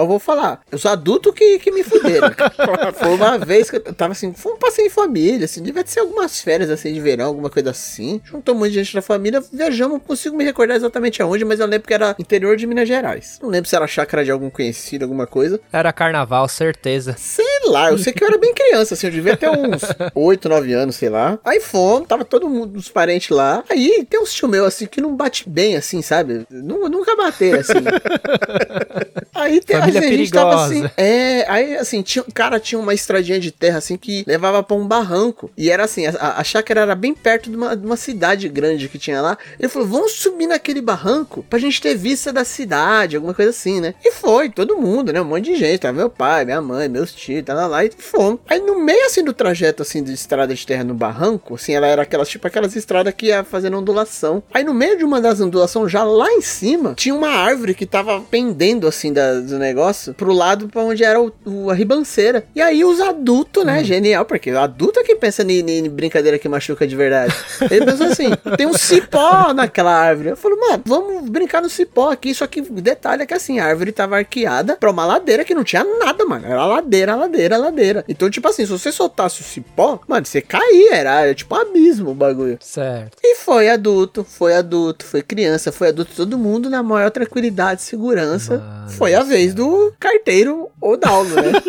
Mas 0.00 0.04
eu 0.04 0.08
vou 0.08 0.18
falar, 0.18 0.60
os 0.72 0.86
adultos 0.86 1.34
que, 1.34 1.58
que 1.58 1.70
me 1.70 1.82
fuderam. 1.82 2.30
Foi 2.98 3.08
uma 3.14 3.38
vez 3.38 3.68
que 3.70 3.76
eu 3.76 3.80
tava 3.94 4.12
assim, 4.12 4.32
foi 4.32 4.52
um 4.52 4.56
passeio 4.56 4.86
em 4.86 4.90
família, 4.90 5.44
assim, 5.44 5.62
devia 5.62 5.84
ser 5.86 6.00
algumas 6.00 6.40
férias 6.40 6.70
assim 6.70 6.92
de 6.92 7.00
verão, 7.00 7.26
alguma 7.26 7.50
coisa 7.50 7.70
assim. 7.70 8.20
Juntou 8.24 8.54
muita 8.54 8.74
gente 8.74 8.94
da 8.94 9.02
família, 9.02 9.42
viajamos, 9.52 9.92
não 9.94 10.00
consigo 10.00 10.36
me 10.36 10.44
recordar 10.44 10.76
exatamente 10.76 11.20
aonde, 11.22 11.44
mas 11.44 11.60
eu 11.60 11.66
lembro 11.66 11.86
que 11.86 11.94
era 11.94 12.14
interior 12.18 12.56
de 12.56 12.66
Minas 12.66 12.88
Gerais. 12.88 13.38
Não 13.42 13.48
lembro 13.48 13.68
se 13.68 13.76
era 13.76 13.86
chácara 13.86 14.24
de 14.24 14.30
algum 14.30 14.48
conhecido, 14.50 15.04
alguma 15.04 15.26
coisa. 15.26 15.60
Era 15.72 15.92
carnaval, 15.92 16.48
certeza. 16.48 17.14
Sei 17.18 17.44
lá, 17.66 17.90
eu 17.90 17.98
sei 17.98 18.12
que 18.12 18.22
eu 18.24 18.28
era 18.28 18.38
bem 18.38 18.54
criança, 18.54 18.94
assim, 18.94 19.06
eu 19.06 19.12
devia 19.12 19.36
ter 19.36 19.48
uns 19.50 19.82
8, 20.14 20.48
9 20.48 20.72
anos, 20.72 20.96
sei 20.96 21.08
lá. 21.08 21.38
Aí 21.44 21.60
fomos, 21.60 22.08
tava 22.08 22.24
todo 22.24 22.48
mundo, 22.48 22.76
os 22.78 22.88
parentes 22.88 23.28
lá. 23.30 23.62
Aí 23.68 24.06
tem 24.08 24.20
uns 24.20 24.32
tio 24.32 24.48
meu, 24.48 24.64
assim, 24.64 24.86
que 24.86 25.00
não 25.00 25.14
bate 25.14 25.48
bem, 25.48 25.76
assim, 25.76 26.00
sabe? 26.02 26.46
Nu- 26.50 26.88
Nunca 26.88 27.14
bater, 27.16 27.58
assim. 27.60 27.74
Aí 29.34 29.60
tem 29.60 29.76
Assim, 29.98 30.06
a 30.08 30.16
gente 30.16 30.30
tava 30.32 30.64
assim. 30.64 30.90
É, 30.96 31.44
aí 31.48 31.76
assim, 31.76 32.02
tinha, 32.02 32.24
o 32.26 32.32
cara 32.32 32.58
tinha 32.60 32.78
uma 32.78 32.94
estradinha 32.94 33.38
de 33.40 33.50
terra, 33.50 33.78
assim, 33.78 33.96
que 33.96 34.24
levava 34.26 34.62
pra 34.62 34.76
um 34.76 34.86
barranco. 34.86 35.50
E 35.56 35.70
era 35.70 35.84
assim, 35.84 36.06
a, 36.06 36.38
a 36.38 36.44
chácara 36.44 36.80
era 36.82 36.94
bem 36.94 37.14
perto 37.14 37.50
de 37.50 37.56
uma, 37.56 37.76
de 37.76 37.84
uma 37.84 37.96
cidade 37.96 38.48
grande 38.48 38.88
que 38.88 38.98
tinha 38.98 39.20
lá. 39.20 39.36
Ele 39.58 39.68
falou: 39.68 39.86
vamos 39.88 40.12
subir 40.12 40.46
naquele 40.46 40.80
barranco 40.80 41.44
pra 41.48 41.58
gente 41.58 41.80
ter 41.80 41.94
vista 41.96 42.32
da 42.32 42.44
cidade, 42.44 43.16
alguma 43.16 43.34
coisa 43.34 43.50
assim, 43.50 43.80
né? 43.80 43.94
E 44.04 44.12
foi, 44.12 44.48
todo 44.50 44.76
mundo, 44.76 45.12
né? 45.12 45.20
Um 45.20 45.24
monte 45.24 45.44
de 45.46 45.56
gente. 45.56 45.80
Tava 45.80 45.96
meu 45.96 46.10
pai, 46.10 46.44
minha 46.44 46.60
mãe, 46.60 46.88
meus 46.88 47.12
tios, 47.12 47.42
tá 47.44 47.54
lá, 47.54 47.66
lá 47.66 47.84
e 47.84 47.90
fomos. 47.96 48.40
Aí 48.48 48.60
no 48.60 48.78
meio 48.78 49.06
assim 49.06 49.22
do 49.24 49.32
trajeto 49.32 49.82
assim 49.82 50.02
de 50.02 50.12
estrada 50.12 50.54
de 50.54 50.66
terra 50.66 50.84
no 50.84 50.94
barranco, 50.94 51.54
assim, 51.54 51.72
ela 51.74 51.86
era 51.86 52.02
aquelas, 52.02 52.28
tipo 52.28 52.46
aquelas 52.46 52.76
estradas 52.76 53.12
que 53.16 53.26
ia 53.26 53.42
fazendo 53.44 53.76
ondulação. 53.78 54.42
Aí 54.52 54.62
no 54.64 54.74
meio 54.74 54.96
de 54.98 55.04
uma 55.04 55.20
das 55.20 55.40
ondulações, 55.40 55.90
já 55.90 56.02
lá 56.04 56.30
em 56.32 56.40
cima, 56.40 56.94
tinha 56.94 57.14
uma 57.14 57.28
árvore 57.30 57.74
que 57.74 57.86
tava 57.86 58.20
pendendo 58.20 58.86
assim 58.86 59.12
da- 59.12 59.40
do 59.40 59.58
negócio 59.58 59.79
pro 60.16 60.32
lado 60.32 60.68
pra 60.68 60.82
onde 60.82 61.02
era 61.04 61.20
o, 61.20 61.32
o- 61.44 61.70
a 61.70 61.74
ribanceira. 61.74 62.44
E 62.54 62.60
aí 62.60 62.84
os 62.84 63.00
adultos, 63.00 63.64
né? 63.64 63.82
Genial, 63.84 64.24
porque 64.24 64.50
o 64.52 64.58
adulto 64.58 65.00
é 65.00 65.04
que 65.04 65.14
pensa 65.16 65.42
em, 65.42 65.88
brincadeira 65.88 66.38
que 66.38 66.48
machuca 66.48 66.86
de 66.86 66.94
verdade. 66.96 67.34
Ele 67.70 67.84
pensou 67.84 68.06
assim: 68.06 68.30
tem 68.56 68.66
um 68.66 68.72
cipó 68.72 69.52
naquela 69.54 69.92
árvore. 69.92 70.30
Eu 70.30 70.36
falei, 70.36 70.58
mano, 70.58 70.82
vamos 70.86 71.28
brincar 71.28 71.62
no 71.62 71.68
cipó 71.70 72.10
aqui. 72.10 72.34
Só 72.34 72.46
que 72.46 72.60
o 72.60 72.80
detalhe 72.80 73.22
é 73.22 73.26
que 73.26 73.34
assim, 73.34 73.58
a 73.58 73.66
árvore 73.66 73.92
tava 73.92 74.16
arqueada 74.16 74.76
pra 74.76 74.90
uma 74.90 75.04
ladeira 75.06 75.44
que 75.44 75.54
não 75.54 75.64
tinha 75.64 75.84
nada, 75.84 76.24
mano. 76.24 76.46
Era 76.46 76.64
ladeira, 76.66 77.14
ladeira, 77.14 77.56
ladeira. 77.56 78.04
Então, 78.08 78.28
tipo 78.30 78.48
assim, 78.48 78.64
se 78.66 78.72
você 78.72 78.90
soltasse 78.92 79.40
o 79.40 79.44
cipó, 79.44 80.00
mano, 80.08 80.26
você 80.26 80.40
caía, 80.40 80.94
era, 80.94 81.20
era 81.22 81.34
tipo 81.34 81.54
um 81.54 81.58
abismo 81.58 82.10
o 82.10 82.14
bagulho. 82.14 82.58
Certo. 82.60 83.16
E 83.22 83.36
foi 83.36 83.68
adulto, 83.68 84.24
foi 84.24 84.54
adulto, 84.54 85.04
foi 85.04 85.22
criança, 85.22 85.70
foi 85.72 85.88
adulto, 85.88 86.12
todo 86.16 86.38
mundo 86.38 86.68
na 86.70 86.82
maior 86.82 87.10
tranquilidade 87.10 87.80
e 87.82 87.84
segurança. 87.84 88.58
Mano 88.58 88.90
foi 88.90 89.14
a 89.14 89.22
vez 89.22 89.54
do 89.54 89.69
carteiro 89.98 90.68
Odaldo, 90.80 91.34
né? 91.36 91.52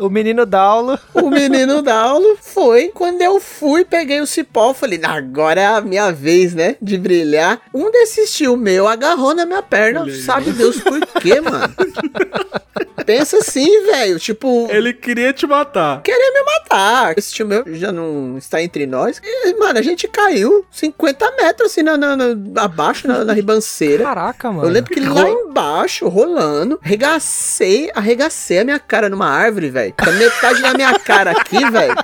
O 0.00 0.08
menino 0.08 0.46
Daulo. 0.46 0.98
o 1.12 1.28
menino 1.28 1.82
Daulo 1.82 2.38
foi. 2.40 2.90
Quando 2.94 3.20
eu 3.20 3.40
fui, 3.40 3.84
peguei 3.84 4.20
o 4.20 4.26
cipó, 4.26 4.72
falei, 4.72 5.00
agora 5.02 5.60
é 5.60 5.66
a 5.66 5.80
minha 5.80 6.12
vez, 6.12 6.54
né? 6.54 6.76
De 6.80 6.96
brilhar. 6.96 7.60
Um 7.74 7.90
desses 7.90 8.32
tio 8.32 8.56
meu 8.56 8.86
agarrou 8.86 9.34
na 9.34 9.44
minha 9.44 9.62
perna, 9.62 10.04
sabe 10.24 10.52
Deus 10.52 10.80
por 10.80 11.00
quê, 11.20 11.40
mano? 11.40 11.74
Pensa 13.08 13.38
assim, 13.38 13.86
velho, 13.86 14.18
tipo... 14.18 14.68
Ele 14.70 14.92
queria 14.92 15.32
te 15.32 15.46
matar. 15.46 16.02
querer 16.02 16.30
me 16.30 16.42
matar. 16.44 17.16
Esse 17.16 17.32
tio 17.32 17.46
meu 17.46 17.64
já 17.68 17.90
não 17.90 18.36
está 18.36 18.62
entre 18.62 18.84
nós. 18.86 19.18
E, 19.24 19.54
mano, 19.58 19.78
a 19.78 19.82
gente 19.82 20.06
caiu 20.06 20.66
50 20.70 21.30
metros 21.40 21.72
assim 21.72 21.82
na, 21.82 21.96
na- 21.96 22.14
na- 22.14 22.62
abaixo 22.62 23.08
na, 23.08 23.24
na 23.24 23.32
ribanceira. 23.32 24.04
Caraca, 24.04 24.52
mano. 24.52 24.68
Eu 24.68 24.70
lembro 24.70 24.92
que 24.92 25.00
lá 25.00 25.26
embaixo, 25.26 26.06
rolando, 26.06 26.78
regacei, 26.82 27.90
arregacei 27.94 28.58
a 28.58 28.64
minha 28.64 28.78
cara 28.78 29.08
numa 29.08 29.26
árvore, 29.30 29.70
velho. 29.70 29.94
Metade 30.18 30.60
da 30.60 30.74
minha 30.74 30.98
cara 30.98 31.30
aqui, 31.30 31.64
velho. 31.70 31.94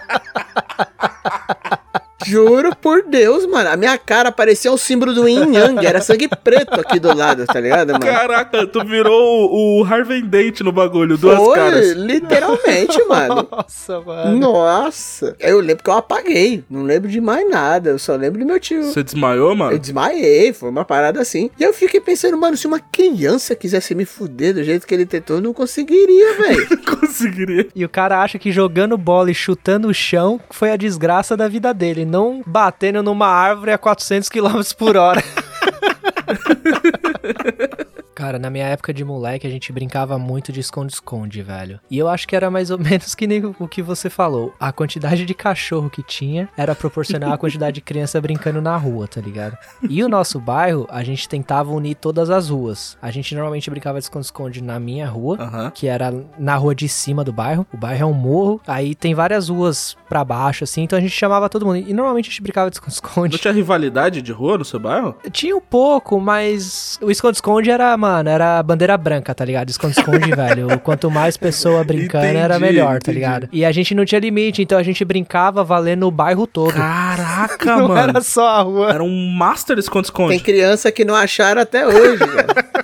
Juro 2.24 2.74
por 2.76 3.02
Deus, 3.02 3.46
mano. 3.46 3.70
A 3.70 3.76
minha 3.76 3.96
cara 3.98 4.30
parecia 4.32 4.72
o 4.72 4.78
símbolo 4.78 5.12
do 5.12 5.28
Yin 5.28 5.54
Yang. 5.54 5.86
Era 5.86 6.00
sangue 6.00 6.28
preto 6.28 6.80
aqui 6.80 6.98
do 6.98 7.14
lado, 7.16 7.44
tá 7.46 7.60
ligado, 7.60 7.92
mano? 7.92 8.04
Caraca, 8.04 8.66
tu 8.66 8.84
virou 8.84 9.50
o, 9.50 9.80
o 9.80 9.84
Harvey 9.84 10.22
Dent 10.22 10.60
no 10.60 10.72
bagulho, 10.72 11.16
duas 11.16 11.36
Foi, 11.38 11.54
caras. 11.56 11.92
literalmente, 11.92 13.02
mano. 13.08 13.46
Nossa, 13.50 14.00
mano. 14.00 14.38
Nossa. 14.38 15.36
Eu 15.38 15.60
lembro 15.60 15.84
que 15.84 15.90
eu 15.90 15.94
apaguei. 15.94 16.64
Não 16.68 16.82
lembro 16.82 17.08
de 17.08 17.20
mais 17.20 17.48
nada. 17.48 17.90
Eu 17.90 17.98
só 17.98 18.14
lembro 18.16 18.38
do 18.40 18.46
meu 18.46 18.58
tio. 18.58 18.82
Você 18.84 19.02
desmaiou, 19.02 19.50
Eu 19.50 19.56
mano? 19.56 19.78
desmaiei, 19.78 20.52
foi 20.52 20.68
uma 20.70 20.84
parada 20.84 21.20
assim. 21.20 21.50
E 21.58 21.62
eu 21.62 21.72
fiquei 21.72 22.00
pensando, 22.00 22.36
mano, 22.36 22.56
se 22.56 22.66
uma 22.66 22.80
criança 22.80 23.54
quisesse 23.54 23.94
me 23.94 24.04
fuder 24.04 24.54
do 24.54 24.64
jeito 24.64 24.86
que 24.86 24.94
ele 24.94 25.06
tentou, 25.06 25.36
eu 25.36 25.42
não 25.42 25.52
conseguiria, 25.52 26.34
velho. 26.38 26.78
Conseguiria. 26.84 27.66
E 27.74 27.84
o 27.84 27.88
cara 27.88 28.22
acha 28.22 28.38
que 28.38 28.50
jogando 28.52 28.96
bola 28.96 29.30
e 29.30 29.34
chutando 29.34 29.88
o 29.88 29.94
chão 29.94 30.40
foi 30.50 30.70
a 30.70 30.76
desgraça 30.76 31.36
da 31.36 31.48
vida 31.48 31.72
dele, 31.72 32.04
não 32.14 32.42
batendo 32.46 33.02
numa 33.02 33.26
árvore 33.26 33.72
a 33.72 33.78
400 33.78 34.28
km 34.28 34.60
por 34.78 34.96
hora. 34.96 35.20
Cara, 38.14 38.38
na 38.38 38.48
minha 38.50 38.66
época 38.66 38.92
de 38.94 39.04
moleque, 39.04 39.46
a 39.46 39.50
gente 39.50 39.72
brincava 39.72 40.18
muito 40.18 40.52
de 40.52 40.60
esconde-esconde, 40.60 41.42
velho. 41.42 41.80
E 41.90 41.98
eu 41.98 42.08
acho 42.08 42.26
que 42.28 42.36
era 42.36 42.50
mais 42.50 42.70
ou 42.70 42.78
menos 42.78 43.14
que 43.14 43.26
nem 43.26 43.44
o 43.58 43.68
que 43.68 43.82
você 43.82 44.08
falou. 44.08 44.52
A 44.58 44.72
quantidade 44.72 45.24
de 45.24 45.34
cachorro 45.34 45.90
que 45.90 46.02
tinha 46.02 46.48
era 46.56 46.74
proporcional 46.74 47.32
à 47.32 47.38
quantidade 47.38 47.74
de 47.76 47.80
criança 47.80 48.20
brincando 48.20 48.60
na 48.62 48.76
rua, 48.76 49.08
tá 49.08 49.20
ligado? 49.20 49.56
E 49.88 50.02
o 50.02 50.08
nosso 50.08 50.38
bairro, 50.40 50.86
a 50.90 51.02
gente 51.02 51.28
tentava 51.28 51.70
unir 51.72 51.96
todas 51.96 52.30
as 52.30 52.48
ruas. 52.50 52.96
A 53.02 53.10
gente 53.10 53.34
normalmente 53.34 53.68
brincava 53.70 53.98
de 53.98 54.04
esconde-esconde 54.04 54.62
na 54.62 54.78
minha 54.78 55.08
rua, 55.08 55.36
Aham. 55.40 55.70
que 55.70 55.86
era 55.86 56.12
na 56.38 56.56
rua 56.56 56.74
de 56.74 56.88
cima 56.88 57.24
do 57.24 57.32
bairro. 57.32 57.66
O 57.72 57.76
bairro 57.76 58.02
é 58.02 58.06
um 58.06 58.12
morro, 58.12 58.60
aí 58.66 58.94
tem 58.94 59.14
várias 59.14 59.48
ruas 59.48 59.96
pra 60.08 60.24
baixo, 60.24 60.64
assim, 60.64 60.82
então 60.82 60.98
a 60.98 61.02
gente 61.02 61.12
chamava 61.12 61.48
todo 61.48 61.66
mundo. 61.66 61.78
E 61.78 61.92
normalmente 61.92 62.28
a 62.28 62.30
gente 62.30 62.42
brincava 62.42 62.70
de 62.70 62.76
Não 62.80 62.88
esconde-esconde. 62.88 63.38
tinha 63.38 63.52
rivalidade 63.52 64.22
de 64.22 64.32
rua 64.32 64.58
no 64.58 64.64
seu 64.64 64.78
bairro? 64.78 65.16
Tinha 65.32 65.56
um 65.56 65.60
pouco, 65.60 66.20
mas 66.20 66.98
o 67.02 67.10
esconde-esconde 67.10 67.70
era, 67.70 67.96
mano, 68.04 68.28
era 68.28 68.62
bandeira 68.62 68.96
branca, 68.98 69.34
tá 69.34 69.44
ligado? 69.44 69.70
Esconde-esconde, 69.70 70.30
velho. 70.36 70.78
Quanto 70.80 71.10
mais 71.10 71.36
pessoa 71.38 71.82
brincando, 71.82 72.26
era 72.26 72.56
Entendi, 72.56 72.72
melhor, 72.72 72.90
tá 72.92 72.96
entendi. 72.96 73.14
ligado? 73.14 73.48
E 73.50 73.64
a 73.64 73.72
gente 73.72 73.94
não 73.94 74.04
tinha 74.04 74.20
limite, 74.20 74.60
então 74.60 74.76
a 74.76 74.82
gente 74.82 75.02
brincava 75.04 75.64
valendo 75.64 76.06
o 76.06 76.10
bairro 76.10 76.46
todo. 76.46 76.74
Caraca, 76.74 77.64
não 77.76 77.88
mano. 77.88 78.10
era 78.10 78.20
só 78.20 78.46
a 78.46 78.60
rua. 78.62 78.90
Era 78.90 79.02
um 79.02 79.30
master 79.32 79.76
Tem 79.76 79.80
esconde-esconde. 79.80 80.38
criança 80.40 80.92
que 80.92 81.04
não 81.04 81.14
acharam 81.14 81.62
até 81.62 81.86
hoje, 81.86 82.18
velho. 82.18 82.83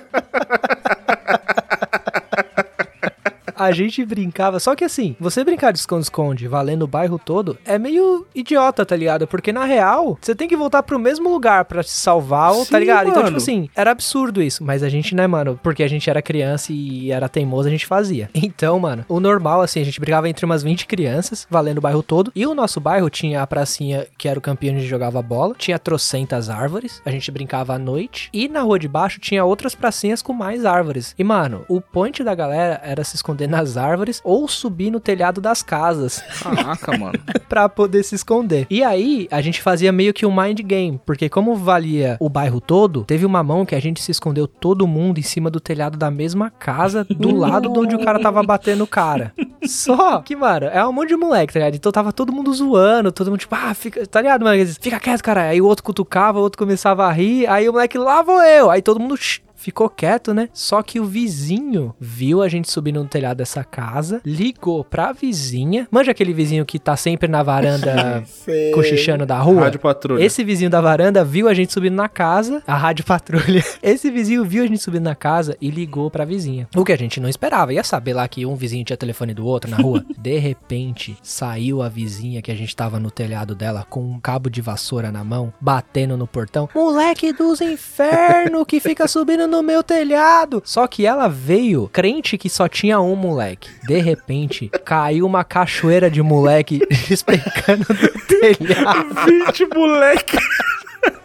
a 3.63 3.71
gente 3.71 4.03
brincava. 4.05 4.59
Só 4.59 4.75
que 4.75 4.83
assim, 4.83 5.15
você 5.19 5.43
brincar 5.43 5.71
de 5.71 5.79
esconde-esconde 5.79 6.47
valendo 6.47 6.83
o 6.83 6.87
bairro 6.87 7.19
todo 7.19 7.57
é 7.65 7.77
meio 7.77 8.25
idiota, 8.33 8.85
tá 8.85 8.95
ligado? 8.95 9.27
Porque 9.27 9.51
na 9.51 9.65
real, 9.65 10.17
você 10.21 10.35
tem 10.35 10.47
que 10.47 10.55
voltar 10.55 10.83
pro 10.83 10.99
mesmo 10.99 11.29
lugar 11.29 11.65
pra 11.65 11.83
se 11.83 11.91
salvar, 11.91 12.53
Sim, 12.53 12.65
tá 12.65 12.79
ligado? 12.79 13.09
Então, 13.09 13.23
mano. 13.23 13.27
tipo 13.27 13.37
assim, 13.37 13.69
era 13.75 13.91
absurdo 13.91 14.41
isso. 14.41 14.63
Mas 14.63 14.83
a 14.83 14.89
gente, 14.89 15.15
né, 15.15 15.27
mano? 15.27 15.59
Porque 15.61 15.83
a 15.83 15.87
gente 15.87 16.09
era 16.09 16.21
criança 16.21 16.71
e 16.73 17.11
era 17.11 17.29
teimoso, 17.29 17.67
a 17.67 17.71
gente 17.71 17.85
fazia. 17.85 18.29
Então, 18.53 18.79
mano, 18.79 19.05
o 19.07 19.19
normal, 19.19 19.61
assim, 19.61 19.79
a 19.79 19.83
gente 19.83 19.99
brigava 19.99 20.27
entre 20.27 20.45
umas 20.45 20.61
20 20.61 20.85
crianças, 20.85 21.47
valendo 21.49 21.77
o 21.77 21.81
bairro 21.81 22.03
todo. 22.03 22.31
E 22.35 22.45
o 22.45 22.53
nosso 22.53 22.79
bairro 22.81 23.09
tinha 23.09 23.41
a 23.41 23.47
pracinha 23.47 24.05
que 24.17 24.27
era 24.27 24.37
o 24.37 24.41
campeão 24.41 24.75
onde 24.75 24.85
jogava 24.85 25.21
bola. 25.21 25.55
Tinha 25.57 25.79
trocentas 25.79 26.49
árvores. 26.49 27.01
A 27.05 27.11
gente 27.11 27.31
brincava 27.31 27.73
à 27.75 27.79
noite. 27.79 28.29
E 28.33 28.49
na 28.49 28.61
rua 28.61 28.77
de 28.77 28.87
baixo 28.87 29.19
tinha 29.19 29.45
outras 29.45 29.73
pracinhas 29.73 30.21
com 30.21 30.33
mais 30.33 30.65
árvores. 30.65 31.15
E, 31.17 31.23
mano, 31.23 31.63
o 31.67 31.79
point 31.79 32.23
da 32.23 32.35
galera 32.35 32.81
era 32.83 33.03
se 33.03 33.15
esconder 33.15 33.47
nas 33.51 33.77
árvores 33.77 34.21
ou 34.23 34.47
subir 34.47 34.89
no 34.89 34.99
telhado 34.99 35.39
das 35.39 35.61
casas 35.61 36.23
Caraca, 36.41 36.95
mano. 36.97 37.19
pra 37.47 37.69
poder 37.69 38.03
se 38.03 38.15
esconder. 38.15 38.65
E 38.69 38.83
aí, 38.83 39.27
a 39.29 39.41
gente 39.41 39.61
fazia 39.61 39.91
meio 39.91 40.13
que 40.13 40.25
um 40.25 40.35
mind 40.35 40.59
game, 40.61 40.99
porque 41.05 41.29
como 41.29 41.55
valia 41.55 42.17
o 42.19 42.29
bairro 42.29 42.59
todo, 42.59 43.03
teve 43.03 43.25
uma 43.25 43.43
mão 43.43 43.65
que 43.65 43.75
a 43.75 43.79
gente 43.79 44.01
se 44.01 44.11
escondeu 44.11 44.47
todo 44.47 44.87
mundo 44.87 45.19
em 45.19 45.23
cima 45.23 45.49
do 45.49 45.59
telhado 45.59 45.97
da 45.97 46.09
mesma 46.09 46.49
casa, 46.49 47.05
do 47.09 47.33
lado 47.35 47.71
de 47.71 47.79
onde 47.79 47.95
o 47.95 48.03
cara 48.03 48.19
tava 48.19 48.41
batendo 48.43 48.83
o 48.83 48.87
cara. 48.87 49.33
Só 49.65 50.19
que, 50.21 50.35
mano, 50.35 50.67
é 50.67 50.85
um 50.85 50.91
monte 50.93 51.09
de 51.09 51.15
moleque, 51.17 51.53
tá 51.53 51.59
ligado? 51.59 51.75
Então 51.75 51.91
tava 51.91 52.11
todo 52.11 52.33
mundo 52.33 52.53
zoando, 52.53 53.11
todo 53.11 53.29
mundo 53.29 53.39
tipo, 53.39 53.55
ah, 53.55 53.73
fica, 53.73 54.05
tá 54.07 54.21
ligado, 54.21 54.43
mano? 54.43 54.65
Fica 54.79 54.99
quieto, 54.99 55.21
cara. 55.21 55.43
Aí 55.49 55.61
o 55.61 55.65
outro 55.65 55.83
cutucava, 55.83 56.39
o 56.39 56.41
outro 56.41 56.57
começava 56.57 57.05
a 57.05 57.11
rir, 57.11 57.47
aí 57.47 57.67
o 57.69 57.73
moleque, 57.73 57.97
lá 57.97 58.21
vou 58.21 58.41
eu. 58.41 58.71
Aí 58.71 58.81
todo 58.81 58.99
mundo, 58.99 59.15
ficou 59.61 59.89
quieto, 59.89 60.33
né? 60.33 60.49
Só 60.53 60.81
que 60.81 60.99
o 60.99 61.05
vizinho 61.05 61.95
viu 61.99 62.41
a 62.41 62.49
gente 62.49 62.71
subindo 62.71 63.01
no 63.01 63.07
telhado 63.07 63.37
dessa 63.37 63.63
casa, 63.63 64.21
ligou 64.25 64.83
pra 64.83 65.11
vizinha. 65.11 65.87
Manja 65.91 66.11
aquele 66.11 66.33
vizinho 66.33 66.65
que 66.65 66.79
tá 66.79 66.95
sempre 66.97 67.27
na 67.27 67.43
varanda 67.43 68.23
cochichando 68.73 69.25
da 69.25 69.39
rua? 69.39 69.61
Rádio 69.61 69.79
Patrulha. 69.79 70.23
Esse 70.23 70.43
vizinho 70.43 70.69
da 70.69 70.81
varanda 70.81 71.23
viu 71.23 71.47
a 71.47 71.53
gente 71.53 71.71
subindo 71.71 71.95
na 71.95 72.09
casa, 72.09 72.63
a 72.65 72.75
rádio 72.75 73.05
patrulha. 73.05 73.63
Esse 73.81 74.09
vizinho 74.09 74.43
viu 74.43 74.63
a 74.63 74.67
gente 74.67 74.81
subindo 74.81 75.03
na 75.03 75.15
casa 75.15 75.55
e 75.61 75.69
ligou 75.69 76.09
pra 76.09 76.25
vizinha. 76.25 76.67
O 76.75 76.83
que 76.83 76.91
a 76.91 76.97
gente 76.97 77.19
não 77.19 77.29
esperava. 77.29 77.73
Ia 77.73 77.83
saber 77.83 78.13
lá 78.13 78.27
que 78.27 78.45
um 78.45 78.55
vizinho 78.55 78.83
tinha 78.83 78.97
telefone 78.97 79.33
do 79.33 79.45
outro 79.45 79.69
na 79.69 79.77
rua. 79.77 80.03
De 80.17 80.37
repente, 80.37 81.17
saiu 81.21 81.81
a 81.81 81.89
vizinha 81.89 82.41
que 82.41 82.51
a 82.51 82.55
gente 82.55 82.75
tava 82.75 82.99
no 82.99 83.11
telhado 83.11 83.55
dela 83.55 83.85
com 83.89 84.01
um 84.01 84.19
cabo 84.19 84.49
de 84.49 84.61
vassoura 84.61 85.11
na 85.11 85.23
mão, 85.23 85.53
batendo 85.59 86.17
no 86.17 86.27
portão. 86.27 86.69
Moleque 86.73 87.33
dos 87.33 87.61
infernos 87.61 88.65
que 88.67 88.79
fica 88.79 89.07
subindo 89.07 89.47
no 89.51 89.61
meu 89.61 89.83
telhado. 89.83 90.63
Só 90.65 90.87
que 90.87 91.05
ela 91.05 91.27
veio 91.27 91.89
crente 91.91 92.37
que 92.37 92.49
só 92.49 92.67
tinha 92.67 92.99
um 92.99 93.15
moleque. 93.15 93.69
De 93.85 93.99
repente, 93.99 94.69
caiu 94.83 95.25
uma 95.25 95.43
cachoeira 95.43 96.09
de 96.09 96.21
moleque 96.21 96.79
despencando 97.07 97.85
do 97.85 98.27
telhado. 98.27 99.13
20 99.45 99.67
moleque. 99.75 100.37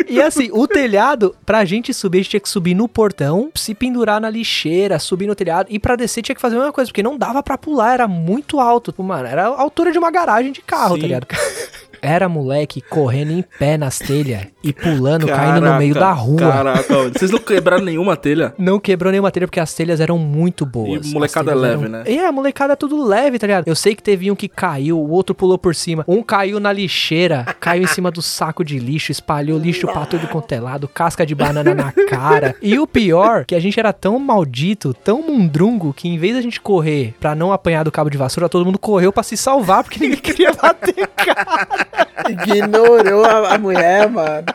E 0.09 0.23
assim, 0.23 0.49
o 0.53 0.69
telhado, 0.69 1.35
pra 1.45 1.65
gente 1.65 1.93
subir, 1.93 2.19
a 2.19 2.23
gente 2.23 2.31
tinha 2.31 2.41
que 2.41 2.49
subir 2.49 2.75
no 2.75 2.89
portão, 2.89 3.51
se 3.55 3.75
pendurar 3.75 4.21
na 4.21 4.31
lixeira, 4.31 4.99
subir 4.99 5.27
no 5.27 5.35
telhado. 5.35 5.67
E 5.69 5.79
pra 5.79 5.97
descer 5.97 6.23
tinha 6.23 6.35
que 6.35 6.41
fazer 6.41 6.55
a 6.55 6.59
mesma 6.59 6.73
coisa, 6.73 6.89
porque 6.89 7.03
não 7.03 7.19
dava 7.19 7.43
pra 7.43 7.59
pular, 7.59 7.95
era 7.95 8.09
muito 8.09 8.61
alto. 8.61 8.95
Mano, 9.03 9.27
era 9.27 9.45
a 9.47 9.61
altura 9.61 9.91
de 9.91 9.99
uma 9.99 10.11
garagem 10.11 10.53
de 10.53 10.63
carro, 10.63 10.95
Sim. 10.95 11.01
tá 11.01 11.07
ligado? 11.07 11.27
Era 12.07 12.29
moleque 12.29 12.81
correndo 12.81 13.33
em 13.33 13.43
pé 13.59 13.77
nas 13.77 13.99
telhas 13.99 14.47
e 14.63 14.73
pulando, 14.73 15.27
caindo 15.27 15.61
no 15.61 15.77
meio 15.79 15.95
da 15.95 16.13
rua. 16.13 16.39
Caraca, 16.39 17.09
vocês 17.11 17.31
não 17.31 17.39
quebraram 17.39 17.85
nenhuma 17.85 18.17
telha? 18.17 18.55
Não 18.59 18.79
quebrou 18.79 19.11
nenhuma 19.11 19.31
telha 19.31 19.47
porque 19.47 19.61
as 19.61 19.75
telhas 19.75 20.01
eram 20.01 20.19
muito 20.19 20.65
boas. 20.65 21.07
E 21.11 21.13
molecada 21.13 21.55
leve, 21.55 21.83
eram- 21.83 21.91
né? 21.91 22.03
É, 22.07 22.27
a 22.27 22.33
molecada 22.33 22.73
é 22.73 22.77
tudo 22.77 23.05
leve, 23.05 23.39
tá 23.39 23.47
ligado? 23.47 23.67
Eu 23.67 23.75
sei 23.75 23.95
que 23.95 24.03
teve 24.03 24.31
um 24.31 24.37
que 24.37 24.49
caiu, 24.49 24.99
o 24.99 25.11
outro 25.11 25.35
pulou 25.35 25.59
por 25.59 25.75
cima. 25.75 26.05
Um 26.07 26.23
caiu 26.23 26.59
na 26.61 26.73
lixeira, 26.73 27.45
caiu 27.61 27.83
em 27.83 27.87
cima 27.87 28.11
do 28.11 28.23
saco 28.23 28.65
de 28.65 28.79
lixo, 28.79 29.11
espalhou 29.13 29.59
lixo 29.59 29.87
pra 29.87 30.07
tudo 30.07 30.27
quanto 30.29 30.53
é 30.53 30.61
lado, 30.61 30.89
casca 30.89 31.25
de 31.27 31.35
banana 31.35 31.75
na 31.75 31.93
cara. 32.09 32.55
E 32.63 32.79
o 32.79 32.87
pior, 32.87 33.45
que 33.45 33.55
a 33.55 33.61
gente 33.61 33.79
era 33.81 33.93
tão 33.93 34.19
maldito, 34.19 34.95
tão 34.95 35.23
mundrungo, 35.23 35.93
que 35.93 36.09
em 36.09 36.19
vez 36.19 36.35
da 36.35 36.41
gente 36.41 36.61
correr 36.61 37.15
pra 37.21 37.35
não 37.35 37.53
apanhar 37.53 37.83
do 37.85 37.91
cabo 37.93 38.11
de 38.11 38.19
vassoura, 38.19 38.49
todo 38.49 38.65
mundo 38.65 38.79
correu 38.79 39.13
pra 39.13 39.23
se 39.23 39.37
salvar, 39.37 39.83
porque 39.83 39.99
ninguém 40.01 40.19
queria 40.19 40.53
bater 40.53 41.07
cara. 41.09 41.87
Ignorou 42.31 43.25
a, 43.25 43.55
a 43.55 43.59
mulher, 43.59 44.09
mano. 44.09 44.47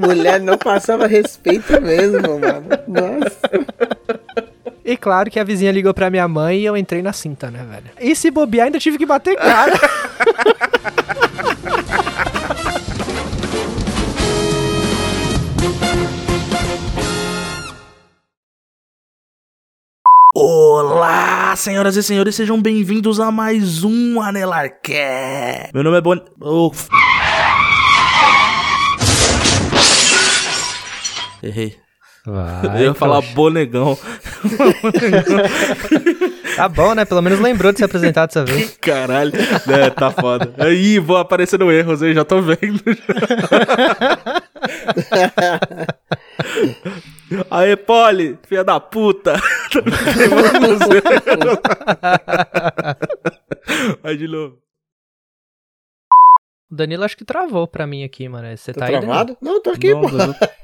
Mulher 0.00 0.40
não 0.40 0.58
passava 0.58 1.06
respeito 1.06 1.80
mesmo, 1.80 2.38
mano. 2.38 2.66
Nossa. 2.86 4.46
E 4.84 4.96
claro 4.96 5.30
que 5.30 5.40
a 5.40 5.44
vizinha 5.44 5.72
ligou 5.72 5.92
pra 5.92 6.10
minha 6.10 6.28
mãe 6.28 6.60
e 6.60 6.64
eu 6.64 6.76
entrei 6.76 7.02
na 7.02 7.12
cinta, 7.12 7.50
né, 7.50 7.64
velho? 7.68 7.90
E 8.00 8.14
se 8.14 8.30
bobear, 8.30 8.66
ainda 8.66 8.78
tive 8.78 8.98
que 8.98 9.06
bater 9.06 9.36
cara. 9.36 9.72
Olá, 20.58 21.54
senhoras 21.54 21.96
e 21.96 22.02
senhores, 22.02 22.34
sejam 22.34 22.58
bem-vindos 22.62 23.20
a 23.20 23.30
mais 23.30 23.84
um 23.84 24.18
Anelarcast. 24.22 25.68
Meu 25.74 25.84
nome 25.84 25.98
é 25.98 26.00
Bon... 26.00 26.16
Oh, 26.40 26.70
f- 26.72 26.88
Errei. 31.42 31.76
Vai, 32.24 32.78
Eu 32.80 32.84
ia 32.86 32.94
falar 32.94 33.18
trouxa. 33.18 33.34
bonegão. 33.36 33.98
Tá 36.56 36.70
bom, 36.70 36.94
né? 36.94 37.04
Pelo 37.04 37.20
menos 37.20 37.38
lembrou 37.38 37.70
de 37.70 37.76
se 37.78 37.84
apresentar 37.84 38.24
dessa 38.24 38.42
vez. 38.42 38.74
Caralho. 38.80 39.30
É, 39.68 39.90
tá 39.90 40.10
foda. 40.10 40.54
Ih, 40.72 40.98
vou 40.98 41.18
aparecendo 41.18 41.70
erros 41.70 42.02
aí, 42.02 42.14
já 42.14 42.24
tô 42.24 42.40
vendo. 42.40 42.80
Aê, 47.50 47.76
Poli, 47.76 48.38
filha 48.46 48.62
da 48.64 48.78
puta. 48.80 49.34
Vai 54.02 54.16
de 54.16 54.28
novo. 54.28 54.58
O 56.70 56.74
Danilo 56.74 57.04
acho 57.04 57.16
que 57.16 57.24
travou 57.24 57.66
pra 57.68 57.86
mim 57.86 58.02
aqui, 58.04 58.28
mano. 58.28 58.48
Você 58.56 58.72
Tô 58.72 58.80
tá 58.80 58.86
aí, 58.86 59.00
Danilo? 59.00 59.36
Não, 59.40 59.62
tô 59.62 59.70
aqui, 59.70 59.94
Não, 59.94 60.00
pô. 60.02 60.08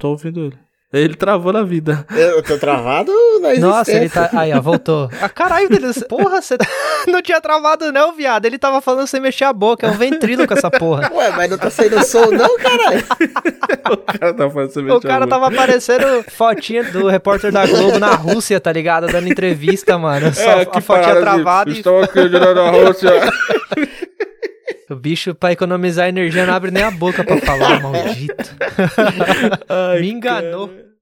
tô 0.00 0.08
ouvindo 0.10 0.40
ele. 0.46 0.58
Ele 0.92 1.14
travou 1.14 1.52
na 1.54 1.62
vida. 1.62 2.04
Eu 2.14 2.42
tô 2.42 2.58
travado 2.58 3.10
na 3.40 3.54
Nossa, 3.54 3.90
ele 3.92 4.00
existência. 4.04 4.28
tá. 4.30 4.40
Aí, 4.40 4.52
ó, 4.52 4.60
voltou. 4.60 5.08
Ah, 5.22 5.28
caralho, 5.28 5.68
você- 5.80 6.04
Porra, 6.04 6.42
você 6.42 6.58
tá- 6.58 6.66
não 7.08 7.22
tinha 7.22 7.40
travado, 7.40 7.90
não, 7.90 8.14
viado. 8.14 8.44
Ele 8.44 8.58
tava 8.58 8.80
falando 8.82 9.06
sem 9.06 9.18
mexer 9.20 9.44
a 9.44 9.52
boca. 9.54 9.86
É 9.86 9.90
um 9.90 9.94
ventrilo 9.94 10.46
com 10.46 10.52
essa 10.52 10.70
porra. 10.70 11.10
Ué, 11.14 11.30
mas 11.30 11.50
não 11.50 11.56
tá 11.56 11.70
saindo 11.70 12.04
som 12.04 12.26
não, 12.30 12.58
caralho? 12.58 13.02
O 13.90 13.96
cara 13.96 14.32
tá 14.34 14.48
fazendo 14.50 14.72
você 14.72 14.80
O 14.80 14.84
mexer 14.84 15.06
a 15.06 15.10
cara 15.10 15.26
tava 15.26 15.48
aparecendo 15.48 16.24
fotinha 16.30 16.84
do 16.84 17.08
repórter 17.08 17.50
da 17.50 17.66
Globo 17.66 17.98
na 17.98 18.14
Rússia, 18.14 18.60
tá 18.60 18.70
ligado? 18.72 19.06
Dando 19.08 19.28
entrevista, 19.28 19.98
mano. 19.98 20.32
Só 20.34 20.62
a 20.72 20.80
fotinha 20.80 21.16
travada 21.16 21.70
e 21.70 21.74
Estou 21.78 22.02
aqui 22.02 22.28
girando 22.28 22.60
a 22.60 22.70
Rússia. 22.70 23.10
o 24.92 24.96
bicho, 24.96 25.34
pra 25.34 25.52
economizar 25.52 26.08
energia, 26.08 26.46
não 26.46 26.54
abre 26.54 26.70
nem 26.70 26.82
a 26.82 26.90
boca 26.90 27.24
pra 27.24 27.36
falar, 27.38 27.80
maldito. 27.82 28.56
Ai, 29.68 30.00
Me 30.00 30.10
enganou. 30.10 30.68
cara. 30.68 30.92